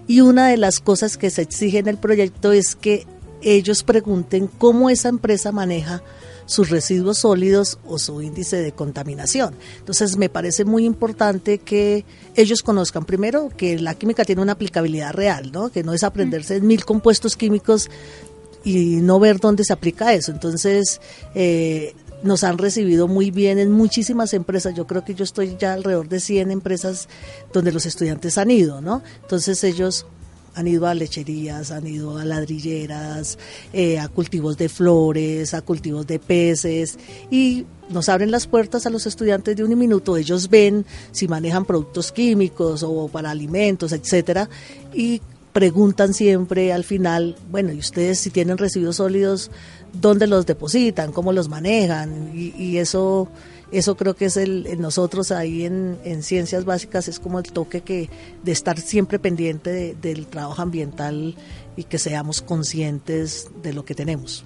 Y 0.09 0.23
una 0.23 0.49
de 0.49 0.57
las 0.57 0.81
cosas 0.81 1.17
que 1.17 1.31
se 1.31 1.43
exige 1.43 1.79
en 1.79 1.87
el 1.87 1.99
proyecto 1.99 2.51
es 2.51 2.75
que 2.75 3.07
ellos 3.41 3.85
pregunten 3.85 4.49
cómo 4.49 4.91
esa 4.91 5.09
empresa 5.09 5.53
maneja 5.53 6.03
sus 6.47 6.71
residuos 6.71 7.19
sólidos 7.19 7.79
o 7.87 7.99
su 7.99 8.23
índice 8.23 8.57
de 8.57 8.73
contaminación. 8.73 9.55
Entonces 9.79 10.17
me 10.17 10.31
parece 10.31 10.65
muy 10.65 10.85
importante 10.85 11.59
que 11.59 12.05
ellos 12.35 12.63
conozcan 12.63 13.05
primero 13.05 13.51
que 13.57 13.79
la 13.79 13.95
química 13.95 14.25
tiene 14.25 14.43
una 14.43 14.53
aplicabilidad 14.53 15.13
real, 15.13 15.53
¿no? 15.53 15.71
que 15.71 15.85
no 15.85 15.93
es 15.93 16.03
aprenderse 16.03 16.61
mil 16.61 16.85
compuestos 16.85 17.37
químicos 17.37 17.89
y 18.65 18.97
no 18.97 19.19
ver 19.21 19.39
dónde 19.39 19.65
se 19.65 19.73
aplica 19.73 20.13
eso. 20.15 20.33
Entonces, 20.33 21.01
eh, 21.35 21.95
nos 22.23 22.45
han 22.45 22.59
recibido 22.59 23.09
muy 23.09 23.31
bien 23.31 23.59
en 23.59 23.71
muchísimas 23.71 24.35
empresas. 24.35 24.75
Yo 24.75 24.87
creo 24.87 25.05
que 25.05 25.15
yo 25.15 25.25
estoy 25.25 25.57
ya 25.59 25.75
alrededor 25.75 26.09
de 26.09 26.21
100 26.21 26.51
empresas 26.51 27.09
donde 27.53 27.73
los 27.73 27.87
estudiantes 27.87 28.39
han 28.39 28.51
ido, 28.51 28.81
¿no? 28.81 29.03
Entonces 29.23 29.63
ellos 29.65 30.07
han 30.55 30.67
ido 30.67 30.87
a 30.89 30.95
lecherías, 30.95 31.71
han 31.71 31.87
ido 31.87 32.19
a 32.19 32.25
ladrilleras, 32.25 33.39
eh, 33.73 34.01
a 34.01 34.09
cultivos 34.09 34.59
de 34.59 34.69
flores, 34.69 35.55
a 35.55 35.63
cultivos 35.63 36.07
de 36.07 36.19
peces 36.19 36.99
y 37.31 37.65
nos 37.91 38.09
abren 38.09 38.33
las 38.33 38.49
puertas 38.49 38.85
a 38.85 38.91
los 38.91 39.07
estudiantes 39.07 39.57
de 39.57 39.63
un 39.63 39.79
minuto. 39.79 40.17
Ellos 40.17 40.51
ven 40.51 40.85
si 41.13 41.29
manejan 41.29 41.65
productos 41.65 42.11
químicos 42.11 42.83
o 42.83 43.07
para 43.09 43.31
alimentos, 43.31 43.93
etcétera, 43.93 44.49
y 44.93 45.23
preguntan 45.59 46.15
siempre 46.15 46.73
al 46.73 46.85
final, 46.85 47.35
bueno, 47.51 47.73
¿y 47.73 47.81
ustedes 47.81 48.21
si 48.21 48.31
tienen 48.31 48.59
residuos 48.59 48.95
sólidos? 48.95 49.51
dónde 49.93 50.29
los 50.29 50.47
depositan, 50.47 51.11
cómo 51.11 51.33
los 51.33 51.49
manejan 51.49 52.31
y, 52.33 52.79
eso 52.79 53.29
eso 53.73 53.97
creo 53.97 54.15
que 54.15 54.27
es 54.27 54.37
el 54.37 54.81
nosotros 54.81 55.33
ahí 55.33 55.65
en, 55.65 56.23
ciencias 56.23 56.65
básicas 56.65 57.09
es 57.09 57.19
como 57.19 57.41
el 57.41 57.51
toque 57.51 57.81
que 57.81 58.09
de 58.45 58.53
estar 58.53 58.79
siempre 58.79 59.19
pendiente 59.19 59.97
del 60.01 60.29
trabajo 60.29 60.63
ambiental 60.63 61.35
y 61.75 61.85
que 61.85 61.99
seamos 61.99 62.41
conscientes 62.41 63.51
de 63.63 63.73
lo 63.73 63.85
que 63.85 63.97
tenemos. 63.97 64.45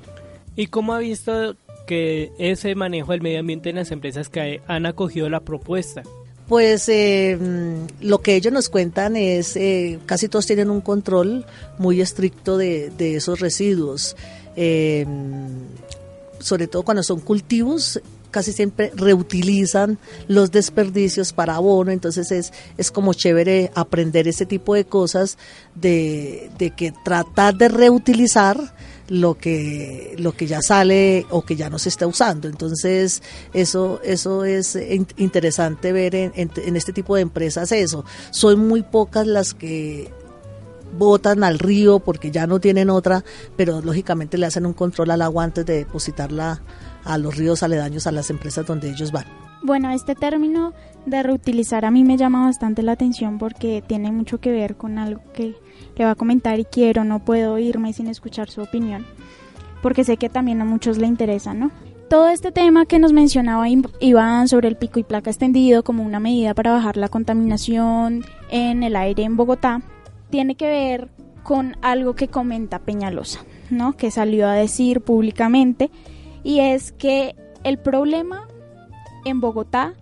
¿Y 0.56 0.68
cómo 0.68 0.94
ha 0.94 0.98
visto 0.98 1.56
que 1.86 2.32
ese 2.38 2.74
manejo 2.74 3.12
del 3.12 3.20
medio 3.20 3.40
ambiente 3.40 3.68
en 3.68 3.76
las 3.76 3.90
empresas 3.90 4.30
que 4.30 4.62
han 4.66 4.86
acogido 4.86 5.28
la 5.28 5.40
propuesta? 5.40 6.04
Pues 6.52 6.86
eh, 6.90 7.38
mm, 7.40 8.04
lo 8.04 8.20
que 8.20 8.36
ellos 8.36 8.52
nos 8.52 8.68
cuentan 8.68 9.16
es, 9.16 9.56
eh, 9.56 9.98
casi 10.04 10.28
todos 10.28 10.44
tienen 10.44 10.68
un 10.68 10.82
control 10.82 11.46
muy 11.78 12.02
estricto 12.02 12.58
de, 12.58 12.92
esos 12.98 13.40
residuos. 13.40 14.16
Eh, 14.54 15.06
sobre 16.40 16.66
todo 16.66 16.82
cuando 16.82 17.02
son 17.02 17.20
cultivos, 17.20 18.02
casi 18.30 18.52
siempre 18.52 18.92
reutilizan 18.94 19.96
los 20.28 20.50
desperdicios 20.50 21.32
para 21.32 21.54
abono, 21.54 21.90
entonces 21.90 22.30
es, 22.30 22.52
es 22.76 22.90
como 22.90 23.14
chévere 23.14 23.70
aprender 23.74 24.28
ese 24.28 24.44
tipo 24.44 24.74
de 24.74 24.84
cosas, 24.84 25.38
de, 25.74 26.50
de 26.58 26.68
que 26.72 26.92
tratar 27.02 27.56
de 27.56 27.70
reutilizar 27.70 28.74
lo 29.14 29.34
que 29.36 30.14
lo 30.18 30.32
que 30.32 30.46
ya 30.46 30.62
sale 30.62 31.26
o 31.28 31.42
que 31.42 31.54
ya 31.54 31.68
no 31.68 31.78
se 31.78 31.90
está 31.90 32.06
usando 32.06 32.48
entonces 32.48 33.22
eso 33.52 34.00
eso 34.02 34.46
es 34.46 34.74
in- 34.74 35.06
interesante 35.18 35.92
ver 35.92 36.14
en, 36.14 36.32
en- 36.34 36.50
en 36.56 36.76
este 36.76 36.94
tipo 36.94 37.14
de 37.16 37.20
empresas 37.20 37.72
eso 37.72 38.06
son 38.30 38.66
muy 38.66 38.82
pocas 38.82 39.26
las 39.26 39.52
que 39.52 40.10
botan 40.96 41.44
al 41.44 41.58
río 41.58 41.98
porque 42.00 42.30
ya 42.30 42.46
no 42.46 42.60
tienen 42.60 42.90
otra, 42.90 43.24
pero 43.56 43.80
lógicamente 43.80 44.36
le 44.38 44.46
hacen 44.46 44.66
un 44.66 44.74
control 44.74 45.10
al 45.10 45.22
agua 45.22 45.44
antes 45.44 45.64
de 45.64 45.76
depositarla 45.78 46.60
a 47.04 47.18
los 47.18 47.36
ríos 47.36 47.62
aledaños 47.62 48.06
a 48.06 48.12
las 48.12 48.28
empresas 48.30 48.66
donde 48.66 48.90
ellos 48.90 49.10
van. 49.10 49.24
Bueno, 49.62 49.90
este 49.90 50.14
término 50.14 50.74
de 51.06 51.22
reutilizar 51.22 51.84
a 51.84 51.90
mí 51.90 52.04
me 52.04 52.16
llama 52.16 52.46
bastante 52.46 52.82
la 52.82 52.92
atención 52.92 53.38
porque 53.38 53.82
tiene 53.86 54.12
mucho 54.12 54.38
que 54.38 54.50
ver 54.50 54.76
con 54.76 54.98
algo 54.98 55.22
que 55.32 55.54
le 55.96 56.04
va 56.04 56.12
a 56.12 56.16
comentar 56.16 56.58
y 56.58 56.64
quiero, 56.64 57.04
no 57.04 57.24
puedo 57.24 57.58
irme 57.58 57.92
sin 57.92 58.06
escuchar 58.06 58.50
su 58.50 58.62
opinión, 58.62 59.04
porque 59.82 60.04
sé 60.04 60.16
que 60.16 60.28
también 60.28 60.60
a 60.60 60.64
muchos 60.64 60.98
le 60.98 61.06
interesa, 61.06 61.54
¿no? 61.54 61.70
Todo 62.08 62.28
este 62.28 62.52
tema 62.52 62.84
que 62.84 62.98
nos 62.98 63.12
mencionaba 63.12 63.66
Iván 64.00 64.46
sobre 64.46 64.68
el 64.68 64.76
pico 64.76 65.00
y 65.00 65.02
placa 65.02 65.30
extendido 65.30 65.82
como 65.82 66.04
una 66.04 66.20
medida 66.20 66.52
para 66.54 66.72
bajar 66.72 66.98
la 66.98 67.08
contaminación 67.08 68.24
en 68.50 68.82
el 68.82 68.96
aire 68.96 69.22
en 69.22 69.36
Bogotá, 69.36 69.80
tiene 70.28 70.54
que 70.54 70.66
ver 70.66 71.08
con 71.42 71.76
algo 71.80 72.14
que 72.14 72.28
comenta 72.28 72.78
Peñalosa, 72.78 73.40
¿no? 73.70 73.96
Que 73.96 74.10
salió 74.10 74.46
a 74.46 74.52
decir 74.52 75.00
públicamente 75.00 75.90
y 76.44 76.60
es 76.60 76.92
que 76.92 77.34
el 77.64 77.78
problema 77.78 78.46
en 79.24 79.40
Bogotá 79.40 79.94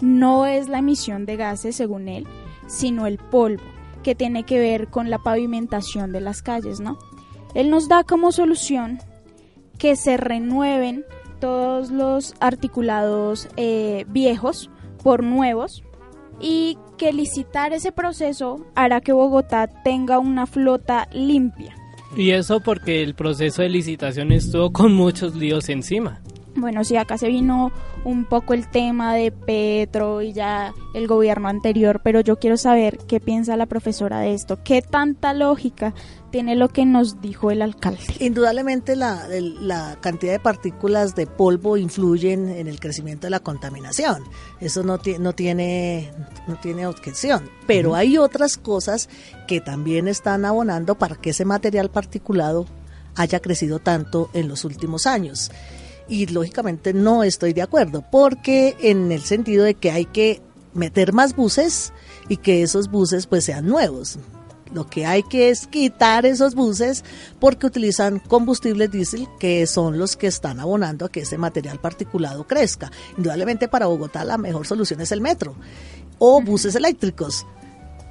no 0.00 0.46
es 0.46 0.68
la 0.68 0.78
emisión 0.78 1.26
de 1.26 1.36
gases, 1.36 1.76
según 1.76 2.08
él, 2.08 2.26
sino 2.66 3.06
el 3.06 3.18
polvo, 3.18 3.62
que 4.02 4.14
tiene 4.14 4.44
que 4.44 4.58
ver 4.58 4.88
con 4.88 5.10
la 5.10 5.18
pavimentación 5.18 6.12
de 6.12 6.20
las 6.20 6.42
calles, 6.42 6.80
¿no? 6.80 6.98
Él 7.54 7.70
nos 7.70 7.88
da 7.88 8.04
como 8.04 8.32
solución 8.32 8.98
que 9.78 9.96
se 9.96 10.16
renueven 10.16 11.04
todos 11.40 11.90
los 11.90 12.34
articulados 12.40 13.48
eh, 13.56 14.04
viejos 14.08 14.70
por 15.02 15.22
nuevos 15.22 15.82
y 16.40 16.78
que 16.98 17.12
licitar 17.12 17.72
ese 17.72 17.92
proceso 17.92 18.66
hará 18.74 19.00
que 19.00 19.12
Bogotá 19.12 19.68
tenga 19.82 20.18
una 20.18 20.46
flota 20.46 21.08
limpia. 21.12 21.74
Y 22.16 22.30
eso 22.30 22.60
porque 22.60 23.02
el 23.02 23.14
proceso 23.14 23.62
de 23.62 23.68
licitación 23.68 24.32
estuvo 24.32 24.72
con 24.72 24.94
muchos 24.94 25.34
líos 25.34 25.68
encima. 25.68 26.22
Bueno, 26.56 26.84
sí, 26.84 26.96
acá 26.96 27.18
se 27.18 27.28
vino 27.28 27.70
un 28.04 28.24
poco 28.24 28.54
el 28.54 28.68
tema 28.68 29.14
de 29.14 29.30
Petro 29.30 30.22
y 30.22 30.32
ya 30.32 30.72
el 30.94 31.06
gobierno 31.06 31.48
anterior, 31.48 32.00
pero 32.02 32.20
yo 32.20 32.38
quiero 32.38 32.56
saber 32.56 32.98
qué 33.06 33.20
piensa 33.20 33.56
la 33.56 33.66
profesora 33.66 34.20
de 34.20 34.32
esto, 34.34 34.58
qué 34.64 34.80
tanta 34.80 35.34
lógica 35.34 35.92
tiene 36.30 36.56
lo 36.56 36.68
que 36.68 36.84
nos 36.86 37.20
dijo 37.20 37.50
el 37.50 37.62
alcalde. 37.62 38.00
Indudablemente 38.20 38.96
la, 38.96 39.26
el- 39.30 39.68
la 39.68 39.98
cantidad 40.00 40.32
de 40.32 40.40
partículas 40.40 41.14
de 41.14 41.26
polvo 41.26 41.76
influyen 41.76 42.48
en 42.48 42.66
el 42.68 42.80
crecimiento 42.80 43.26
de 43.26 43.30
la 43.30 43.40
contaminación. 43.40 44.22
Eso 44.60 44.82
no, 44.82 44.98
no, 45.20 45.32
tiene, 45.34 46.10
no 46.46 46.56
tiene 46.56 46.86
objeción. 46.86 47.48
Pero 47.66 47.94
hay 47.94 48.18
otras 48.18 48.56
cosas 48.56 49.08
que 49.46 49.60
también 49.60 50.08
están 50.08 50.44
abonando 50.44 50.94
para 50.96 51.16
que 51.16 51.30
ese 51.30 51.44
material 51.44 51.90
particulado 51.90 52.66
haya 53.14 53.40
crecido 53.40 53.78
tanto 53.78 54.28
en 54.34 54.48
los 54.48 54.64
últimos 54.64 55.06
años. 55.06 55.50
Y 56.08 56.26
lógicamente 56.26 56.92
no 56.92 57.24
estoy 57.24 57.52
de 57.52 57.62
acuerdo, 57.62 58.04
porque 58.10 58.76
en 58.80 59.10
el 59.10 59.22
sentido 59.22 59.64
de 59.64 59.74
que 59.74 59.90
hay 59.90 60.04
que 60.04 60.40
meter 60.74 61.12
más 61.12 61.34
buses 61.34 61.92
y 62.28 62.36
que 62.36 62.62
esos 62.62 62.90
buses 62.90 63.26
pues 63.26 63.44
sean 63.44 63.66
nuevos. 63.66 64.18
Lo 64.72 64.86
que 64.86 65.06
hay 65.06 65.22
que 65.22 65.48
es 65.48 65.66
quitar 65.68 66.26
esos 66.26 66.54
buses 66.54 67.04
porque 67.38 67.66
utilizan 67.66 68.18
combustibles 68.18 68.90
diésel 68.90 69.28
que 69.38 69.66
son 69.66 69.98
los 69.98 70.16
que 70.16 70.26
están 70.26 70.60
abonando 70.60 71.06
a 71.06 71.08
que 71.08 71.20
ese 71.20 71.38
material 71.38 71.80
particulado 71.80 72.46
crezca. 72.46 72.90
Indudablemente 73.16 73.68
para 73.68 73.86
Bogotá 73.86 74.24
la 74.24 74.38
mejor 74.38 74.66
solución 74.66 75.00
es 75.00 75.12
el 75.12 75.20
metro 75.20 75.54
o 76.18 76.40
buses 76.42 76.74
eléctricos 76.74 77.46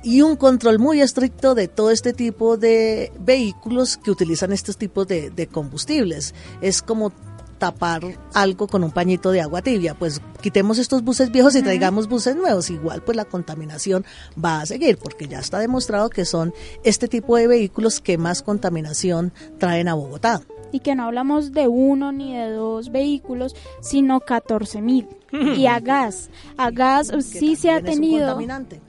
y 0.03 0.21
un 0.21 0.35
control 0.35 0.79
muy 0.79 1.01
estricto 1.01 1.55
de 1.55 1.67
todo 1.67 1.91
este 1.91 2.13
tipo 2.13 2.57
de 2.57 3.11
vehículos 3.19 3.97
que 3.97 4.11
utilizan 4.11 4.53
estos 4.53 4.77
tipos 4.77 5.07
de, 5.07 5.31
de 5.31 5.47
combustibles. 5.47 6.35
Es 6.61 6.83
como 6.83 7.11
tapar 7.57 8.03
algo 8.33 8.67
con 8.67 8.83
un 8.83 8.91
pañito 8.91 9.31
de 9.31 9.41
agua 9.41 9.61
tibia, 9.61 9.93
pues 9.93 10.21
quitemos 10.41 10.77
estos 10.77 11.03
buses 11.03 11.31
viejos 11.31 11.55
y 11.55 11.61
traigamos 11.61 12.07
buses 12.07 12.35
nuevos, 12.35 12.69
igual 12.69 13.01
pues 13.01 13.15
la 13.15 13.25
contaminación 13.25 14.05
va 14.43 14.61
a 14.61 14.65
seguir, 14.65 14.97
porque 14.97 15.27
ya 15.27 15.39
está 15.39 15.59
demostrado 15.59 16.09
que 16.09 16.25
son 16.25 16.53
este 16.83 17.07
tipo 17.07 17.37
de 17.37 17.47
vehículos 17.47 18.01
que 18.01 18.17
más 18.17 18.41
contaminación 18.41 19.33
traen 19.57 19.87
a 19.87 19.93
Bogotá. 19.93 20.41
Y 20.71 20.79
que 20.81 20.95
no 20.95 21.05
hablamos 21.05 21.53
de 21.53 21.67
uno 21.67 22.11
ni 22.11 22.35
de 22.35 22.49
dos 22.49 22.91
vehículos, 22.91 23.55
sino 23.81 24.19
14 24.19 24.81
mil. 24.81 25.07
Y 25.57 25.67
a 25.67 25.79
gas, 25.79 26.29
a 26.57 26.71
gas 26.71 27.11
que 27.11 27.21
sí 27.21 27.55
se 27.55 27.69
ha 27.69 27.81
tenido, 27.81 28.27
contaminante. 28.27 28.81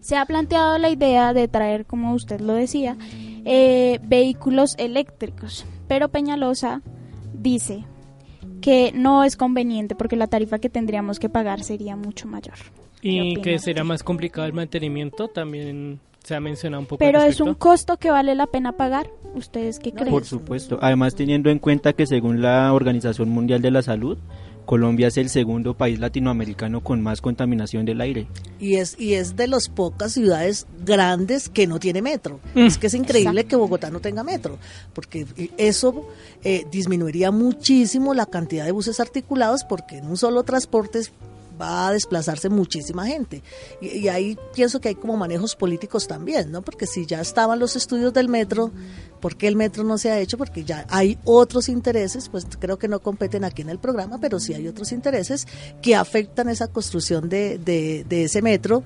se 0.00 0.16
ha 0.16 0.24
planteado 0.24 0.78
la 0.78 0.88
idea 0.88 1.34
de 1.34 1.48
traer, 1.48 1.84
como 1.84 2.14
usted 2.14 2.40
lo 2.40 2.54
decía, 2.54 2.96
eh, 3.44 3.98
vehículos 4.02 4.74
eléctricos. 4.78 5.66
Pero 5.86 6.08
Peñalosa 6.08 6.82
dice 7.40 7.84
que 8.60 8.92
no 8.94 9.24
es 9.24 9.36
conveniente 9.36 9.94
porque 9.94 10.16
la 10.16 10.26
tarifa 10.26 10.58
que 10.58 10.68
tendríamos 10.68 11.18
que 11.18 11.28
pagar 11.28 11.62
sería 11.62 11.96
mucho 11.96 12.28
mayor. 12.28 12.54
¿Qué 13.00 13.08
Y 13.08 13.36
que 13.36 13.58
será 13.58 13.84
más 13.84 14.02
complicado 14.02 14.46
el 14.46 14.52
mantenimiento, 14.52 15.28
también 15.28 16.00
se 16.22 16.34
ha 16.34 16.40
mencionado 16.40 16.80
un 16.80 16.86
poco. 16.86 16.98
Pero 16.98 17.22
es 17.22 17.40
un 17.40 17.54
costo 17.54 17.96
que 17.96 18.10
vale 18.10 18.34
la 18.34 18.46
pena 18.46 18.72
pagar. 18.72 19.10
¿Ustedes 19.34 19.78
qué 19.78 19.92
creen? 19.92 20.10
Por 20.10 20.24
supuesto. 20.24 20.78
Además, 20.82 21.14
teniendo 21.14 21.50
en 21.50 21.58
cuenta 21.58 21.94
que 21.94 22.06
según 22.06 22.42
la 22.42 22.72
Organización 22.72 23.30
Mundial 23.30 23.62
de 23.62 23.70
la 23.70 23.82
Salud, 23.82 24.18
Colombia 24.70 25.08
es 25.08 25.16
el 25.16 25.28
segundo 25.30 25.74
país 25.74 25.98
latinoamericano 25.98 26.80
con 26.80 27.02
más 27.02 27.20
contaminación 27.20 27.84
del 27.84 28.00
aire. 28.00 28.28
Y 28.60 28.76
es, 28.76 28.94
y 29.00 29.14
es 29.14 29.34
de 29.34 29.48
las 29.48 29.68
pocas 29.68 30.12
ciudades 30.12 30.68
grandes 30.86 31.48
que 31.48 31.66
no 31.66 31.80
tiene 31.80 32.02
metro. 32.02 32.38
Mm. 32.54 32.66
Es 32.66 32.78
que 32.78 32.86
es 32.86 32.94
increíble 32.94 33.46
que 33.46 33.56
Bogotá 33.56 33.90
no 33.90 33.98
tenga 33.98 34.22
metro, 34.22 34.60
porque 34.92 35.26
eso 35.56 36.06
eh, 36.44 36.66
disminuiría 36.70 37.32
muchísimo 37.32 38.14
la 38.14 38.26
cantidad 38.26 38.64
de 38.64 38.70
buses 38.70 39.00
articulados, 39.00 39.64
porque 39.64 39.98
en 39.98 40.06
un 40.06 40.16
solo 40.16 40.44
transporte 40.44 41.00
va 41.60 41.88
a 41.88 41.92
desplazarse 41.92 42.48
muchísima 42.48 43.06
gente. 43.06 43.42
Y, 43.80 43.98
y 43.98 44.08
ahí 44.08 44.38
pienso 44.54 44.80
que 44.80 44.88
hay 44.88 44.94
como 44.94 45.16
manejos 45.16 45.56
políticos 45.56 46.06
también, 46.06 46.50
¿no? 46.50 46.62
Porque 46.62 46.86
si 46.86 47.06
ya 47.06 47.20
estaban 47.20 47.58
los 47.58 47.76
estudios 47.76 48.12
del 48.12 48.28
metro, 48.28 48.70
¿por 49.20 49.36
qué 49.36 49.48
el 49.48 49.56
metro 49.56 49.84
no 49.84 49.98
se 49.98 50.10
ha 50.10 50.18
hecho? 50.18 50.38
Porque 50.38 50.64
ya 50.64 50.86
hay 50.88 51.18
otros 51.24 51.68
intereses, 51.68 52.28
pues 52.28 52.46
creo 52.58 52.78
que 52.78 52.88
no 52.88 53.00
competen 53.00 53.44
aquí 53.44 53.62
en 53.62 53.70
el 53.70 53.78
programa, 53.78 54.18
pero 54.18 54.40
sí 54.40 54.54
hay 54.54 54.66
otros 54.66 54.92
intereses 54.92 55.46
que 55.82 55.94
afectan 55.94 56.48
esa 56.48 56.68
construcción 56.68 57.28
de, 57.28 57.58
de, 57.58 58.04
de 58.08 58.24
ese 58.24 58.42
metro. 58.42 58.82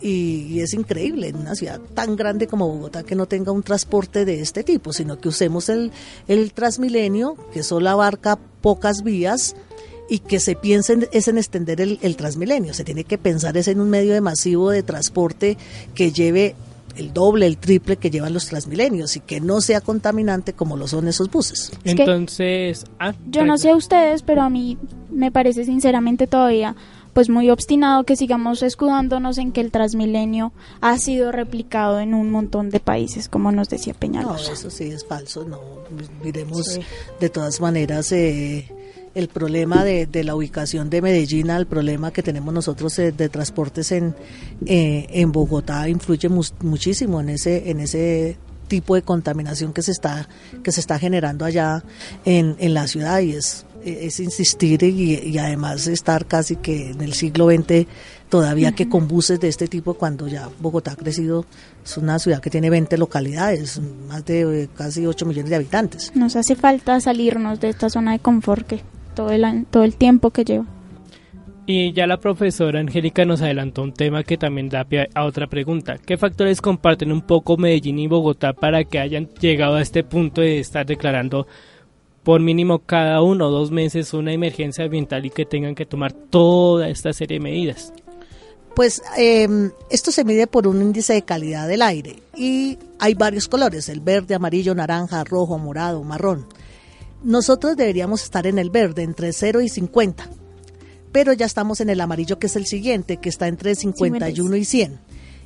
Y, 0.00 0.60
es 0.60 0.74
increíble 0.74 1.28
en 1.28 1.36
una 1.36 1.54
ciudad 1.54 1.80
tan 1.94 2.14
grande 2.14 2.46
como 2.46 2.68
Bogotá 2.68 3.04
que 3.04 3.14
no 3.14 3.26
tenga 3.26 3.52
un 3.52 3.62
transporte 3.62 4.24
de 4.24 4.40
este 4.40 4.62
tipo, 4.62 4.92
sino 4.92 5.18
que 5.18 5.28
usemos 5.28 5.68
el, 5.70 5.92
el 6.28 6.52
Transmilenio, 6.52 7.36
que 7.52 7.62
solo 7.62 7.88
abarca 7.88 8.38
pocas 8.60 9.02
vías, 9.02 9.56
y 10.08 10.18
que 10.18 10.38
se 10.40 10.54
piense 10.56 10.92
en, 10.94 11.08
es 11.12 11.28
en 11.28 11.38
extender 11.38 11.80
el, 11.80 11.98
el 12.02 12.16
Transmilenio. 12.16 12.74
Se 12.74 12.84
tiene 12.84 13.04
que 13.04 13.18
pensar 13.18 13.56
es 13.56 13.68
en 13.68 13.80
un 13.80 13.90
medio 13.90 14.12
de 14.12 14.20
masivo 14.20 14.70
de 14.70 14.82
transporte 14.82 15.56
que 15.94 16.12
lleve 16.12 16.54
el 16.96 17.12
doble, 17.12 17.46
el 17.46 17.56
triple 17.58 17.96
que 17.96 18.10
llevan 18.10 18.32
los 18.34 18.46
Transmilenios 18.46 19.16
y 19.16 19.20
que 19.20 19.40
no 19.40 19.60
sea 19.60 19.80
contaminante 19.80 20.52
como 20.52 20.76
lo 20.76 20.86
son 20.86 21.08
esos 21.08 21.30
buses. 21.30 21.72
Es 21.82 21.94
que- 21.94 22.02
Entonces, 22.02 22.84
ah, 23.00 23.14
Yo 23.30 23.44
no 23.44 23.58
sé 23.58 23.70
a 23.70 23.76
ustedes, 23.76 24.22
pero 24.22 24.42
a 24.42 24.50
mí 24.50 24.78
me 25.10 25.32
parece 25.32 25.64
sinceramente 25.64 26.26
todavía 26.26 26.76
pues 27.14 27.30
muy 27.30 27.48
obstinado 27.48 28.02
que 28.02 28.16
sigamos 28.16 28.60
escudándonos 28.64 29.38
en 29.38 29.52
que 29.52 29.60
el 29.60 29.70
Transmilenio 29.70 30.52
ha 30.80 30.98
sido 30.98 31.30
replicado 31.30 32.00
en 32.00 32.12
un 32.12 32.28
montón 32.30 32.70
de 32.70 32.80
países, 32.80 33.28
como 33.28 33.52
nos 33.52 33.68
decía 33.68 33.92
No, 33.92 33.98
Peñalosa. 34.00 34.52
eso 34.52 34.68
sí 34.68 34.84
es 34.84 35.04
falso. 35.06 35.44
No, 35.44 35.60
miremos 36.24 36.80
de 37.20 37.28
todas 37.28 37.60
maneras 37.60 38.10
eh, 38.10 38.68
el 39.14 39.28
problema 39.28 39.84
de, 39.84 40.06
de 40.06 40.24
la 40.24 40.34
ubicación 40.34 40.90
de 40.90 41.00
Medellín 41.02 41.50
al 41.50 41.66
problema 41.66 42.12
que 42.12 42.22
tenemos 42.22 42.52
nosotros 42.52 42.98
eh, 42.98 43.12
de 43.12 43.28
transportes 43.28 43.92
en, 43.92 44.14
eh, 44.66 45.06
en 45.10 45.30
Bogotá 45.32 45.88
influye 45.88 46.28
mus- 46.28 46.54
muchísimo 46.62 47.20
en 47.20 47.28
ese, 47.30 47.70
en 47.70 47.80
ese 47.80 48.36
tipo 48.68 48.94
de 48.94 49.02
contaminación 49.02 49.72
que 49.72 49.82
se 49.82 49.92
está, 49.92 50.28
que 50.62 50.72
se 50.72 50.80
está 50.80 50.98
generando 50.98 51.44
allá 51.44 51.84
en, 52.24 52.56
en 52.58 52.74
la 52.74 52.86
ciudad. 52.88 53.20
Y 53.20 53.32
es, 53.32 53.66
es 53.84 54.18
insistir 54.20 54.82
y, 54.82 55.14
y 55.14 55.38
además 55.38 55.86
estar 55.86 56.26
casi 56.26 56.56
que 56.56 56.90
en 56.90 57.00
el 57.02 57.12
siglo 57.12 57.48
XX 57.50 57.86
todavía 58.30 58.72
que 58.72 58.88
con 58.88 59.06
buses 59.06 59.38
de 59.38 59.48
este 59.48 59.68
tipo 59.68 59.94
cuando 59.94 60.26
ya 60.26 60.48
Bogotá 60.58 60.92
ha 60.92 60.96
crecido, 60.96 61.44
es 61.84 61.96
una 61.98 62.18
ciudad 62.18 62.40
que 62.40 62.50
tiene 62.50 62.68
20 62.70 62.96
localidades, 62.98 63.80
más 64.08 64.24
de 64.24 64.62
eh, 64.64 64.68
casi 64.74 65.06
8 65.06 65.24
millones 65.26 65.50
de 65.50 65.56
habitantes. 65.56 66.10
Nos 66.16 66.34
hace 66.34 66.56
falta 66.56 66.98
salirnos 67.00 67.60
de 67.60 67.68
esta 67.68 67.90
zona 67.90 68.12
de 68.12 68.18
confort 68.18 68.66
que 68.66 68.82
todo 69.14 69.30
el, 69.30 69.44
año- 69.44 69.64
todo 69.70 69.84
el 69.84 69.96
tiempo 69.96 70.30
que 70.30 70.44
lleva. 70.44 70.66
Y 71.66 71.92
ya 71.94 72.06
la 72.06 72.18
profesora 72.18 72.78
Angélica 72.80 73.24
nos 73.24 73.40
adelantó 73.40 73.82
un 73.82 73.94
tema 73.94 74.22
que 74.22 74.36
también 74.36 74.68
da 74.68 74.84
pie 74.84 75.08
a 75.14 75.24
otra 75.24 75.46
pregunta. 75.46 75.96
¿Qué 75.96 76.18
factores 76.18 76.60
comparten 76.60 77.10
un 77.10 77.22
poco 77.22 77.56
Medellín 77.56 77.98
y 77.98 78.06
Bogotá 78.06 78.52
para 78.52 78.84
que 78.84 78.98
hayan 78.98 79.28
llegado 79.40 79.76
a 79.76 79.80
este 79.82 80.04
punto 80.04 80.42
de 80.42 80.58
estar 80.58 80.84
declarando 80.84 81.46
por 82.22 82.40
mínimo 82.40 82.80
cada 82.80 83.22
uno 83.22 83.46
o 83.46 83.50
dos 83.50 83.70
meses 83.70 84.12
una 84.12 84.32
emergencia 84.32 84.84
ambiental 84.84 85.24
y 85.24 85.30
que 85.30 85.46
tengan 85.46 85.74
que 85.74 85.86
tomar 85.86 86.12
toda 86.12 86.88
esta 86.88 87.14
serie 87.14 87.38
de 87.38 87.44
medidas? 87.44 87.94
Pues 88.74 89.02
eh, 89.16 89.48
esto 89.88 90.10
se 90.10 90.24
mide 90.24 90.46
por 90.46 90.66
un 90.66 90.82
índice 90.82 91.14
de 91.14 91.22
calidad 91.22 91.66
del 91.68 91.80
aire 91.80 92.16
y 92.36 92.76
hay 92.98 93.14
varios 93.14 93.48
colores, 93.48 93.88
el 93.88 94.00
verde, 94.00 94.34
amarillo, 94.34 94.74
naranja, 94.74 95.22
rojo, 95.24 95.56
morado, 95.58 96.02
marrón. 96.02 96.44
Nosotros 97.24 97.74
deberíamos 97.76 98.22
estar 98.22 98.46
en 98.46 98.58
el 98.58 98.68
verde, 98.68 99.02
entre 99.02 99.32
0 99.32 99.62
y 99.62 99.70
50, 99.70 100.28
pero 101.10 101.32
ya 101.32 101.46
estamos 101.46 101.80
en 101.80 101.88
el 101.88 102.02
amarillo 102.02 102.38
que 102.38 102.48
es 102.48 102.56
el 102.56 102.66
siguiente, 102.66 103.16
que 103.16 103.30
está 103.30 103.48
entre 103.48 103.74
51 103.74 104.56
y 104.56 104.64
100. 104.66 105.00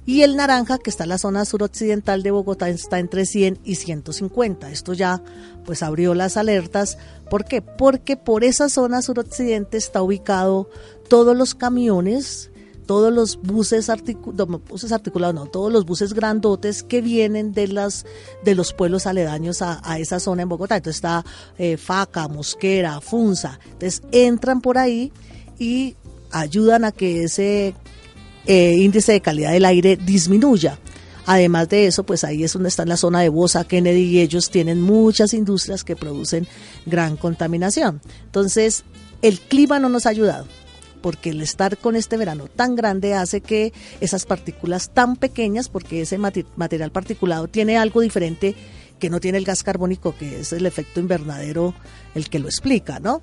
Y 0.04 0.22
el 0.22 0.36
naranja, 0.36 0.78
que 0.78 0.90
está 0.90 1.04
en 1.04 1.10
la 1.10 1.18
zona 1.18 1.44
suroccidental 1.44 2.24
de 2.24 2.32
Bogotá, 2.32 2.68
está 2.68 2.98
entre 2.98 3.26
100 3.26 3.60
y 3.62 3.76
150. 3.76 4.72
Esto 4.72 4.92
ya 4.92 5.22
pues 5.64 5.84
abrió 5.84 6.14
las 6.14 6.36
alertas. 6.36 6.98
¿Por 7.30 7.44
qué? 7.44 7.62
Porque 7.62 8.16
por 8.16 8.42
esa 8.42 8.68
zona 8.70 9.00
suroccidente 9.00 9.76
está 9.76 10.02
ubicado 10.02 10.70
todos 11.08 11.36
los 11.36 11.54
camiones, 11.54 12.50
todos 12.88 13.12
los 13.12 13.40
buses, 13.40 13.88
articu- 13.90 14.60
buses 14.66 14.92
articulados, 14.92 15.34
no, 15.34 15.46
todos 15.46 15.70
los 15.70 15.84
buses 15.84 16.14
grandotes 16.14 16.82
que 16.82 17.02
vienen 17.02 17.52
de 17.52 17.68
las 17.68 18.06
de 18.44 18.54
los 18.54 18.72
pueblos 18.72 19.06
aledaños 19.06 19.60
a, 19.62 19.80
a 19.84 19.98
esa 19.98 20.18
zona 20.18 20.42
en 20.42 20.48
Bogotá. 20.48 20.76
Entonces 20.76 20.96
está 20.96 21.24
eh, 21.58 21.76
Faca, 21.76 22.26
Mosquera, 22.28 23.00
Funza. 23.00 23.60
Entonces 23.64 24.02
entran 24.10 24.62
por 24.62 24.78
ahí 24.78 25.12
y 25.58 25.96
ayudan 26.30 26.84
a 26.84 26.92
que 26.92 27.24
ese 27.24 27.74
eh, 28.46 28.74
índice 28.78 29.12
de 29.12 29.20
calidad 29.20 29.52
del 29.52 29.66
aire 29.66 29.96
disminuya. 29.96 30.78
Además 31.26 31.68
de 31.68 31.86
eso, 31.86 32.04
pues 32.04 32.24
ahí 32.24 32.42
es 32.42 32.54
donde 32.54 32.70
está 32.70 32.86
la 32.86 32.96
zona 32.96 33.20
de 33.20 33.28
Bosa, 33.28 33.64
Kennedy, 33.64 34.04
y 34.04 34.20
ellos 34.20 34.48
tienen 34.48 34.80
muchas 34.80 35.34
industrias 35.34 35.84
que 35.84 35.94
producen 35.94 36.48
gran 36.86 37.18
contaminación. 37.18 38.00
Entonces, 38.24 38.84
el 39.20 39.38
clima 39.38 39.78
no 39.78 39.90
nos 39.90 40.06
ha 40.06 40.08
ayudado, 40.08 40.46
porque 41.00 41.30
el 41.30 41.40
estar 41.40 41.78
con 41.78 41.96
este 41.96 42.16
verano 42.16 42.46
tan 42.48 42.76
grande 42.76 43.14
hace 43.14 43.40
que 43.40 43.72
esas 44.00 44.26
partículas 44.26 44.90
tan 44.90 45.16
pequeñas, 45.16 45.68
porque 45.68 46.02
ese 46.02 46.18
material 46.18 46.90
particulado 46.90 47.48
tiene 47.48 47.78
algo 47.78 48.00
diferente 48.00 48.54
que 48.98 49.10
no 49.10 49.20
tiene 49.20 49.38
el 49.38 49.44
gas 49.44 49.62
carbónico, 49.62 50.16
que 50.16 50.40
es 50.40 50.52
el 50.52 50.66
efecto 50.66 51.00
invernadero 51.00 51.74
el 52.14 52.28
que 52.28 52.40
lo 52.40 52.48
explica, 52.48 52.98
¿no? 52.98 53.22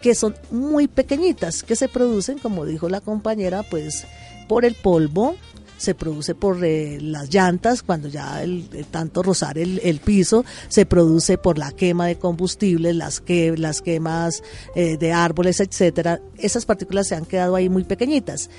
que 0.00 0.14
son 0.14 0.34
muy 0.50 0.86
pequeñitas, 0.88 1.62
que 1.62 1.76
se 1.76 1.88
producen, 1.88 2.38
como 2.38 2.64
dijo 2.64 2.88
la 2.88 3.00
compañera, 3.00 3.62
pues 3.62 4.06
por 4.48 4.64
el 4.64 4.74
polvo, 4.74 5.36
se 5.76 5.94
produce 5.94 6.34
por 6.34 6.64
eh, 6.64 6.98
las 7.00 7.32
llantas, 7.32 7.82
cuando 7.82 8.08
ya 8.08 8.42
el, 8.42 8.68
el 8.72 8.86
tanto 8.86 9.22
rozar 9.22 9.58
el, 9.58 9.80
el 9.82 10.00
piso, 10.00 10.44
se 10.68 10.86
produce 10.86 11.38
por 11.38 11.58
la 11.58 11.72
quema 11.72 12.06
de 12.06 12.16
combustibles, 12.16 12.94
las, 12.94 13.20
que, 13.20 13.56
las 13.56 13.82
quemas 13.82 14.42
eh, 14.74 14.96
de 14.96 15.12
árboles, 15.12 15.60
etcétera. 15.60 16.20
Esas 16.38 16.66
partículas 16.66 17.08
se 17.08 17.14
han 17.14 17.24
quedado 17.24 17.56
ahí 17.56 17.68
muy 17.68 17.84
pequeñitas. 17.84 18.50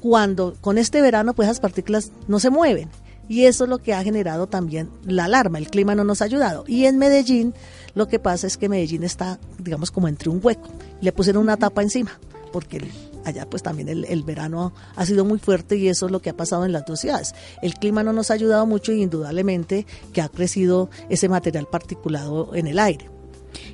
Cuando 0.00 0.54
con 0.60 0.78
este 0.78 1.00
verano, 1.00 1.34
pues 1.34 1.46
esas 1.46 1.60
partículas 1.60 2.12
no 2.28 2.38
se 2.40 2.50
mueven. 2.50 2.88
Y 3.28 3.44
eso 3.44 3.64
es 3.64 3.70
lo 3.70 3.78
que 3.78 3.92
ha 3.92 4.04
generado 4.04 4.46
también 4.46 4.88
la 5.04 5.24
alarma. 5.24 5.58
El 5.58 5.68
clima 5.68 5.94
no 5.94 6.04
nos 6.04 6.22
ha 6.22 6.26
ayudado. 6.26 6.64
Y 6.68 6.86
en 6.86 6.98
Medellín, 6.98 7.54
lo 7.94 8.06
que 8.06 8.20
pasa 8.20 8.46
es 8.46 8.56
que 8.56 8.68
Medellín 8.68 9.02
está, 9.02 9.40
digamos, 9.58 9.90
como 9.90 10.06
entre 10.06 10.30
un 10.30 10.40
hueco. 10.40 10.68
Le 11.00 11.10
pusieron 11.10 11.42
una 11.42 11.56
tapa 11.56 11.82
encima, 11.82 12.20
porque 12.52 12.88
allá 13.26 13.48
pues 13.48 13.62
también 13.62 13.88
el, 13.88 14.04
el 14.04 14.22
verano 14.22 14.72
ha 14.94 15.04
sido 15.04 15.24
muy 15.24 15.38
fuerte 15.38 15.76
y 15.76 15.88
eso 15.88 16.06
es 16.06 16.12
lo 16.12 16.20
que 16.20 16.30
ha 16.30 16.36
pasado 16.36 16.64
en 16.64 16.72
las 16.72 16.86
dos 16.86 17.00
ciudades. 17.00 17.34
El 17.60 17.74
clima 17.74 18.02
no 18.02 18.12
nos 18.12 18.30
ha 18.30 18.34
ayudado 18.34 18.66
mucho 18.66 18.92
y 18.92 19.02
indudablemente 19.02 19.86
que 20.12 20.22
ha 20.22 20.28
crecido 20.28 20.88
ese 21.08 21.28
material 21.28 21.66
particulado 21.66 22.54
en 22.54 22.66
el 22.66 22.78
aire. 22.78 23.10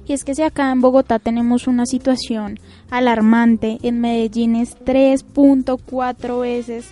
Y 0.07 0.13
es 0.13 0.25
que 0.25 0.35
si 0.35 0.43
acá 0.43 0.71
en 0.71 0.81
Bogotá 0.81 1.19
tenemos 1.19 1.67
una 1.67 1.87
situación 1.87 2.59
alarmante, 2.91 3.79
en 3.83 4.01
Medellín 4.01 4.57
es 4.57 4.77
3.4 4.79 6.41
veces 6.41 6.87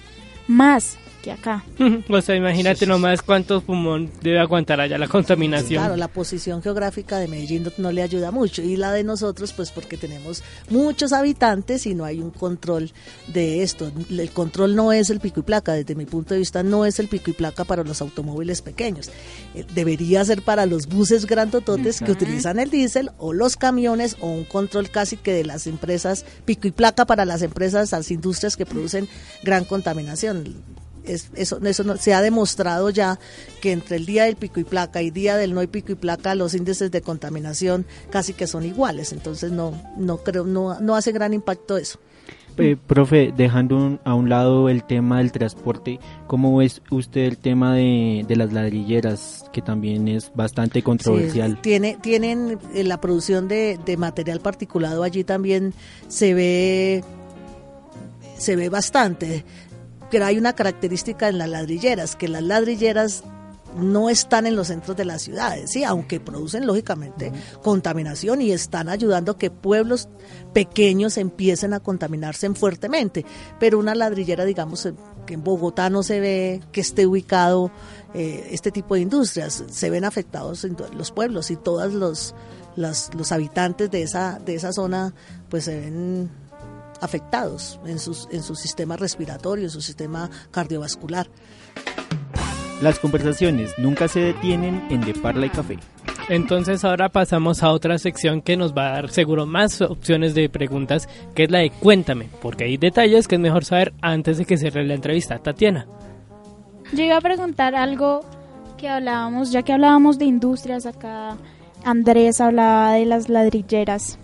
más 0.47 0.99
que 1.21 1.33
acá. 1.33 1.65
o 2.09 2.21
sea, 2.21 2.37
imagínate 2.37 2.87
nomás 2.87 3.23
cuánto 3.23 3.61
pulmón 3.61 4.11
debe 4.23 4.41
aguantar 4.41 4.81
allá 4.81 4.99
la 4.99 5.09
contaminación. 5.09 5.83
Claro, 5.83 5.97
la 5.97 6.09
posición 6.09 6.63
geográfica 6.63 7.19
de 7.19 7.29
Medellín 7.29 7.65
no, 7.65 7.73
no 7.79 7.93
le 7.93 8.03
ayuda 8.03 8.31
mucho 8.31 8.63
y 8.63 8.77
la 8.77 8.93
de 8.93 9.05
nosotros 9.05 9.53
pues 9.53 9.71
porque 9.71 9.97
tenemos 9.97 10.43
muchos 10.69 11.13
habitantes 11.13 11.87
y 11.87 11.95
no 11.95 12.05
hay 12.05 12.21
un 12.21 12.31
control 12.31 12.93
de 13.29 13.63
esto. 13.63 13.93
El 14.11 14.31
control 14.31 14.75
no 14.75 14.93
es 14.93 15.11
el 15.11 15.21
pico 15.21 15.41
y 15.41 15.43
placa, 15.43 15.73
desde 15.73 15.95
mi 15.95 16.07
punto 16.07 16.35
de 16.35 16.41
vista 16.41 16.63
no 16.63 16.85
es 16.85 16.99
el 16.99 17.09
pico 17.09 17.31
y 17.31 17.35
placa 17.35 17.65
para 17.65 17.85
los 17.85 18.01
automóviles 18.01 18.63
pequeños. 18.63 19.11
Eh, 19.55 19.65
Debería 19.75 20.25
ser 20.25 20.43
para 20.43 20.67
los 20.67 20.87
buses 20.87 21.27
grandototes 21.27 22.01
que 22.01 22.13
utilizan 22.13 22.59
el 22.59 22.71
diésel 22.71 23.11
o 23.19 23.33
los 23.33 23.57
camiones 23.57 24.17
o 24.21 24.29
un 24.29 24.45
control 24.45 24.91
casi 24.91 25.17
que 25.17 25.33
de 25.33 25.45
las 25.45 25.67
empresas, 25.67 26.25
pico 26.45 26.67
y 26.69 26.71
placa 26.71 27.05
para 27.05 27.25
las 27.25 27.43
empresas, 27.43 27.93
las 27.93 28.11
industrias 28.11 28.57
que 28.57 28.67
producen 28.67 29.09
gran 29.43 29.65
contaminación 29.65 30.55
es- 31.05 31.31
eso, 31.35 31.59
eso 31.65 31.85
no- 31.85 31.97
se 31.97 32.15
ha 32.15 32.21
demostrado 32.23 32.91
ya 32.91 33.19
que 33.61 33.73
entre 33.73 33.97
el 33.97 34.07
día 34.07 34.25
del 34.25 34.37
pico 34.37 34.61
y 34.61 34.65
placa 34.65 35.03
y 35.03 35.11
día 35.11 35.37
del 35.37 35.55
no 35.55 35.61
hay 35.61 35.67
pico 35.67 35.93
y 35.93 35.95
placa 35.97 36.35
los 36.35 36.55
índices 36.55 36.91
de 36.91 37.01
contaminación 37.03 37.87
casi 38.11 38.33
que 38.33 38.47
son 38.47 38.65
iguales 38.65 39.13
entonces 39.13 39.51
no 39.53 39.73
no 39.97 40.19
creo 40.19 40.45
no 40.45 40.79
no 40.81 40.97
hace 40.97 41.13
gran 41.13 41.33
impacto 41.35 41.77
eso 41.77 41.99
Eh, 42.59 42.77
profe, 42.77 43.33
dejando 43.35 43.77
un- 43.77 44.01
a 44.05 44.13
un 44.15 44.29
lado 44.29 44.69
el 44.69 44.85
tema 44.85 45.19
del 45.19 45.33
transporte, 45.33 45.99
¿cómo 46.27 46.57
ves 46.59 46.83
usted 46.91 47.23
el 47.23 47.39
tema 47.39 47.75
de, 47.75 48.25
de 48.29 48.37
las 48.37 48.53
ladrilleras, 48.53 49.45
que 49.53 49.63
también 49.63 50.09
es 50.09 50.31
bastante 50.35 50.83
controversial? 50.83 51.53
Sí, 51.53 51.59
tiene, 51.63 51.97
tienen 52.03 52.59
eh, 52.75 52.85
la 52.85 53.01
producción 53.01 53.49
de, 53.49 53.79
de 53.87 53.97
material 53.97 54.41
particulado 54.41 55.05
allí 55.05 55.25
también 55.25 55.73
se 56.09 56.35
ve 56.35 57.03
se 58.37 58.57
ve 58.57 58.69
bastante. 58.69 59.45
Pero 60.11 60.27
hay 60.27 60.39
una 60.39 60.55
característica 60.55 61.29
en 61.29 61.39
las 61.39 61.49
ladrilleras, 61.49 62.17
que 62.17 62.29
las 62.29 62.43
ladrilleras 62.43 63.23
no 63.79 64.11
están 64.11 64.47
en 64.49 64.57
los 64.57 64.67
centros 64.67 64.97
de 64.97 65.05
las 65.05 65.23
ciudades, 65.23 65.71
sí, 65.71 65.85
aunque 65.85 66.19
producen 66.19 66.67
lógicamente 66.67 67.31
contaminación 67.63 68.43
y 68.43 68.51
están 68.51 68.89
ayudando 68.89 69.31
a 69.33 69.39
que 69.39 69.49
pueblos 69.53 70.09
pequeños 70.53 71.17
empiecen 71.17 71.73
a 71.73 71.79
contaminarse 71.81 72.53
fuertemente. 72.55 73.25
Pero 73.61 73.79
una 73.79 73.95
ladrillera, 73.95 74.45
digamos, 74.45 74.85
eh, 74.87 74.95
que 75.25 75.35
en 75.35 75.45
Bogotá 75.45 75.89
no 75.89 76.03
se 76.03 76.19
ve 76.19 76.61
que 76.73 76.81
esté 76.81 77.07
ubicado 77.07 77.71
eh, 78.13 78.49
este 78.51 78.73
tipo 78.73 78.97
de 78.97 79.03
industrias, 79.03 79.63
se 79.71 79.89
ven 79.91 80.05
afectados 80.05 80.67
los 80.97 81.13
pueblos 81.13 81.53
y 81.53 81.57
todos 81.57 81.93
los, 81.93 82.35
las- 82.75 83.15
los 83.15 83.31
habitantes 83.31 83.89
de 83.93 84.03
esa, 84.03 84.41
de 84.45 84.57
esa 84.57 84.73
zona 84.73 85.15
pues 85.49 85.65
se 85.67 85.79
ven 85.79 86.29
afectados 87.01 87.81
en, 87.87 87.99
sus, 87.99 88.29
en 88.31 88.43
su 88.43 88.55
sistema 88.55 88.97
respiratorio, 88.97 89.65
en 89.65 89.71
su 89.71 89.81
sistema 89.81 90.31
cardiovascular. 90.51 91.29
Las 92.83 92.99
conversaciones 92.99 93.73
nunca 93.79 94.09
se 94.09 94.21
detienen 94.21 94.87
en 94.91 95.03
De 95.03 95.13
Parla 95.13 95.47
y 95.47 95.51
Café. 95.51 95.79
Entonces 96.31 96.85
ahora 96.85 97.09
pasamos 97.09 97.63
a 97.63 97.73
otra 97.73 97.99
sección 97.99 98.41
que 98.41 98.57
nos 98.57 98.73
va 98.73 98.89
a 98.89 98.93
dar 98.93 99.11
seguro 99.11 99.47
más 99.47 99.81
opciones 99.83 100.35
de 100.35 100.49
preguntas, 100.49 101.09
que 101.35 101.45
es 101.45 101.51
la 101.51 101.59
de 101.59 101.71
cuéntame, 101.71 102.29
porque 102.41 102.65
hay 102.65 102.77
detalles 102.77 103.27
que 103.27 103.35
es 103.35 103.41
mejor 103.41 103.65
saber 103.65 103.93
antes 104.01 104.39
de 104.39 104.45
que 104.45 104.57
cierre 104.57 104.87
la 104.87 104.95
entrevista. 104.95 105.39
Tatiana. 105.39 105.87
Yo 106.93 107.03
iba 107.03 107.17
a 107.17 107.21
preguntar 107.21 107.75
algo 107.75 108.21
que 108.79 108.89
hablábamos, 108.89 109.53
ya 109.53 109.63
que 109.63 109.73
hablábamos 109.73 110.19
de 110.19 110.25
industrias 110.25 110.87
acá, 110.87 111.37
Andrés 111.85 112.41
hablaba 112.41 112.93
de 112.93 113.07
las 113.07 113.29
ladrilleras. 113.29 114.19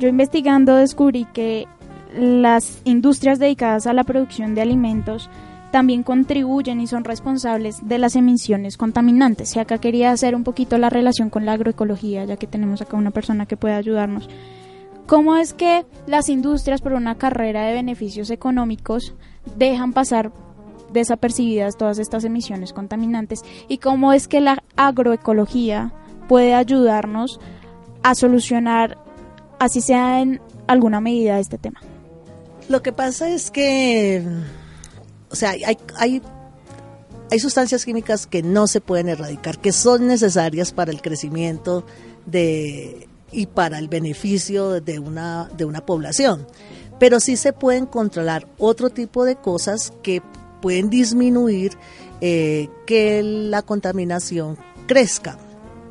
Yo 0.00 0.08
investigando 0.08 0.74
descubrí 0.74 1.26
que 1.32 1.66
las 2.14 2.80
industrias 2.84 3.38
dedicadas 3.38 3.86
a 3.86 3.92
la 3.92 4.04
producción 4.04 4.54
de 4.54 4.62
alimentos 4.62 5.30
también 5.72 6.02
contribuyen 6.02 6.80
y 6.80 6.86
son 6.86 7.02
responsables 7.02 7.88
de 7.88 7.98
las 7.98 8.14
emisiones 8.14 8.76
contaminantes. 8.76 9.56
Y 9.56 9.58
acá 9.58 9.78
quería 9.78 10.12
hacer 10.12 10.34
un 10.34 10.44
poquito 10.44 10.78
la 10.78 10.90
relación 10.90 11.30
con 11.30 11.46
la 11.46 11.54
agroecología, 11.54 12.24
ya 12.24 12.36
que 12.36 12.46
tenemos 12.46 12.82
acá 12.82 12.96
una 12.96 13.10
persona 13.10 13.46
que 13.46 13.56
puede 13.56 13.74
ayudarnos. 13.74 14.28
¿Cómo 15.06 15.36
es 15.36 15.54
que 15.54 15.84
las 16.06 16.28
industrias 16.28 16.80
por 16.80 16.92
una 16.92 17.16
carrera 17.16 17.64
de 17.64 17.72
beneficios 17.72 18.30
económicos 18.30 19.14
dejan 19.56 19.92
pasar 19.92 20.30
desapercibidas 20.92 21.76
todas 21.76 21.98
estas 21.98 22.24
emisiones 22.24 22.72
contaminantes 22.72 23.42
y 23.66 23.78
cómo 23.78 24.12
es 24.12 24.28
que 24.28 24.40
la 24.40 24.62
agroecología 24.76 25.92
puede 26.28 26.54
ayudarnos 26.54 27.40
a 28.02 28.14
solucionar, 28.14 28.98
así 29.58 29.80
sea 29.80 30.20
en 30.20 30.40
alguna 30.66 31.00
medida, 31.00 31.38
este 31.38 31.58
tema. 31.58 31.80
Lo 32.72 32.82
que 32.82 32.94
pasa 32.94 33.28
es 33.28 33.50
que, 33.50 34.26
o 35.30 35.36
sea, 35.36 35.50
hay, 35.50 35.76
hay, 37.30 37.38
sustancias 37.38 37.84
químicas 37.84 38.26
que 38.26 38.42
no 38.42 38.66
se 38.66 38.80
pueden 38.80 39.10
erradicar, 39.10 39.58
que 39.58 39.72
son 39.72 40.06
necesarias 40.06 40.72
para 40.72 40.90
el 40.90 41.02
crecimiento 41.02 41.84
de, 42.24 43.08
y 43.30 43.44
para 43.44 43.78
el 43.78 43.88
beneficio 43.88 44.80
de 44.80 44.98
una, 45.00 45.50
de 45.54 45.66
una 45.66 45.84
población. 45.84 46.46
Pero 46.98 47.20
sí 47.20 47.36
se 47.36 47.52
pueden 47.52 47.84
controlar 47.84 48.48
otro 48.56 48.88
tipo 48.88 49.26
de 49.26 49.36
cosas 49.36 49.92
que 50.02 50.22
pueden 50.62 50.88
disminuir 50.88 51.72
eh, 52.22 52.70
que 52.86 53.22
la 53.22 53.60
contaminación 53.60 54.56
crezca. 54.86 55.36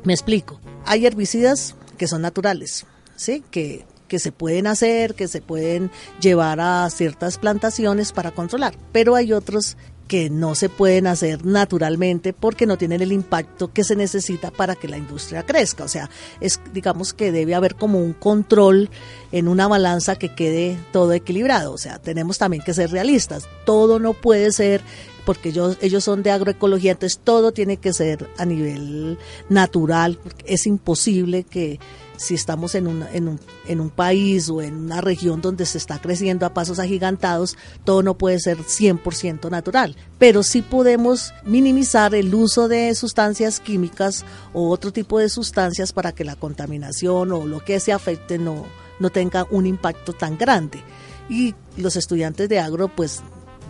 Me 0.02 0.14
explico. 0.14 0.58
Hay 0.84 1.06
herbicidas 1.06 1.76
que 1.96 2.08
son 2.08 2.22
naturales, 2.22 2.86
¿sí? 3.14 3.44
Que, 3.52 3.84
que 4.12 4.18
se 4.18 4.30
pueden 4.30 4.66
hacer, 4.66 5.14
que 5.14 5.26
se 5.26 5.40
pueden 5.40 5.90
llevar 6.20 6.60
a 6.60 6.90
ciertas 6.90 7.38
plantaciones 7.38 8.12
para 8.12 8.30
controlar, 8.30 8.74
pero 8.92 9.14
hay 9.14 9.32
otros 9.32 9.78
que 10.06 10.28
no 10.28 10.54
se 10.54 10.68
pueden 10.68 11.06
hacer 11.06 11.46
naturalmente 11.46 12.34
porque 12.34 12.66
no 12.66 12.76
tienen 12.76 13.00
el 13.00 13.10
impacto 13.10 13.72
que 13.72 13.84
se 13.84 13.96
necesita 13.96 14.50
para 14.50 14.74
que 14.74 14.86
la 14.86 14.98
industria 14.98 15.44
crezca. 15.44 15.84
O 15.84 15.88
sea, 15.88 16.10
es 16.42 16.60
digamos 16.74 17.14
que 17.14 17.32
debe 17.32 17.54
haber 17.54 17.74
como 17.74 18.00
un 18.00 18.12
control 18.12 18.90
en 19.32 19.48
una 19.48 19.66
balanza 19.66 20.16
que 20.16 20.34
quede 20.34 20.76
todo 20.92 21.14
equilibrado. 21.14 21.72
O 21.72 21.78
sea, 21.78 21.98
tenemos 21.98 22.36
también 22.36 22.62
que 22.62 22.74
ser 22.74 22.90
realistas. 22.90 23.48
Todo 23.64 23.98
no 23.98 24.12
puede 24.12 24.52
ser 24.52 24.82
porque 25.24 25.48
ellos, 25.48 25.78
ellos 25.80 26.04
son 26.04 26.22
de 26.22 26.32
agroecología, 26.32 26.92
entonces 26.92 27.18
todo 27.24 27.52
tiene 27.52 27.78
que 27.78 27.94
ser 27.94 28.28
a 28.36 28.44
nivel 28.44 29.16
natural. 29.48 30.18
Es 30.44 30.66
imposible 30.66 31.44
que 31.44 31.80
si 32.16 32.34
estamos 32.34 32.74
en 32.74 32.86
un, 32.86 33.04
en, 33.12 33.28
un, 33.28 33.40
en 33.66 33.80
un 33.80 33.90
país 33.90 34.48
o 34.48 34.62
en 34.62 34.74
una 34.74 35.00
región 35.00 35.40
donde 35.40 35.66
se 35.66 35.78
está 35.78 36.00
creciendo 36.00 36.46
a 36.46 36.54
pasos 36.54 36.78
agigantados, 36.78 37.56
todo 37.84 38.02
no 38.02 38.16
puede 38.16 38.38
ser 38.38 38.58
100% 38.58 39.50
natural, 39.50 39.96
pero 40.18 40.42
sí 40.42 40.62
podemos 40.62 41.32
minimizar 41.44 42.14
el 42.14 42.34
uso 42.34 42.68
de 42.68 42.94
sustancias 42.94 43.60
químicas 43.60 44.24
o 44.52 44.68
otro 44.68 44.92
tipo 44.92 45.18
de 45.18 45.28
sustancias 45.28 45.92
para 45.92 46.12
que 46.12 46.24
la 46.24 46.36
contaminación 46.36 47.32
o 47.32 47.46
lo 47.46 47.60
que 47.64 47.80
se 47.80 47.92
afecte 47.92 48.38
no, 48.38 48.64
no 49.00 49.10
tenga 49.10 49.46
un 49.50 49.66
impacto 49.66 50.12
tan 50.12 50.38
grande. 50.38 50.82
Y 51.28 51.54
los 51.76 51.96
estudiantes 51.96 52.48
de 52.48 52.58
agro 52.58 52.88
pues 52.88 53.22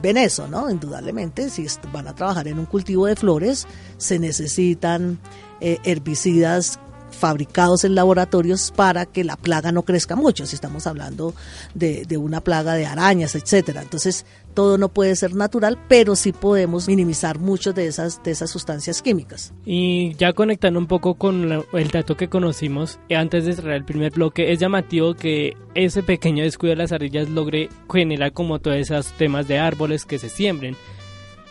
ven 0.03 0.17
eso, 0.17 0.49
¿no? 0.49 0.69
Indudablemente, 0.69 1.49
si 1.49 1.67
van 1.93 2.09
a 2.09 2.15
trabajar 2.15 2.49
en 2.49 2.59
un 2.59 2.67
cultivo 2.67 3.07
de 3.07 3.17
flores, 3.17 3.67
se 3.99 4.19
necesitan 4.19 5.19
eh, 5.61 5.79
herbicidas 5.85 6.81
fabricados 7.13 7.85
en 7.85 7.95
laboratorios 7.95 8.73
para 8.75 9.07
que 9.07 9.25
la 9.25 9.37
plaga 9.37 9.73
no 9.73 9.83
crezca 9.83 10.17
mucho, 10.17 10.47
si 10.47 10.55
estamos 10.55 10.87
hablando 10.87 11.35
de, 11.75 12.07
una 12.17 12.41
plaga 12.41 12.75
de 12.75 12.87
arañas, 12.87 13.35
etcétera. 13.35 13.83
Entonces, 13.83 14.27
todo 14.55 14.79
no 14.79 14.89
puede 14.89 15.17
ser 15.17 15.35
natural, 15.35 15.79
pero 15.89 16.17
sí 16.17 16.33
podemos 16.33 16.89
minimizar 16.89 17.39
muchas 17.39 17.75
de 17.75 17.87
esas, 17.87 18.23
de 18.23 18.31
esas 18.33 18.51
sustancias 18.51 19.03
químicas. 19.03 19.53
Y 19.65 20.15
ya 20.15 20.33
conectando 20.33 20.79
un 20.79 20.87
poco 20.87 21.15
con 21.15 21.65
el 21.73 21.89
dato 21.91 22.17
que 22.17 22.29
conocimos 22.29 22.99
eh, 23.09 23.17
antes 23.17 23.45
de 23.45 23.55
cerrar 23.55 23.75
el 23.75 23.85
primer 23.85 24.13
bloque, 24.13 24.53
es 24.53 24.59
llamativo 24.59 25.15
que 25.15 25.57
ese 25.75 26.03
pequeño 26.03 26.45
descuido 26.45 26.73
de 26.73 26.83
las 26.83 26.93
ardillas 26.93 27.29
logre 27.29 27.69
generar 27.91 28.33
como 28.33 28.59
todos 28.59 28.77
esos 28.77 29.13
temas 29.13 29.49
de 29.49 29.59
árboles 29.59 30.05
que 30.05 30.19
se 30.19 30.29
siembren. 30.29 30.77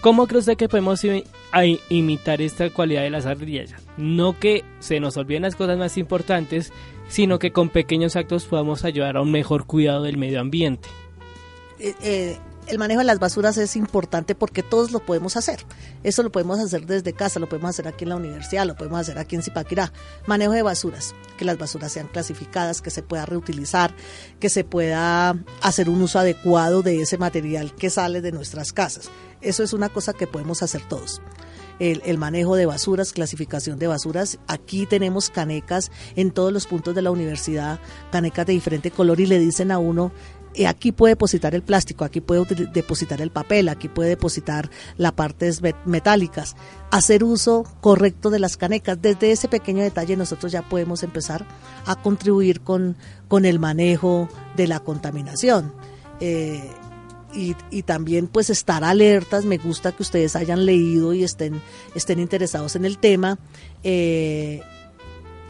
¿Cómo 0.02 0.26
cree 0.26 0.40
usted 0.40 0.58
que 0.58 0.68
podemos 0.68 1.00
imitar 1.90 2.42
esta 2.42 2.72
cualidad 2.72 3.04
de 3.04 3.12
las 3.12 3.28
ardillas? 3.28 3.72
No 3.98 4.40
que 4.40 4.64
se 4.80 5.00
nos 5.00 5.18
olviden 5.18 5.44
las 5.44 5.56
cosas 5.56 5.78
más 5.78 5.98
importantes, 5.98 6.72
sino 7.10 7.40
que 7.40 7.52
con 7.52 7.70
pequeños 7.70 8.16
actos 8.16 8.46
podamos 8.46 8.86
ayudar 8.86 9.18
a 9.18 9.22
un 9.22 9.32
mejor 9.32 9.66
cuidado 9.66 10.04
del 10.04 10.18
medio 10.18 10.40
ambiente. 10.40 10.88
Eh, 11.80 11.96
eh, 12.02 12.40
el 12.68 12.78
manejo 12.78 13.00
de 13.00 13.06
las 13.06 13.20
basuras 13.20 13.58
es 13.58 13.76
importante 13.76 14.36
porque 14.36 14.64
todos 14.64 14.92
lo 14.92 15.00
podemos 15.00 15.36
hacer. 15.36 15.66
Eso 16.04 16.24
lo 16.24 16.32
podemos 16.32 16.60
hacer 16.60 16.86
desde 16.86 17.14
casa, 17.14 17.40
lo 17.40 17.50
podemos 17.50 17.72
hacer 17.72 17.88
aquí 17.88 18.06
en 18.06 18.10
la 18.10 18.16
universidad, 18.16 18.66
lo 18.66 18.76
podemos 18.76 19.00
hacer 19.00 19.18
aquí 19.18 19.36
en 19.36 19.44
Zipaquirá. 19.44 19.92
Manejo 20.28 20.54
de 20.54 20.62
basuras, 20.62 21.16
que 21.38 21.46
las 21.46 21.58
basuras 21.58 21.92
sean 21.92 22.08
clasificadas, 22.08 22.82
que 22.82 22.92
se 22.92 23.04
pueda 23.04 23.26
reutilizar, 23.26 23.94
que 24.40 24.50
se 24.50 24.64
pueda 24.64 25.36
hacer 25.62 25.90
un 25.90 26.02
uso 26.02 26.20
adecuado 26.20 26.82
de 26.82 27.02
ese 27.02 27.18
material 27.18 27.76
que 27.76 27.90
sale 27.90 28.22
de 28.22 28.32
nuestras 28.32 28.74
casas. 28.74 29.10
Eso 29.42 29.64
es 29.64 29.74
una 29.74 29.90
cosa 29.90 30.14
que 30.14 30.28
podemos 30.28 30.62
hacer 30.62 30.82
todos. 30.88 31.22
El, 31.80 32.18
manejo 32.18 32.56
de 32.56 32.66
basuras, 32.66 33.14
clasificación 33.14 33.80
de 33.80 33.88
basuras. 33.88 34.40
Aquí 34.48 34.86
tenemos 34.86 35.30
canecas 35.30 35.92
en 36.16 36.32
todos 36.32 36.54
los 36.54 36.68
puntos 36.68 36.94
de 36.96 37.02
la 37.02 37.12
universidad, 37.12 37.80
canecas 38.12 38.46
de 38.46 38.54
diferente 38.54 38.92
color 38.92 39.20
y 39.20 39.26
le 39.26 39.40
dicen 39.40 39.72
a 39.72 39.80
uno 39.80 40.12
y 40.54 40.66
aquí 40.66 40.92
puede 40.92 41.14
depositar 41.14 41.56
el 41.56 41.64
plástico, 41.64 42.04
aquí 42.04 42.20
puede 42.20 42.44
depositar 42.74 43.22
el 43.22 43.32
papel, 43.32 43.70
aquí 43.70 43.88
puede 43.88 44.10
depositar 44.10 44.70
las 44.98 45.14
partes 45.14 45.62
metálicas. 45.86 46.56
Hacer 46.92 47.24
uso 47.24 47.64
correcto 47.80 48.30
de 48.30 48.40
las 48.40 48.58
canecas. 48.58 49.02
Desde 49.02 49.32
ese 49.32 49.48
pequeño 49.48 49.82
detalle 49.82 50.18
nosotros 50.18 50.52
ya 50.52 50.62
podemos 50.68 51.04
empezar 51.04 51.46
a 51.86 51.96
contribuir 51.96 52.62
con, 52.62 52.98
con 53.30 53.46
el 53.46 53.60
manejo 53.60 54.28
de 54.58 54.68
la 54.68 54.82
contaminación. 54.82 55.74
Eh, 56.20 56.70
y, 57.34 57.56
y, 57.70 57.84
también 57.84 58.28
pues 58.28 58.50
estar 58.50 58.84
alertas, 58.84 59.46
me 59.46 59.58
gusta 59.58 59.92
que 59.92 60.04
ustedes 60.04 60.36
hayan 60.36 60.66
leído 60.66 61.14
y 61.14 61.24
estén, 61.24 61.62
estén 61.96 62.20
interesados 62.20 62.76
en 62.76 62.86
el 62.86 62.98
tema. 62.98 63.40
Eh, 63.84 64.62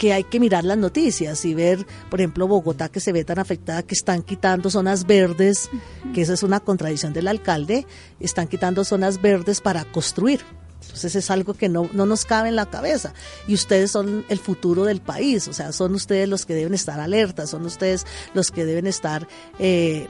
que 0.02 0.14
hay 0.14 0.24
que 0.24 0.40
mirar 0.40 0.64
las 0.64 0.80
noticias 0.80 1.46
y 1.46 1.54
ver, 1.54 1.86
por 2.10 2.20
ejemplo, 2.20 2.48
Bogotá 2.48 2.90
que 2.90 3.00
se 3.00 3.12
ve 3.12 3.24
tan 3.24 3.38
afectada 3.38 3.84
que 3.84 3.94
están 3.94 4.24
quitando 4.24 4.72
zonas 4.72 5.06
verdes, 5.06 5.70
que 6.16 6.24
esa 6.24 6.34
es 6.34 6.42
una 6.42 6.60
contradicción 6.60 7.14
del 7.14 7.28
alcalde, 7.28 7.86
están 8.20 8.48
quitando 8.48 8.84
zonas 8.84 9.22
verdes 9.22 9.62
para 9.62 9.86
construir. 9.86 10.42
Entonces 10.82 11.16
es 11.16 11.30
algo 11.30 11.54
que 11.54 11.70
no, 11.70 11.88
no 11.94 12.08
nos 12.08 12.26
cabe 12.26 12.50
en 12.50 12.56
la 12.56 12.66
cabeza. 12.66 13.14
Y 13.48 13.54
ustedes 13.54 13.92
son 13.92 14.26
el 14.28 14.40
futuro 14.40 14.86
del 14.86 15.02
país, 15.02 15.48
o 15.48 15.54
sea, 15.54 15.72
son 15.72 15.94
ustedes 15.94 16.28
los 16.28 16.48
que 16.48 16.56
deben 16.56 16.74
estar 16.74 17.00
alertas, 17.00 17.52
son 17.52 17.68
ustedes 17.68 18.08
los 18.34 18.50
que 18.50 18.66
deben 18.66 18.88
estar... 18.88 19.28
Eh, 19.60 20.08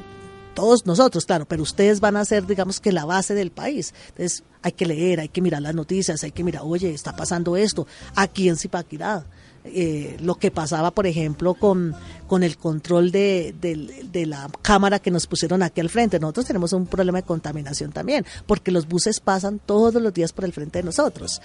todos 0.61 0.85
nosotros, 0.85 1.25
claro, 1.25 1.45
pero 1.45 1.63
ustedes 1.63 1.99
van 1.99 2.15
a 2.15 2.23
ser, 2.23 2.45
digamos 2.45 2.79
que 2.79 2.91
la 2.91 3.03
base 3.03 3.33
del 3.33 3.49
país. 3.49 3.95
Entonces 4.09 4.43
hay 4.61 4.73
que 4.73 4.85
leer, 4.85 5.19
hay 5.19 5.27
que 5.27 5.41
mirar 5.41 5.59
las 5.59 5.73
noticias, 5.73 6.23
hay 6.23 6.29
que 6.29 6.43
mirar, 6.43 6.61
oye, 6.63 6.93
está 6.93 7.15
pasando 7.15 7.57
esto 7.57 7.87
aquí 8.13 8.47
en 8.47 8.57
Zipaquirá. 8.57 9.25
Eh, 9.63 10.17
lo 10.21 10.35
que 10.35 10.51
pasaba, 10.51 10.91
por 10.91 11.07
ejemplo, 11.07 11.55
con, 11.55 11.95
con 12.27 12.43
el 12.43 12.57
control 12.57 13.09
de, 13.09 13.55
de, 13.59 14.25
la 14.27 14.51
cámara 14.61 14.99
que 14.99 15.09
nos 15.09 15.25
pusieron 15.25 15.63
aquí 15.63 15.81
al 15.81 15.89
frente. 15.89 16.19
Nosotros 16.19 16.45
tenemos 16.45 16.73
un 16.73 16.85
problema 16.85 17.21
de 17.21 17.25
contaminación 17.25 17.91
también, 17.91 18.23
porque 18.45 18.69
los 18.69 18.87
buses 18.87 19.19
pasan 19.19 19.59
todos 19.65 19.95
los 19.95 20.13
días 20.13 20.31
por 20.31 20.45
el 20.45 20.53
frente 20.53 20.77
de 20.77 20.83
nosotros. 20.83 21.41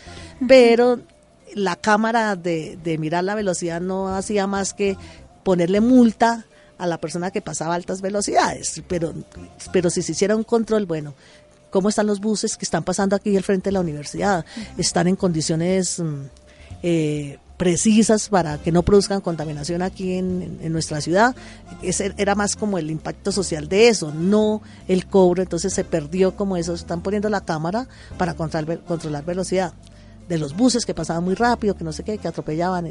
Pero 0.46 1.00
la 1.54 1.76
cámara 1.76 2.36
de, 2.36 2.78
de 2.84 2.98
mirar 2.98 3.24
la 3.24 3.34
velocidad 3.34 3.80
no 3.80 4.14
hacía 4.14 4.46
más 4.46 4.74
que 4.74 4.98
ponerle 5.42 5.80
multa 5.80 6.44
a 6.78 6.86
la 6.86 6.98
persona 6.98 7.30
que 7.30 7.42
pasaba 7.42 7.74
a 7.74 7.76
altas 7.76 8.00
velocidades. 8.00 8.82
Pero, 8.88 9.14
pero 9.72 9.90
si 9.90 10.02
se 10.02 10.12
hiciera 10.12 10.36
un 10.36 10.44
control, 10.44 10.86
bueno, 10.86 11.14
¿cómo 11.70 11.88
están 11.88 12.06
los 12.06 12.20
buses 12.20 12.56
que 12.56 12.64
están 12.64 12.84
pasando 12.84 13.16
aquí 13.16 13.36
al 13.36 13.42
frente 13.42 13.68
de 13.68 13.72
la 13.72 13.80
universidad? 13.80 14.44
¿Están 14.76 15.08
en 15.08 15.16
condiciones... 15.16 16.00
Mm, 16.00 16.24
eh, 16.82 17.38
precisas 17.56 18.28
para 18.28 18.58
que 18.58 18.70
no 18.70 18.82
produzcan 18.82 19.20
contaminación 19.20 19.82
aquí 19.82 20.14
en, 20.14 20.72
nuestra 20.72 21.00
ciudad. 21.00 21.34
Ese 21.82 22.12
era 22.18 22.34
más 22.34 22.56
como 22.56 22.78
el 22.78 22.90
impacto 22.90 23.32
social 23.32 23.68
de 23.68 23.88
eso, 23.88 24.12
no 24.12 24.62
el 24.88 25.06
cobro. 25.06 25.42
Entonces 25.42 25.72
se 25.72 25.84
perdió 25.84 26.36
como 26.36 26.56
eso. 26.56 26.74
Están 26.74 27.02
poniendo 27.02 27.28
la 27.28 27.40
cámara 27.40 27.88
para 28.18 28.34
controlar, 28.34 28.80
controlar 28.80 29.24
velocidad 29.24 29.72
de 30.28 30.38
los 30.38 30.56
buses 30.56 30.84
que 30.84 30.92
pasaban 30.92 31.24
muy 31.24 31.34
rápido, 31.34 31.76
que 31.76 31.84
no 31.84 31.92
sé 31.92 32.02
qué, 32.02 32.18
que 32.18 32.28
atropellaban. 32.28 32.88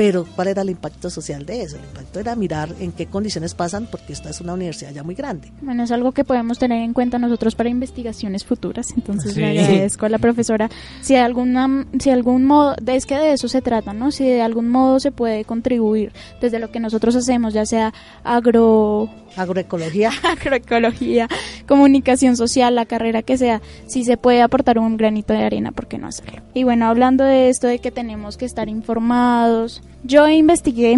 Pero 0.00 0.24
¿cuál 0.34 0.48
era 0.48 0.62
el 0.62 0.70
impacto 0.70 1.10
social 1.10 1.44
de 1.44 1.60
eso? 1.60 1.76
El 1.76 1.84
impacto 1.84 2.20
era 2.20 2.34
mirar 2.34 2.70
en 2.80 2.90
qué 2.90 3.04
condiciones 3.04 3.54
pasan, 3.54 3.86
porque 3.90 4.14
esta 4.14 4.30
es 4.30 4.40
una 4.40 4.54
universidad 4.54 4.92
ya 4.92 5.02
muy 5.02 5.14
grande. 5.14 5.52
Bueno, 5.60 5.82
es 5.82 5.92
algo 5.92 6.12
que 6.12 6.24
podemos 6.24 6.58
tener 6.58 6.82
en 6.82 6.94
cuenta 6.94 7.18
nosotros 7.18 7.54
para 7.54 7.68
investigaciones 7.68 8.46
futuras. 8.46 8.94
Entonces 8.96 9.36
le 9.36 9.60
agradezco 9.60 10.06
a 10.06 10.08
la 10.08 10.16
profesora. 10.16 10.70
Si 11.02 11.12
de 11.12 11.20
alguna, 11.20 11.86
si 11.98 12.08
algún 12.08 12.46
modo, 12.46 12.76
es 12.86 13.04
que 13.04 13.14
de 13.18 13.34
eso 13.34 13.46
se 13.48 13.60
trata, 13.60 13.92
¿no? 13.92 14.10
Si 14.10 14.24
de 14.24 14.40
algún 14.40 14.70
modo 14.70 15.00
se 15.00 15.12
puede 15.12 15.44
contribuir 15.44 16.12
desde 16.40 16.60
lo 16.60 16.70
que 16.70 16.80
nosotros 16.80 17.14
hacemos, 17.14 17.52
ya 17.52 17.66
sea 17.66 17.92
agro 18.24 19.10
agroecología, 19.36 20.10
agroecología, 20.22 21.28
comunicación 21.68 22.38
social, 22.38 22.74
la 22.74 22.86
carrera 22.86 23.22
que 23.22 23.36
sea, 23.36 23.60
si 23.86 24.04
se 24.04 24.16
puede 24.16 24.40
aportar 24.40 24.78
un 24.78 24.96
granito 24.96 25.34
de 25.34 25.44
arena, 25.44 25.72
¿por 25.72 25.88
qué 25.88 25.98
no 25.98 26.08
hacerlo? 26.08 26.40
Y 26.54 26.64
bueno, 26.64 26.86
hablando 26.86 27.24
de 27.24 27.50
esto 27.50 27.66
de 27.66 27.80
que 27.80 27.90
tenemos 27.90 28.36
que 28.36 28.46
estar 28.46 28.68
informados, 28.68 29.82
yo 30.04 30.28
investigué 30.28 30.96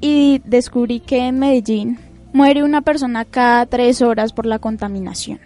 y 0.00 0.40
descubrí 0.44 1.00
que 1.00 1.26
en 1.26 1.38
Medellín 1.38 1.98
muere 2.32 2.62
una 2.62 2.82
persona 2.82 3.24
cada 3.24 3.66
tres 3.66 4.02
horas 4.02 4.32
por 4.32 4.46
la 4.46 4.58
contaminación. 4.58 5.40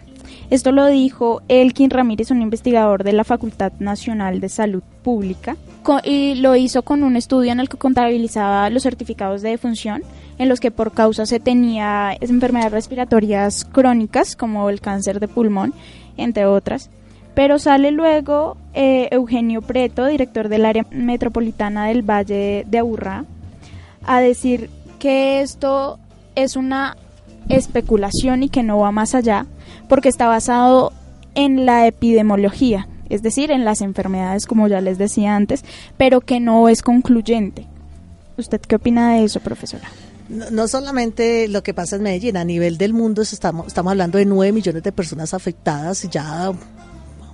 Esto 0.49 0.71
lo 0.71 0.85
dijo 0.85 1.41
Elkin 1.49 1.89
Ramírez, 1.89 2.31
un 2.31 2.41
investigador 2.41 3.03
de 3.03 3.11
la 3.11 3.25
Facultad 3.25 3.73
Nacional 3.79 4.39
de 4.39 4.47
Salud 4.47 4.81
Pública, 5.03 5.57
y 6.03 6.35
lo 6.35 6.55
hizo 6.55 6.81
con 6.83 7.03
un 7.03 7.15
estudio 7.15 7.51
en 7.51 7.59
el 7.59 7.69
que 7.69 7.77
contabilizaba 7.77 8.69
los 8.69 8.83
certificados 8.83 9.41
de 9.41 9.49
defunción, 9.49 10.03
en 10.37 10.49
los 10.49 10.59
que 10.59 10.71
por 10.71 10.91
causa 10.91 11.25
se 11.25 11.39
tenía 11.39 12.15
enfermedades 12.19 12.73
respiratorias 12.73 13.65
crónicas, 13.65 14.35
como 14.35 14.69
el 14.69 14.81
cáncer 14.81 15.19
de 15.19 15.27
pulmón, 15.27 15.73
entre 16.15 16.45
otras. 16.45 16.89
Pero 17.37 17.59
sale 17.59 17.91
luego 17.91 18.57
eh, 18.73 19.09
Eugenio 19.11 19.61
Preto, 19.61 20.07
director 20.07 20.49
del 20.49 20.65
área 20.65 20.87
metropolitana 20.89 21.85
del 21.85 22.01
Valle 22.01 22.65
de 22.67 22.79
Aburrá, 22.79 23.25
a 24.03 24.19
decir 24.21 24.71
que 24.97 25.41
esto 25.41 25.99
es 26.33 26.55
una 26.55 26.97
especulación 27.47 28.41
y 28.41 28.49
que 28.49 28.63
no 28.63 28.79
va 28.79 28.91
más 28.91 29.13
allá, 29.13 29.45
porque 29.87 30.09
está 30.09 30.25
basado 30.25 30.93
en 31.35 31.67
la 31.67 31.85
epidemiología, 31.85 32.87
es 33.07 33.21
decir, 33.21 33.51
en 33.51 33.65
las 33.65 33.81
enfermedades, 33.81 34.47
como 34.47 34.67
ya 34.67 34.81
les 34.81 34.97
decía 34.97 35.35
antes, 35.35 35.63
pero 35.95 36.21
que 36.21 36.39
no 36.39 36.67
es 36.69 36.81
concluyente. 36.81 37.67
¿Usted 38.37 38.61
qué 38.61 38.77
opina 38.77 39.13
de 39.13 39.25
eso, 39.25 39.41
profesora? 39.41 39.87
No, 40.27 40.67
solamente 40.67 41.47
lo 41.47 41.61
que 41.61 41.75
pasa 41.75 41.97
en 41.97 42.01
Medellín, 42.01 42.35
a 42.35 42.43
nivel 42.43 42.79
del 42.79 42.93
mundo 42.93 43.21
estamos, 43.21 43.67
estamos 43.67 43.91
hablando 43.91 44.17
de 44.17 44.25
9 44.25 44.51
millones 44.53 44.81
de 44.81 44.91
personas 44.91 45.35
afectadas 45.35 46.01
ya 46.09 46.51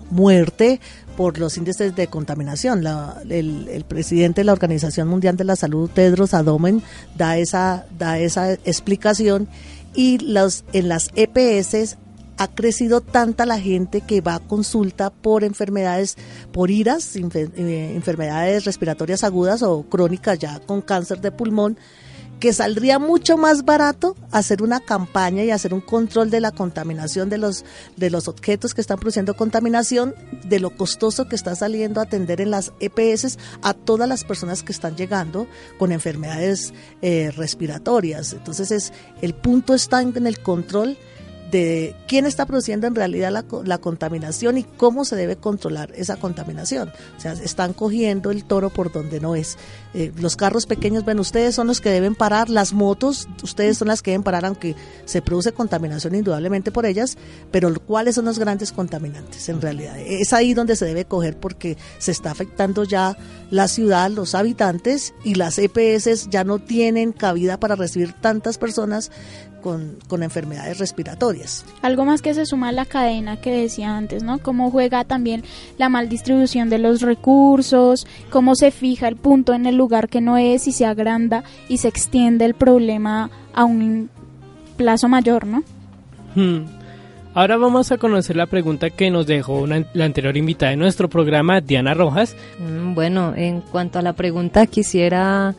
muerte 0.09 0.79
por 1.17 1.37
los 1.37 1.57
índices 1.57 1.95
de 1.95 2.07
contaminación. 2.07 2.85
el, 3.29 3.67
el, 3.69 3.83
presidente 3.85 4.41
de 4.41 4.45
la 4.45 4.53
Organización 4.53 5.07
Mundial 5.07 5.37
de 5.37 5.43
la 5.43 5.55
Salud, 5.55 5.89
Tedros 5.89 6.33
Adhanom, 6.33 6.81
da 7.15 7.37
esa, 7.37 7.85
da 7.97 8.19
esa 8.19 8.53
explicación 8.53 9.47
y 9.93 10.17
los, 10.19 10.63
en 10.73 10.89
las 10.89 11.09
EPS 11.15 11.97
ha 12.37 12.47
crecido 12.47 13.01
tanta 13.01 13.45
la 13.45 13.59
gente 13.59 14.01
que 14.01 14.21
va 14.21 14.35
a 14.35 14.39
consulta 14.39 15.11
por 15.11 15.43
enfermedades, 15.43 16.17
por 16.51 16.71
iras, 16.71 17.15
eh, 17.15 17.91
enfermedades 17.95 18.65
respiratorias 18.65 19.23
agudas 19.23 19.61
o 19.61 19.83
crónicas 19.83 20.39
ya 20.39 20.59
con 20.59 20.81
cáncer 20.81 21.21
de 21.21 21.31
pulmón, 21.31 21.77
que 22.43 22.51
saldría 22.51 22.99
mucho 22.99 23.37
más 23.37 23.63
barato 23.63 24.17
hacer 24.29 24.63
una 24.63 24.81
campaña 24.81 25.45
y 25.45 25.51
hacer 25.51 25.73
un 25.73 25.79
control 25.79 26.29
de 26.29 26.41
la 26.41 26.51
contaminación 26.51 27.29
de 27.29 27.37
los, 27.37 27.63
de 27.95 28.09
los 28.09 28.27
objetos 28.27 28.73
que 28.73 28.81
están 28.81 28.99
produciendo 28.99 29.37
contaminación, 29.37 30.13
de 30.43 30.59
lo 30.59 30.75
costoso 30.75 31.29
que 31.29 31.37
está 31.37 31.55
saliendo 31.55 32.01
atender 32.01 32.41
en 32.41 32.51
las 32.51 32.73
EPS 32.81 33.39
a 33.61 33.73
todas 33.73 34.09
las 34.09 34.25
personas 34.25 34.61
que 34.61 34.73
están 34.73 34.97
llegando 34.97 35.47
con 35.79 35.93
enfermedades 35.93 36.73
eh, 37.01 37.31
respiratorias. 37.33 38.33
Entonces 38.33 38.71
es, 38.71 38.91
el 39.21 39.33
punto 39.33 39.73
está 39.73 40.01
en 40.01 40.27
el 40.27 40.39
control 40.39 40.97
de 41.53 41.95
quién 42.07 42.25
está 42.25 42.47
produciendo 42.47 42.87
en 42.87 42.95
realidad 42.95 43.31
la, 43.31 43.45
la, 43.63 43.77
contaminación 43.77 44.57
y 44.57 44.63
cómo 44.63 45.05
se 45.05 45.15
debe 45.15 45.35
controlar 45.35 45.91
esa 45.95 46.15
contaminación. 46.15 46.91
O 47.15 47.21
sea, 47.21 47.33
están 47.33 47.73
cogiendo 47.73 48.31
el 48.31 48.43
toro 48.43 48.71
por 48.71 48.91
donde 48.91 49.19
no 49.19 49.35
es. 49.35 49.59
Eh, 49.93 50.11
los 50.19 50.35
carros 50.35 50.65
pequeños, 50.65 51.05
ven, 51.05 51.19
ustedes 51.19 51.53
son 51.53 51.67
los 51.67 51.79
que 51.79 51.91
deben 51.91 52.15
parar, 52.15 52.49
las 52.49 52.73
motos, 52.73 53.27
ustedes 53.43 53.77
son 53.77 53.89
las 53.89 54.01
que 54.01 54.09
deben 54.09 54.23
parar, 54.23 54.45
aunque 54.45 54.75
se 55.05 55.21
produce 55.21 55.51
contaminación 55.51 56.15
indudablemente 56.15 56.71
por 56.71 56.87
ellas, 56.87 57.19
pero 57.51 57.71
¿cuáles 57.79 58.15
son 58.15 58.25
los 58.25 58.39
grandes 58.39 58.71
contaminantes 58.71 59.47
en 59.47 59.61
realidad? 59.61 59.99
Es 59.99 60.33
ahí 60.33 60.55
donde 60.55 60.75
se 60.75 60.85
debe 60.85 61.05
coger 61.05 61.37
porque 61.37 61.77
se 61.99 62.09
está 62.09 62.31
afectando 62.31 62.83
ya 62.83 63.15
la 63.51 63.67
ciudad, 63.67 64.09
los 64.09 64.33
habitantes 64.33 65.13
y 65.23 65.35
las 65.35 65.59
EPS 65.59 66.31
ya 66.31 66.43
no 66.43 66.57
tienen 66.57 67.11
cabida 67.11 67.59
para 67.59 67.75
recibir 67.75 68.13
tantas 68.13 68.57
personas 68.57 69.11
con, 69.63 69.97
con, 70.07 70.21
enfermedades 70.21 70.77
respiratorias. 70.77 71.65
Algo 71.81 72.05
más 72.05 72.21
que 72.21 72.33
se 72.33 72.45
suma 72.45 72.69
a 72.69 72.71
la 72.71 72.85
cadena 72.85 73.37
que 73.37 73.51
decía 73.51 73.95
antes, 73.95 74.21
¿no? 74.21 74.37
Cómo 74.39 74.69
juega 74.69 75.05
también 75.05 75.43
la 75.77 75.89
mal 75.89 76.09
distribución 76.09 76.69
de 76.69 76.77
los 76.77 77.01
recursos, 77.01 78.05
cómo 78.29 78.55
se 78.55 78.69
fija 78.69 79.07
el 79.07 79.15
punto 79.15 79.53
en 79.53 79.65
el 79.65 79.75
lugar 79.75 80.09
que 80.09 80.21
no 80.21 80.37
es 80.37 80.67
y 80.67 80.71
se 80.71 80.85
agranda 80.85 81.43
y 81.69 81.77
se 81.77 81.87
extiende 81.87 82.45
el 82.45 82.53
problema 82.53 83.31
a 83.53 83.63
un 83.63 84.09
plazo 84.77 85.07
mayor, 85.07 85.47
¿no? 85.47 85.63
Hmm. 86.35 86.65
Ahora 87.35 87.57
vamos 87.57 87.91
a 87.91 87.97
conocer 87.97 88.35
la 88.35 88.45
pregunta 88.45 88.91
que 88.91 89.09
nos 89.09 89.25
dejó 89.25 89.65
la 89.65 90.05
anterior 90.05 90.37
invitada 90.37 90.69
de 90.69 90.77
nuestro 90.77 91.09
programa, 91.09 91.61
Diana 91.61 91.95
Rojas. 91.95 92.35
Mm, 92.59 92.93
bueno, 92.93 93.33
en 93.35 93.61
cuanto 93.61 93.97
a 93.97 94.03
la 94.03 94.13
pregunta, 94.13 94.67
quisiera 94.67 95.55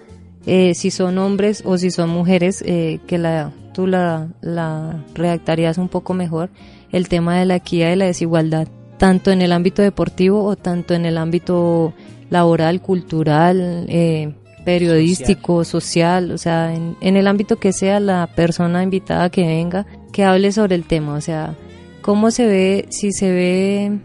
eh, 0.46 0.74
si 0.74 0.90
son 0.90 1.18
hombres 1.18 1.62
o 1.64 1.78
si 1.78 1.90
son 1.90 2.10
mujeres, 2.10 2.62
eh, 2.66 3.00
que 3.06 3.18
la, 3.18 3.52
tú 3.72 3.86
la, 3.86 4.28
la 4.40 5.02
redactarías 5.14 5.78
un 5.78 5.88
poco 5.88 6.14
mejor, 6.14 6.50
el 6.92 7.08
tema 7.08 7.38
de 7.38 7.46
la 7.46 7.56
equidad 7.56 7.92
y 7.92 7.96
la 7.96 8.06
desigualdad, 8.06 8.68
tanto 8.98 9.30
en 9.30 9.42
el 9.42 9.52
ámbito 9.52 9.82
deportivo 9.82 10.44
o 10.44 10.56
tanto 10.56 10.94
en 10.94 11.06
el 11.06 11.18
ámbito 11.18 11.94
laboral, 12.30 12.80
cultural, 12.80 13.86
eh, 13.88 14.34
periodístico, 14.64 15.64
social. 15.64 16.30
o 16.30 16.38
sea, 16.38 16.74
en, 16.74 16.96
en 17.00 17.16
el 17.16 17.26
ámbito 17.26 17.56
que 17.56 17.72
sea 17.72 18.00
la 18.00 18.28
persona 18.34 18.82
invitada 18.82 19.30
que 19.30 19.46
venga, 19.46 19.86
que 20.12 20.24
hable 20.24 20.52
sobre 20.52 20.74
el 20.74 20.84
tema, 20.84 21.14
o 21.14 21.20
sea, 21.20 21.54
cómo 22.00 22.30
se 22.30 22.46
ve, 22.46 22.86
si 22.90 23.12
se 23.12 23.32
ve 23.32 23.98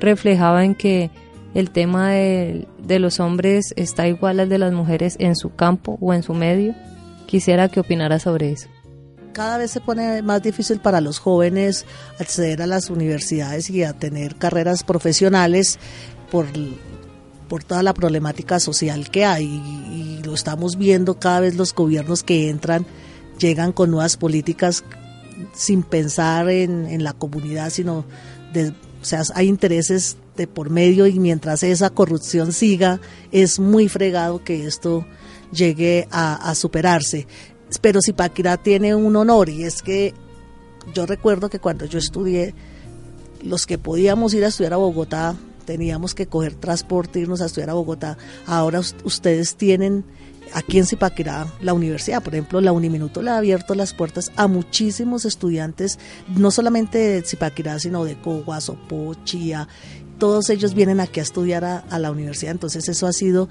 reflejado 0.00 0.60
en 0.60 0.74
que 0.74 1.10
el 1.54 1.70
tema 1.70 2.10
de, 2.12 2.66
los 2.98 3.20
hombres 3.20 3.72
está 3.76 4.06
igual 4.06 4.40
al 4.40 4.48
de 4.48 4.58
las 4.58 4.72
mujeres 4.72 5.16
en 5.18 5.36
su 5.36 5.54
campo 5.54 5.98
o 6.00 6.14
en 6.14 6.22
su 6.22 6.34
medio. 6.34 6.74
Quisiera 7.26 7.68
que 7.68 7.80
opinara 7.80 8.18
sobre 8.18 8.52
eso. 8.52 8.68
Cada 9.32 9.58
vez 9.58 9.70
se 9.70 9.80
pone 9.80 10.22
más 10.22 10.42
difícil 10.42 10.80
para 10.80 11.00
los 11.00 11.18
jóvenes 11.18 11.86
acceder 12.18 12.62
a 12.62 12.66
las 12.66 12.90
universidades 12.90 13.70
y 13.70 13.84
a 13.84 13.92
tener 13.92 14.36
carreras 14.36 14.82
profesionales 14.82 15.78
por, 16.30 16.46
por 17.48 17.62
toda 17.62 17.82
la 17.82 17.94
problemática 17.94 18.58
social 18.58 19.10
que 19.10 19.24
hay 19.24 19.44
y, 19.46 20.00
lo 20.20 20.34
estamos 20.34 20.76
viendo 20.76 21.18
cada 21.18 21.40
vez 21.40 21.56
los 21.56 21.74
gobiernos 21.74 22.22
que 22.22 22.50
entran 22.50 22.84
llegan 23.38 23.72
con 23.72 23.90
nuevas 23.90 24.18
políticas 24.18 24.84
sin 25.54 25.82
pensar 25.82 26.50
en, 26.50 26.86
en 26.86 27.02
la 27.02 27.14
comunidad, 27.14 27.70
sino 27.70 28.04
de, 28.52 28.74
o 29.00 29.04
sea, 29.04 29.22
hay 29.34 29.48
intereses 29.48 30.16
por 30.46 30.70
medio 30.70 31.06
y 31.06 31.18
mientras 31.18 31.62
esa 31.62 31.90
corrupción 31.90 32.52
siga, 32.52 33.00
es 33.32 33.58
muy 33.58 33.88
fregado 33.88 34.42
que 34.42 34.66
esto 34.66 35.06
llegue 35.52 36.08
a, 36.10 36.54
superarse. 36.54 37.26
Pero 37.80 38.00
Zipaquirá 38.04 38.56
tiene 38.56 38.94
un 38.94 39.16
honor 39.16 39.48
y 39.48 39.64
es 39.64 39.82
que 39.82 40.14
yo 40.94 41.06
recuerdo 41.06 41.50
que 41.50 41.58
cuando 41.60 41.84
yo 41.84 41.98
estudié, 41.98 42.54
los 43.42 43.66
que 43.66 43.78
podíamos 43.78 44.34
ir 44.34 44.44
a 44.44 44.48
estudiar 44.48 44.74
a 44.74 44.78
Bogotá, 44.78 45.36
teníamos 45.64 46.14
que 46.14 46.26
coger 46.26 46.54
transporte, 46.54 47.20
irnos 47.20 47.40
a 47.40 47.46
estudiar 47.46 47.70
a 47.70 47.74
Bogotá. 47.74 48.18
Ahora 48.46 48.80
ustedes 49.04 49.56
tienen 49.56 50.04
aquí 50.54 50.78
en 50.78 50.86
Zipaquirá 50.86 51.46
la 51.60 51.74
universidad, 51.74 52.22
por 52.22 52.34
ejemplo, 52.34 52.60
la 52.60 52.72
Uniminuto 52.72 53.22
le 53.22 53.30
ha 53.30 53.38
abierto 53.38 53.74
las 53.74 53.94
puertas 53.94 54.32
a 54.36 54.46
muchísimos 54.46 55.24
estudiantes, 55.24 55.98
no 56.36 56.50
solamente 56.50 56.98
de 56.98 57.22
Zipaquirá, 57.22 57.78
sino 57.78 58.04
de 58.04 58.20
Cogua, 58.20 58.60
Sopó, 58.60 59.14
Chía. 59.24 59.68
Todos 60.18 60.50
ellos 60.50 60.74
vienen 60.74 61.00
aquí 61.00 61.20
a 61.20 61.22
estudiar 61.22 61.64
a, 61.64 61.98
la 61.98 62.10
universidad, 62.10 62.52
entonces 62.52 62.88
eso 62.88 63.06
ha 63.06 63.12
sido 63.12 63.48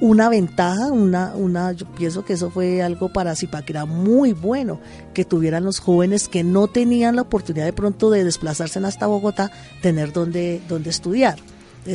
una 0.00 0.28
ventaja, 0.28 0.92
una, 0.92 1.34
una, 1.34 1.72
yo 1.72 1.86
pienso 1.92 2.24
que 2.24 2.34
eso 2.34 2.50
fue 2.50 2.82
algo 2.82 3.12
para 3.12 3.34
Zipaquirá 3.34 3.84
muy 3.84 4.32
bueno, 4.32 4.80
que 5.14 5.24
tuvieran 5.24 5.64
los 5.64 5.80
jóvenes 5.80 6.28
que 6.28 6.44
no 6.44 6.68
tenían 6.68 7.16
la 7.16 7.22
oportunidad 7.22 7.64
de 7.64 7.72
pronto 7.72 8.10
de 8.10 8.24
desplazarse 8.24 8.78
hasta 8.78 9.06
Bogotá, 9.06 9.50
tener 9.80 10.12
donde, 10.12 10.60
donde 10.68 10.90
estudiar 10.90 11.38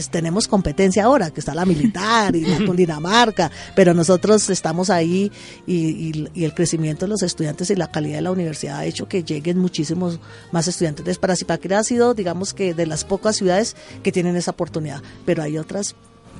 tenemos 0.10 0.48
competencia 0.48 1.06
ahora, 1.06 1.32
que 1.32 1.40
está 1.40 1.56
la 1.56 1.66
militar 1.66 2.36
y 2.36 2.42
la 2.42 2.58
Dinamarca, 2.78 3.52
pero 3.76 3.94
nosotros 3.94 4.50
estamos 4.50 4.90
ahí 4.90 5.32
y, 5.66 6.28
el 6.44 6.54
crecimiento 6.54 7.06
de 7.06 7.10
los 7.10 7.24
estudiantes 7.24 7.70
y 7.70 7.76
la 7.76 7.92
calidad 7.92 8.18
de 8.18 8.22
la 8.22 8.32
universidad 8.32 8.78
ha 8.78 8.86
hecho 8.86 9.08
que 9.08 9.24
lleguen 9.24 9.58
muchísimos 9.58 10.20
más 10.52 10.68
estudiantes. 10.68 11.02
Entonces, 11.02 11.20
para 11.20 11.36
Zipaquirá 11.36 11.80
ha 11.80 11.84
sido, 11.84 12.14
digamos 12.14 12.54
que, 12.54 12.74
de 12.74 12.86
las 12.86 13.04
pocas 13.04 13.36
ciudades 13.36 13.76
que 14.04 14.12
tienen 14.12 14.36
esa 14.36 14.52
oportunidad, 14.52 15.02
pero 15.26 15.44
hay 15.44 15.58
otras 15.58 15.96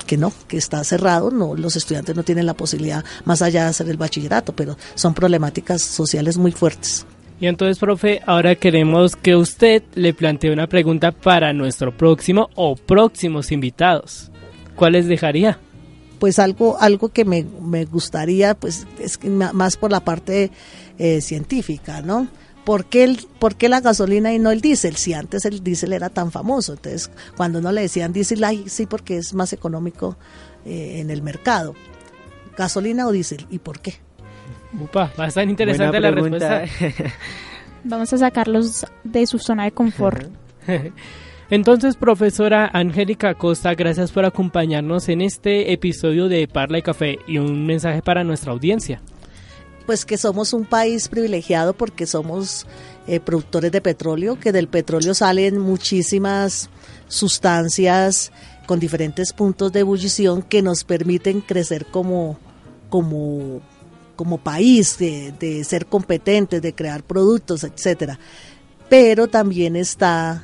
que 0.06 0.16
no, 0.16 0.32
que 0.46 0.56
está 0.56 0.82
cerrado, 0.84 1.30
no, 1.30 1.54
los 1.54 1.76
estudiantes 1.76 2.14
no 2.14 2.22
tienen 2.22 2.46
la 2.46 2.54
posibilidad 2.54 3.04
más 3.24 3.42
allá 3.42 3.64
de 3.64 3.70
hacer 3.70 3.88
el 3.88 3.96
bachillerato, 3.96 4.54
pero 4.54 4.76
son 4.94 5.14
problemáticas 5.14 5.82
sociales 5.82 6.38
muy 6.38 6.52
fuertes. 6.52 7.04
Y 7.40 7.46
entonces, 7.46 7.78
profe, 7.78 8.20
ahora 8.26 8.56
queremos 8.56 9.14
que 9.14 9.36
usted 9.36 9.82
le 9.94 10.12
plantee 10.12 10.52
una 10.52 10.66
pregunta 10.66 11.12
para 11.12 11.52
nuestro 11.52 11.96
próximo 11.96 12.50
o 12.56 12.74
próximos 12.74 13.52
invitados. 13.52 14.32
¿Cuáles 14.74 15.06
dejaría? 15.06 15.58
Pues 16.18 16.40
algo, 16.40 16.80
algo 16.80 17.10
que 17.10 17.24
me, 17.24 17.44
gustaría, 17.84 18.54
pues 18.54 18.88
es 18.98 19.20
más 19.24 19.76
por 19.76 19.92
la 19.92 20.00
parte 20.00 20.50
eh, 20.98 21.20
científica, 21.20 22.02
¿no? 22.02 22.26
¿Por 22.64 22.86
qué, 22.86 23.04
el, 23.04 23.26
¿Por 23.38 23.56
la 23.62 23.80
gasolina 23.80 24.34
y 24.34 24.40
no 24.40 24.50
el 24.50 24.60
diésel? 24.60 24.96
Si 24.96 25.14
antes 25.14 25.44
el 25.44 25.62
diésel 25.62 25.92
era 25.92 26.10
tan 26.10 26.32
famoso. 26.32 26.72
Entonces, 26.72 27.10
cuando 27.36 27.60
no 27.60 27.70
le 27.70 27.82
decían 27.82 28.12
diésel, 28.12 28.44
sí, 28.66 28.86
porque 28.86 29.16
es 29.16 29.32
más 29.32 29.52
económico 29.52 30.18
eh, 30.66 30.98
en 30.98 31.10
el 31.10 31.22
mercado. 31.22 31.74
¿Gasolina 32.56 33.06
o 33.06 33.12
diésel? 33.12 33.46
¿Y 33.48 33.60
por 33.60 33.80
qué? 33.80 34.07
Upa, 34.72 35.12
bastante 35.16 35.50
interesante 35.50 36.00
la 36.00 36.10
respuesta. 36.10 36.64
Vamos 37.84 38.12
a 38.12 38.18
sacarlos 38.18 38.86
de 39.04 39.26
su 39.26 39.38
zona 39.38 39.64
de 39.64 39.72
confort. 39.72 40.28
Entonces, 41.50 41.96
profesora 41.96 42.70
Angélica 42.74 43.34
Costa, 43.34 43.74
gracias 43.74 44.12
por 44.12 44.26
acompañarnos 44.26 45.08
en 45.08 45.22
este 45.22 45.72
episodio 45.72 46.28
de 46.28 46.46
Parla 46.46 46.78
y 46.78 46.82
Café 46.82 47.18
y 47.26 47.38
un 47.38 47.64
mensaje 47.64 48.02
para 48.02 48.22
nuestra 48.22 48.52
audiencia. 48.52 49.00
Pues 49.86 50.04
que 50.04 50.18
somos 50.18 50.52
un 50.52 50.66
país 50.66 51.08
privilegiado 51.08 51.72
porque 51.72 52.06
somos 52.06 52.66
eh, 53.06 53.20
productores 53.20 53.72
de 53.72 53.80
petróleo, 53.80 54.38
que 54.38 54.52
del 54.52 54.68
petróleo 54.68 55.14
salen 55.14 55.58
muchísimas 55.58 56.68
sustancias 57.06 58.30
con 58.66 58.78
diferentes 58.78 59.32
puntos 59.32 59.72
de 59.72 59.80
ebullición 59.80 60.42
que 60.42 60.60
nos 60.60 60.84
permiten 60.84 61.40
crecer 61.40 61.86
como, 61.86 62.38
como, 62.90 63.62
como 64.18 64.38
país, 64.38 64.98
de, 64.98 65.32
de 65.38 65.62
ser 65.62 65.86
competentes, 65.86 66.60
de 66.60 66.74
crear 66.74 67.04
productos, 67.04 67.62
etcétera. 67.62 68.18
Pero 68.88 69.28
también 69.28 69.76
está 69.76 70.42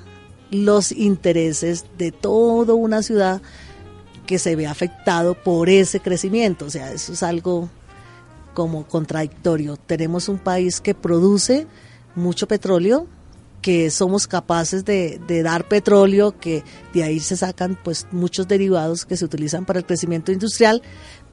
los 0.53 0.93
intereses 0.93 1.85
de 1.99 2.12
toda 2.12 2.75
una 2.75 3.03
ciudad 3.03 3.43
que 4.27 4.39
se 4.39 4.55
ve 4.55 4.68
afectado 4.68 5.35
por 5.35 5.68
ese 5.68 5.99
crecimiento. 5.99 6.66
O 6.66 6.70
sea, 6.70 6.93
eso 6.93 7.14
es 7.14 7.25
algo 7.25 7.68
como 8.55 8.87
contradictorio. 8.87 9.77
Tenemos 9.77 10.29
un 10.29 10.39
país 10.39 10.81
que 10.81 10.95
produce 10.95 11.66
mucho 12.14 12.47
petróleo, 12.47 13.09
que 13.61 13.91
somos 13.91 14.29
capaces 14.29 14.85
de, 14.85 15.20
de, 15.27 15.43
dar 15.43 15.66
petróleo, 15.66 16.39
que 16.39 16.62
de 16.93 17.03
ahí 17.03 17.18
se 17.18 17.37
sacan 17.37 17.77
pues 17.83 18.07
muchos 18.12 18.47
derivados 18.47 19.05
que 19.05 19.16
se 19.16 19.25
utilizan 19.25 19.64
para 19.64 19.81
el 19.81 19.85
crecimiento 19.85 20.31
industrial, 20.31 20.81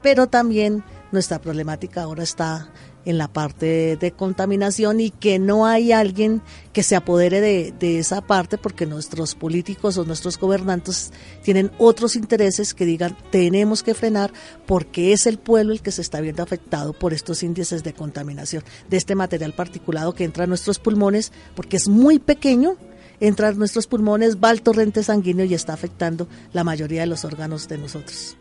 pero 0.02 0.26
también 0.26 0.84
nuestra 1.12 1.40
problemática 1.40 2.04
ahora 2.04 2.24
está 2.24 2.72
en 3.06 3.18
la 3.18 3.28
parte 3.28 3.98
de 3.98 4.12
contaminación 4.12 5.00
y 5.00 5.10
que 5.10 5.40
no 5.40 5.66
hay 5.66 5.92
alguien 5.92 6.42
que 6.72 6.84
se 6.84 6.96
apodere 6.96 7.42
de, 7.42 7.74
de, 7.80 8.00
esa 8.00 8.22
parte 8.22 8.58
porque 8.58 8.86
nuestros 8.86 9.34
políticos 9.34 9.98
o 9.98 10.06
nuestros 10.06 10.38
gobernantes 10.38 11.12
tienen 11.42 11.72
otros 11.80 12.16
intereses 12.16 12.74
que 12.74 12.86
digan 12.86 13.18
tenemos 13.32 13.82
que 13.82 13.96
frenar 13.96 14.32
porque 14.68 15.14
es 15.14 15.26
el 15.26 15.40
pueblo 15.40 15.74
el 15.74 15.82
que 15.82 15.92
se 15.92 16.02
está 16.02 16.22
viendo 16.22 16.44
afectado 16.44 16.94
por 16.94 17.14
estos 17.14 17.42
índices 17.42 17.84
de 17.84 17.94
contaminación 17.94 18.64
de 18.90 18.98
este 18.98 19.16
material 19.16 19.54
particulado 19.54 20.14
que 20.14 20.24
entra 20.24 20.44
a 20.44 20.48
nuestros 20.48 20.78
pulmones 20.78 21.32
porque 21.56 21.78
es 21.78 21.88
muy 21.88 22.20
pequeño 22.20 22.78
entra 23.22 23.50
a 23.50 23.54
nuestros 23.54 23.88
pulmones, 23.88 24.38
va 24.38 24.50
al 24.50 24.64
torrente 24.64 25.04
sanguíneo 25.04 25.46
y 25.46 25.54
está 25.54 25.74
afectando 25.74 26.28
la 26.52 26.64
mayoría 26.64 27.02
de 27.02 27.08
los 27.08 27.24
órganos 27.24 27.68
de 27.68 27.78
nosotros. 27.78 28.36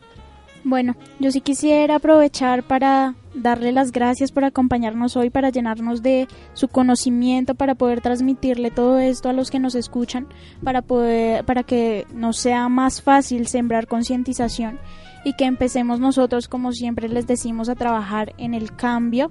Bueno, 0.65 0.95
yo 1.19 1.31
sí 1.31 1.41
quisiera 1.41 1.97
aprovechar 1.97 2.63
para 2.63 3.15
darle 3.35 3.73
las 3.73 3.93
gracias 3.93 4.33
por 4.33 4.45
acompañarnos 4.45 5.17
hoy, 5.17 5.31
para 5.31 5.51
llenarnos 5.51 6.03
de 6.03 6.29
su 6.53 6.69
conocimiento, 6.69 7.55
para 7.55 7.75
poder 7.75 8.01
transmitirle 8.01 8.71
todo 8.71 8.99
esto 8.99 9.29
a 9.29 9.33
los 9.33 9.51
que 9.51 9.59
nos 9.59 9.75
escuchan, 9.75 10.27
para 10.63 10.83
poder, 10.83 11.45
para 11.45 11.63
que 11.63 12.07
nos 12.13 12.37
sea 12.37 12.69
más 12.69 13.03
fácil 13.03 13.47
sembrar 13.47 13.87
concientización 13.87 14.79
y 15.25 15.35
que 15.35 15.45
empecemos 15.45 16.01
nosotros, 16.01 16.49
como 16.49 16.73
siempre 16.73 17.09
les 17.09 17.27
decimos, 17.27 17.69
a 17.69 17.75
trabajar 17.75 18.35
en 18.39 18.55
el 18.55 18.75
cambio 18.75 19.31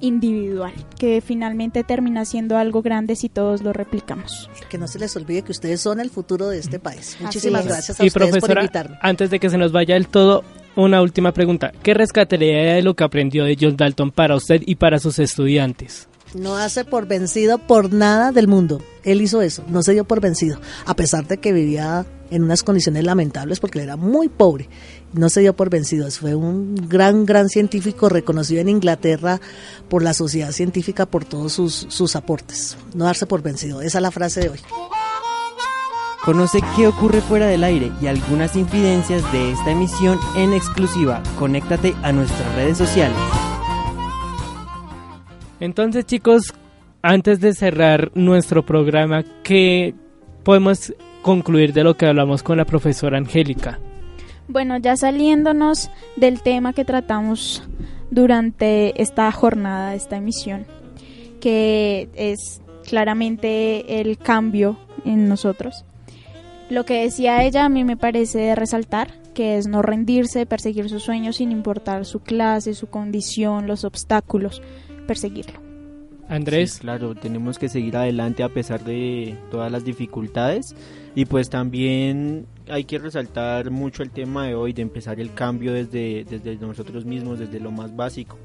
individual, 0.00 0.72
que 0.98 1.20
finalmente 1.20 1.84
termina 1.84 2.24
siendo 2.24 2.56
algo 2.56 2.80
grande 2.80 3.16
si 3.16 3.28
todos 3.28 3.62
lo 3.62 3.72
replicamos. 3.72 4.48
Que 4.70 4.78
no 4.78 4.88
se 4.88 4.98
les 4.98 5.14
olvide 5.16 5.42
que 5.42 5.52
ustedes 5.52 5.80
son 5.80 6.00
el 6.00 6.08
futuro 6.08 6.48
de 6.48 6.58
este 6.58 6.78
país. 6.78 7.18
Muchísimas 7.20 7.66
gracias 7.66 8.00
a 8.00 8.04
y 8.04 8.08
ustedes 8.08 8.30
profesora, 8.30 8.54
por 8.54 8.62
invitarme. 8.62 8.98
Antes 9.02 9.30
de 9.30 9.38
que 9.38 9.50
se 9.50 9.58
nos 9.58 9.72
vaya 9.72 9.94
del 9.94 10.08
todo, 10.08 10.42
una 10.76 11.02
última 11.02 11.32
pregunta. 11.32 11.72
¿Qué 11.82 11.94
rescataría 11.94 12.74
de 12.74 12.82
lo 12.82 12.94
que 12.94 13.04
aprendió 13.04 13.44
de 13.44 13.56
John 13.60 13.76
Dalton 13.76 14.10
para 14.10 14.36
usted 14.36 14.62
y 14.64 14.76
para 14.76 14.98
sus 14.98 15.18
estudiantes? 15.18 16.08
No 16.34 16.56
hace 16.56 16.84
por 16.84 17.06
vencido 17.06 17.58
por 17.58 17.92
nada 17.92 18.30
del 18.30 18.46
mundo. 18.46 18.80
Él 19.02 19.20
hizo 19.20 19.42
eso, 19.42 19.64
no 19.68 19.82
se 19.82 19.92
dio 19.92 20.04
por 20.04 20.20
vencido, 20.20 20.60
a 20.86 20.94
pesar 20.94 21.26
de 21.26 21.38
que 21.38 21.52
vivía 21.52 22.06
en 22.30 22.44
unas 22.44 22.62
condiciones 22.62 23.02
lamentables 23.02 23.58
porque 23.58 23.78
él 23.80 23.84
era 23.84 23.96
muy 23.96 24.28
pobre. 24.28 24.68
No 25.12 25.28
se 25.28 25.40
dio 25.40 25.56
por 25.56 25.70
vencido, 25.70 26.08
fue 26.10 26.36
un 26.36 26.76
gran, 26.88 27.26
gran 27.26 27.48
científico 27.48 28.08
reconocido 28.08 28.60
en 28.60 28.68
Inglaterra 28.68 29.40
por 29.88 30.02
la 30.04 30.14
sociedad 30.14 30.52
científica 30.52 31.06
por 31.06 31.24
todos 31.24 31.52
sus, 31.52 31.86
sus 31.88 32.14
aportes. 32.14 32.76
No 32.94 33.06
darse 33.06 33.26
por 33.26 33.42
vencido, 33.42 33.82
esa 33.82 33.98
es 33.98 34.02
la 34.02 34.12
frase 34.12 34.40
de 34.40 34.48
hoy. 34.50 34.60
Conoce 36.30 36.60
qué 36.76 36.86
ocurre 36.86 37.20
fuera 37.22 37.48
del 37.48 37.64
aire 37.64 37.90
y 38.00 38.06
algunas 38.06 38.54
infidencias 38.54 39.32
de 39.32 39.50
esta 39.50 39.72
emisión 39.72 40.16
en 40.36 40.52
exclusiva. 40.52 41.24
Conéctate 41.36 41.92
a 42.04 42.12
nuestras 42.12 42.54
redes 42.54 42.78
sociales. 42.78 43.16
Entonces, 45.58 46.06
chicos, 46.06 46.54
antes 47.02 47.40
de 47.40 47.52
cerrar 47.52 48.12
nuestro 48.14 48.64
programa, 48.64 49.24
¿qué 49.42 49.92
podemos 50.44 50.94
concluir 51.22 51.72
de 51.72 51.82
lo 51.82 51.96
que 51.96 52.06
hablamos 52.06 52.44
con 52.44 52.58
la 52.58 52.64
profesora 52.64 53.18
Angélica? 53.18 53.80
Bueno, 54.46 54.78
ya 54.78 54.96
saliéndonos 54.96 55.90
del 56.14 56.42
tema 56.42 56.72
que 56.74 56.84
tratamos 56.84 57.68
durante 58.12 59.02
esta 59.02 59.32
jornada, 59.32 59.96
esta 59.96 60.18
emisión, 60.18 60.64
que 61.40 62.08
es 62.14 62.62
claramente 62.84 64.00
el 64.00 64.16
cambio 64.16 64.78
en 65.04 65.28
nosotros. 65.28 65.84
Lo 66.70 66.84
que 66.84 67.02
decía 67.02 67.42
ella 67.42 67.64
a 67.64 67.68
mí 67.68 67.82
me 67.82 67.96
parece 67.96 68.54
resaltar, 68.54 69.12
que 69.34 69.58
es 69.58 69.66
no 69.66 69.82
rendirse, 69.82 70.46
perseguir 70.46 70.88
sus 70.88 71.02
sueños 71.02 71.36
sin 71.36 71.50
importar 71.50 72.04
su 72.04 72.20
clase, 72.20 72.74
su 72.74 72.86
condición, 72.86 73.66
los 73.66 73.84
obstáculos, 73.84 74.62
perseguirlo. 75.08 75.58
Andrés. 76.28 76.74
Sí, 76.74 76.80
claro, 76.82 77.16
tenemos 77.16 77.58
que 77.58 77.68
seguir 77.68 77.96
adelante 77.96 78.44
a 78.44 78.48
pesar 78.48 78.84
de 78.84 79.36
todas 79.50 79.72
las 79.72 79.84
dificultades 79.84 80.76
y 81.16 81.24
pues 81.24 81.50
también 81.50 82.46
hay 82.68 82.84
que 82.84 83.00
resaltar 83.00 83.72
mucho 83.72 84.04
el 84.04 84.10
tema 84.10 84.46
de 84.46 84.54
hoy 84.54 84.72
de 84.72 84.82
empezar 84.82 85.18
el 85.18 85.34
cambio 85.34 85.72
desde, 85.72 86.24
desde 86.24 86.54
nosotros 86.54 87.04
mismos, 87.04 87.40
desde 87.40 87.58
lo 87.58 87.72
más 87.72 87.96
básico 87.96 88.38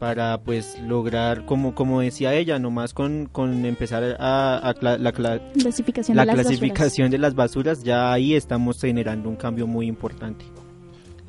para 0.00 0.38
pues 0.38 0.80
lograr 0.80 1.44
como 1.44 1.74
como 1.74 2.00
decía 2.00 2.34
ella 2.34 2.58
nomás 2.58 2.94
con, 2.94 3.26
con 3.26 3.66
empezar 3.66 4.16
a, 4.18 4.56
a 4.56 4.74
la, 4.80 4.96
la, 4.96 5.12
clasificación, 5.12 6.16
la 6.16 6.22
de, 6.22 6.26
las 6.26 6.34
clasificación 6.36 7.10
de 7.10 7.18
las 7.18 7.34
basuras 7.34 7.84
ya 7.84 8.10
ahí 8.10 8.34
estamos 8.34 8.80
generando 8.80 9.28
un 9.28 9.36
cambio 9.36 9.66
muy 9.66 9.86
importante. 9.86 10.46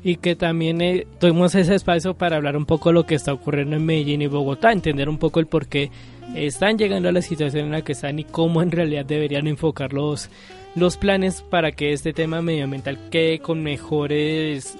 Y 0.02 0.16
que 0.16 0.34
también 0.34 0.80
eh, 0.80 1.06
tuvimos 1.20 1.54
ese 1.54 1.74
espacio 1.74 2.14
para 2.14 2.36
hablar 2.36 2.56
un 2.56 2.64
poco 2.64 2.88
de 2.88 2.94
lo 2.94 3.06
que 3.06 3.14
está 3.14 3.32
ocurriendo 3.32 3.76
en 3.76 3.84
Medellín 3.84 4.22
y 4.22 4.26
Bogotá, 4.26 4.72
entender 4.72 5.08
un 5.08 5.18
poco 5.18 5.38
el 5.38 5.46
por 5.46 5.66
qué 5.66 5.90
están 6.34 6.78
llegando 6.78 7.10
a 7.10 7.12
la 7.12 7.22
situación 7.22 7.66
en 7.66 7.72
la 7.72 7.82
que 7.82 7.92
están 7.92 8.18
y 8.18 8.24
cómo 8.24 8.62
en 8.62 8.72
realidad 8.72 9.04
deberían 9.04 9.46
enfocar 9.46 9.92
los, 9.92 10.30
los 10.74 10.96
planes 10.96 11.42
para 11.42 11.72
que 11.72 11.92
este 11.92 12.14
tema 12.14 12.40
medioambiental 12.40 13.10
quede 13.10 13.38
con 13.38 13.62
mejores 13.62 14.76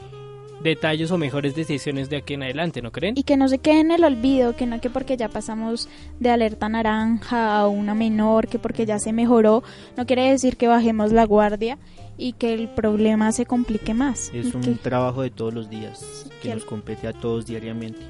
detalles 0.63 1.11
o 1.11 1.19
mejores 1.19 1.55
decisiones 1.55 2.09
de 2.11 2.19
aquí 2.19 2.35
en 2.35 2.43
adelante, 2.43 2.83
¿no 2.83 2.93
creen? 2.93 3.15
Y 3.17 3.23
que 3.23 3.37
no 3.37 3.49
se 3.49 3.59
quede 3.59 3.81
en 3.81 3.91
el 3.91 4.05
olvido, 4.05 4.57
que 4.57 4.67
no 4.67 4.81
que 4.81 4.91
porque 4.91 5.17
ya 5.17 5.29
pasamos 5.29 5.89
de 6.21 6.31
alerta 6.31 6.69
naranja 6.69 7.59
a 7.59 7.69
una 7.69 7.95
menor, 7.95 8.49
que 8.49 8.59
porque 8.59 8.87
ya 8.87 8.99
se 8.99 9.13
mejoró, 9.13 9.63
no 9.97 10.07
quiere 10.07 10.31
decir 10.31 10.57
que 10.57 10.69
bajemos 10.69 11.13
la 11.13 11.25
guardia 11.25 11.79
y 12.17 12.35
que 12.35 12.55
el 12.55 12.69
problema 12.69 13.33
se 13.33 13.47
complique 13.47 13.95
más. 13.95 14.31
Es 14.35 14.55
un 14.55 14.63
que... 14.63 14.71
trabajo 14.73 15.23
de 15.23 15.31
todos 15.31 15.53
los 15.55 15.71
días, 15.71 16.31
que, 16.41 16.49
que 16.49 16.55
nos 16.55 16.65
compete 16.65 17.07
a 17.07 17.13
todos 17.13 17.47
diariamente. 17.47 18.01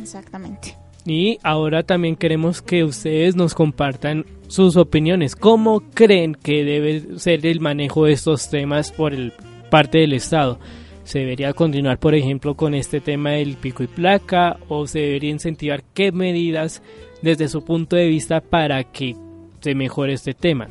Exactamente. 0.00 0.76
Y 1.06 1.38
ahora 1.44 1.84
también 1.84 2.16
queremos 2.16 2.60
que 2.60 2.82
ustedes 2.82 3.36
nos 3.36 3.54
compartan 3.54 4.26
sus 4.48 4.76
opiniones. 4.76 5.36
¿Cómo 5.36 5.82
creen 5.94 6.34
que 6.34 6.64
debe 6.64 7.18
ser 7.18 7.46
el 7.46 7.60
manejo 7.60 8.06
de 8.06 8.12
estos 8.12 8.50
temas 8.50 8.90
por 8.90 9.14
el 9.14 9.32
parte 9.70 9.98
del 9.98 10.12
Estado? 10.12 10.58
¿Se 11.06 11.20
debería 11.20 11.52
continuar, 11.52 12.00
por 12.00 12.16
ejemplo, 12.16 12.56
con 12.56 12.74
este 12.74 13.00
tema 13.00 13.30
del 13.30 13.56
pico 13.56 13.84
y 13.84 13.86
placa 13.86 14.58
o 14.68 14.88
se 14.88 14.98
debería 14.98 15.30
incentivar 15.30 15.84
qué 15.94 16.10
medidas 16.10 16.82
desde 17.22 17.46
su 17.46 17.64
punto 17.64 17.94
de 17.94 18.08
vista 18.08 18.40
para 18.40 18.82
que 18.82 19.14
se 19.60 19.76
mejore 19.76 20.14
este 20.14 20.34
tema? 20.34 20.68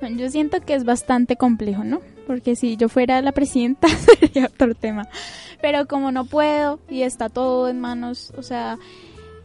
Yo 0.16 0.30
siento 0.30 0.58
que 0.62 0.72
es 0.72 0.84
bastante 0.84 1.36
complejo, 1.36 1.84
¿no? 1.84 2.00
Porque 2.26 2.56
si 2.56 2.76
yo 2.76 2.88
fuera 2.88 3.20
la 3.20 3.30
presidenta 3.30 3.88
sería 4.20 4.46
otro 4.46 4.74
tema. 4.74 5.06
Pero 5.60 5.86
como 5.86 6.10
no 6.10 6.24
puedo 6.24 6.80
y 6.88 7.02
está 7.02 7.28
todo 7.28 7.68
en 7.68 7.78
manos, 7.78 8.32
o 8.36 8.42
sea, 8.42 8.78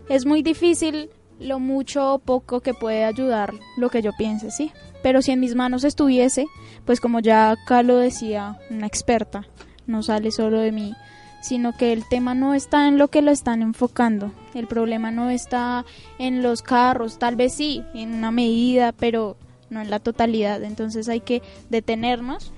es 0.10 0.26
muy 0.26 0.42
difícil 0.42 1.10
lo 1.40 1.60
mucho 1.60 2.14
o 2.14 2.20
poco 2.20 2.62
que 2.62 2.74
puede 2.74 3.04
ayudar 3.04 3.54
lo 3.76 3.90
que 3.90 4.02
yo 4.02 4.14
piense, 4.18 4.50
¿sí? 4.52 4.72
Pero 5.04 5.22
si 5.22 5.32
en 5.32 5.42
mis 5.42 5.54
manos 5.54 5.84
estuviese, 5.84 6.48
pues 6.86 7.02
como 7.02 7.20
ya 7.20 7.52
acá 7.52 7.84
lo 7.84 7.98
decía 7.98 8.58
una 8.72 8.88
experta, 8.88 9.46
no 9.88 10.04
sale 10.04 10.32
solo 10.32 10.60
de 10.60 10.72
mí, 10.72 10.94
sino 11.42 11.76
que 11.76 11.94
el 11.94 12.08
tema 12.08 12.36
no 12.36 12.54
está 12.54 12.88
en 12.88 12.98
lo 12.98 13.08
que 13.08 13.22
lo 13.22 13.32
están 13.32 13.62
enfocando. 13.62 14.32
El 14.54 14.68
problema 14.68 15.12
no 15.12 15.30
está 15.30 15.86
en 16.20 16.44
los 16.44 16.62
carros, 16.62 17.20
tal 17.20 17.36
vez 17.36 17.54
sí, 17.54 17.84
en 17.94 18.14
una 18.14 18.32
medida, 18.32 18.92
pero 18.92 19.38
no 19.70 19.82
en 19.82 19.90
la 19.90 20.00
totalidad. 20.00 20.64
Entonces 20.64 21.10
hay 21.10 21.22
que 21.22 21.42
detenernos 21.70 22.52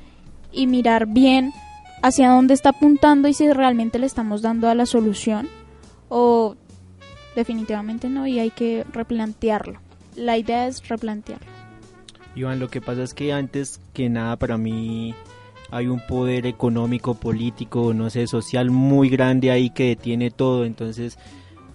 y 0.51 0.67
mirar 0.67 1.07
bien 1.07 1.53
hacia 2.01 2.29
dónde 2.29 2.53
está 2.53 2.69
apuntando 2.69 3.27
y 3.27 3.33
si 3.33 3.51
realmente 3.51 3.99
le 3.99 4.05
estamos 4.05 4.41
dando 4.41 4.69
a 4.69 4.75
la 4.75 4.85
solución 4.85 5.47
o 6.07 6.55
definitivamente 7.35 8.09
no 8.09 8.25
y 8.25 8.39
hay 8.39 8.51
que 8.51 8.85
replantearlo. 8.91 9.79
la 10.15 10.37
idea 10.37 10.67
es 10.67 10.87
replantearlo. 10.87 11.47
Iván, 12.35 12.59
lo 12.59 12.69
que 12.69 12.81
pasa 12.81 13.03
es 13.03 13.13
que 13.13 13.33
antes 13.33 13.79
que 13.93 14.09
nada 14.09 14.37
para 14.37 14.57
mí 14.57 15.13
hay 15.71 15.87
un 15.87 16.01
poder 16.07 16.45
económico, 16.45 17.15
político, 17.15 17.93
no 17.93 18.09
sé, 18.09 18.27
social 18.27 18.71
muy 18.71 19.09
grande 19.09 19.51
ahí 19.51 19.69
que 19.69 19.89
detiene 19.89 20.31
todo. 20.31 20.65
Entonces, 20.65 21.17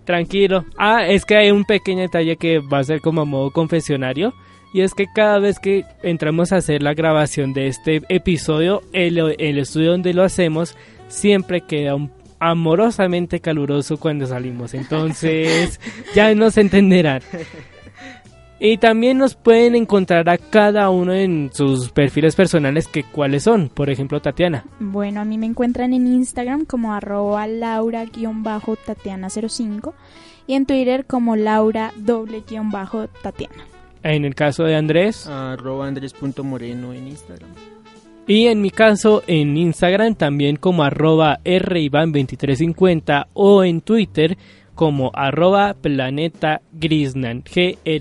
Tranquilo. 0.03 0.65
Ah, 0.77 1.05
es 1.07 1.25
que 1.25 1.35
hay 1.35 1.51
un 1.51 1.65
pequeño 1.65 2.01
detalle 2.01 2.37
que 2.37 2.57
va 2.59 2.79
a 2.79 2.83
ser 2.83 3.01
como 3.01 3.21
a 3.21 3.25
modo 3.25 3.51
confesionario. 3.51 4.33
Y 4.75 4.81
es 4.81 4.93
que 4.93 5.07
cada 5.07 5.39
vez 5.39 5.57
que 5.57 5.85
entramos 6.03 6.51
a 6.51 6.57
hacer 6.57 6.83
la 6.83 6.93
grabación 6.93 7.53
de 7.53 7.67
este 7.67 8.01
episodio, 8.09 8.83
el, 8.91 9.17
el 9.39 9.57
estudio 9.57 9.91
donde 9.91 10.13
lo 10.13 10.21
hacemos 10.21 10.75
siempre 11.07 11.61
queda 11.61 11.95
un, 11.95 12.11
amorosamente 12.41 13.39
caluroso 13.39 13.95
cuando 13.95 14.27
salimos. 14.27 14.73
Entonces, 14.73 15.79
ya 16.13 16.35
nos 16.35 16.57
entenderán. 16.57 17.21
Y 18.59 18.77
también 18.77 19.17
nos 19.17 19.35
pueden 19.35 19.75
encontrar 19.75 20.27
a 20.27 20.37
cada 20.37 20.89
uno 20.89 21.13
en 21.13 21.51
sus 21.53 21.89
perfiles 21.91 22.35
personales 22.35 22.89
que 22.89 23.05
cuáles 23.05 23.43
son. 23.43 23.69
Por 23.69 23.89
ejemplo, 23.89 24.21
Tatiana. 24.21 24.65
Bueno, 24.81 25.21
a 25.21 25.23
mí 25.23 25.37
me 25.37 25.45
encuentran 25.45 25.93
en 25.93 26.05
Instagram 26.05 26.65
como 26.65 26.93
arroba 26.93 27.47
laura-tatiana05 27.47 29.93
y 30.47 30.55
en 30.55 30.65
Twitter 30.65 31.05
como 31.05 31.37
laura-tatiana. 31.37 33.74
En 34.05 34.23
el 34.23 34.35
caso 34.35 34.63
de 34.65 34.75
Andrés. 34.75 35.25
Arroba 35.25 35.87
andrés.moreno 35.87 36.93
en 36.93 37.07
Instagram. 37.07 37.49
Y 38.27 38.45
en 38.45 38.61
mi 38.61 38.69
caso 38.69 39.23
en 39.25 39.57
Instagram 39.57 40.13
también 40.13 40.57
como 40.57 40.83
arroba 40.83 41.39
rivan2350 41.43 43.29
o 43.33 43.63
en 43.63 43.81
Twitter 43.81 44.37
como 44.75 45.09
arroba 45.15 45.73
planeta 45.73 46.61
Grisnan, 46.71 47.43
G-R-I-S-N-A-N. 47.43 47.95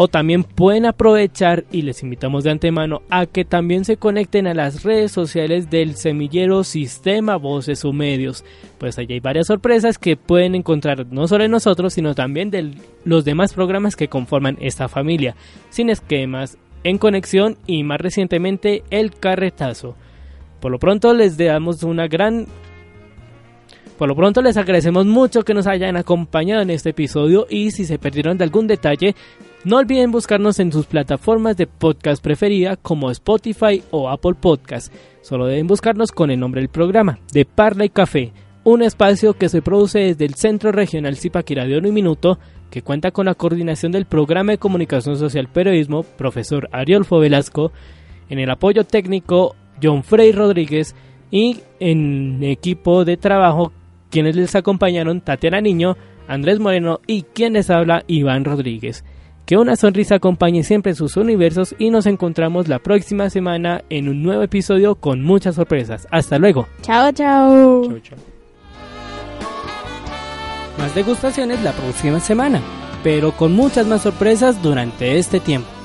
O 0.00 0.06
también 0.06 0.44
pueden 0.44 0.86
aprovechar 0.86 1.64
y 1.72 1.82
les 1.82 2.04
invitamos 2.04 2.44
de 2.44 2.52
antemano 2.52 3.02
a 3.10 3.26
que 3.26 3.44
también 3.44 3.84
se 3.84 3.96
conecten 3.96 4.46
a 4.46 4.54
las 4.54 4.84
redes 4.84 5.10
sociales 5.10 5.70
del 5.70 5.96
semillero 5.96 6.62
Sistema 6.62 7.34
Voces 7.34 7.84
o 7.84 7.92
Medios. 7.92 8.44
Pues 8.78 8.96
allí 8.96 9.14
hay 9.14 9.18
varias 9.18 9.48
sorpresas 9.48 9.98
que 9.98 10.16
pueden 10.16 10.54
encontrar 10.54 11.04
no 11.10 11.26
solo 11.26 11.42
en 11.42 11.50
nosotros, 11.50 11.94
sino 11.94 12.14
también 12.14 12.52
de 12.52 12.74
los 13.04 13.24
demás 13.24 13.54
programas 13.54 13.96
que 13.96 14.06
conforman 14.06 14.56
esta 14.60 14.86
familia. 14.86 15.34
Sin 15.68 15.90
esquemas, 15.90 16.58
en 16.84 16.98
conexión 16.98 17.56
y 17.66 17.82
más 17.82 18.00
recientemente 18.00 18.84
el 18.90 19.12
carretazo. 19.12 19.96
Por 20.60 20.70
lo 20.70 20.78
pronto 20.78 21.12
les 21.12 21.36
damos 21.36 21.82
una 21.82 22.06
gran 22.06 22.46
por 23.98 24.06
lo 24.06 24.14
pronto 24.14 24.42
les 24.42 24.56
agradecemos 24.56 25.06
mucho 25.06 25.42
que 25.42 25.54
nos 25.54 25.66
hayan 25.66 25.96
acompañado 25.96 26.62
en 26.62 26.70
este 26.70 26.90
episodio 26.90 27.48
y 27.50 27.72
si 27.72 27.84
se 27.84 27.98
perdieron 27.98 28.38
de 28.38 28.44
algún 28.44 28.68
detalle, 28.68 29.16
no 29.68 29.76
olviden 29.76 30.10
buscarnos 30.10 30.60
en 30.60 30.72
sus 30.72 30.86
plataformas 30.86 31.58
de 31.58 31.66
podcast 31.66 32.24
preferida 32.24 32.76
como 32.76 33.10
Spotify 33.10 33.82
o 33.90 34.08
Apple 34.08 34.32
Podcast. 34.32 34.90
Solo 35.20 35.44
deben 35.44 35.66
buscarnos 35.66 36.10
con 36.10 36.30
el 36.30 36.40
nombre 36.40 36.62
del 36.62 36.70
programa, 36.70 37.18
de 37.32 37.44
Parla 37.44 37.84
y 37.84 37.90
Café, 37.90 38.32
un 38.64 38.82
espacio 38.82 39.34
que 39.34 39.50
se 39.50 39.60
produce 39.60 39.98
desde 39.98 40.24
el 40.24 40.36
Centro 40.36 40.72
Regional 40.72 41.18
Zipaquirá 41.18 41.66
de 41.66 41.76
Un 41.76 41.92
Minuto, 41.92 42.38
que 42.70 42.80
cuenta 42.80 43.10
con 43.10 43.26
la 43.26 43.34
coordinación 43.34 43.92
del 43.92 44.06
Programa 44.06 44.52
de 44.52 44.58
Comunicación 44.58 45.18
Social 45.18 45.48
Periodismo, 45.48 46.02
profesor 46.02 46.70
Ariolfo 46.72 47.18
Velasco, 47.18 47.70
en 48.30 48.38
el 48.38 48.48
apoyo 48.48 48.84
técnico 48.84 49.54
John 49.82 50.02
Frey 50.02 50.32
Rodríguez 50.32 50.96
y 51.30 51.60
en 51.78 52.42
equipo 52.42 53.04
de 53.04 53.18
trabajo 53.18 53.72
quienes 54.08 54.34
les 54.34 54.54
acompañaron 54.54 55.20
Tatiana 55.20 55.60
Niño, 55.60 55.98
Andrés 56.26 56.58
Moreno 56.58 57.00
y 57.06 57.24
quienes 57.24 57.68
habla 57.68 58.02
Iván 58.06 58.46
Rodríguez. 58.46 59.04
Que 59.48 59.56
una 59.56 59.76
sonrisa 59.76 60.16
acompañe 60.16 60.62
siempre 60.62 60.94
sus 60.94 61.16
universos 61.16 61.74
y 61.78 61.88
nos 61.88 62.04
encontramos 62.04 62.68
la 62.68 62.80
próxima 62.80 63.30
semana 63.30 63.82
en 63.88 64.10
un 64.10 64.22
nuevo 64.22 64.42
episodio 64.42 64.96
con 64.96 65.22
muchas 65.22 65.54
sorpresas. 65.54 66.06
Hasta 66.10 66.38
luego. 66.38 66.68
Chao, 66.82 67.10
chao. 67.12 67.82
Chao, 67.88 67.98
chao. 68.00 68.18
Más 70.76 70.94
degustaciones 70.94 71.62
la 71.62 71.72
próxima 71.72 72.20
semana, 72.20 72.60
pero 73.02 73.32
con 73.32 73.54
muchas 73.54 73.86
más 73.86 74.02
sorpresas 74.02 74.62
durante 74.62 75.16
este 75.16 75.40
tiempo. 75.40 75.77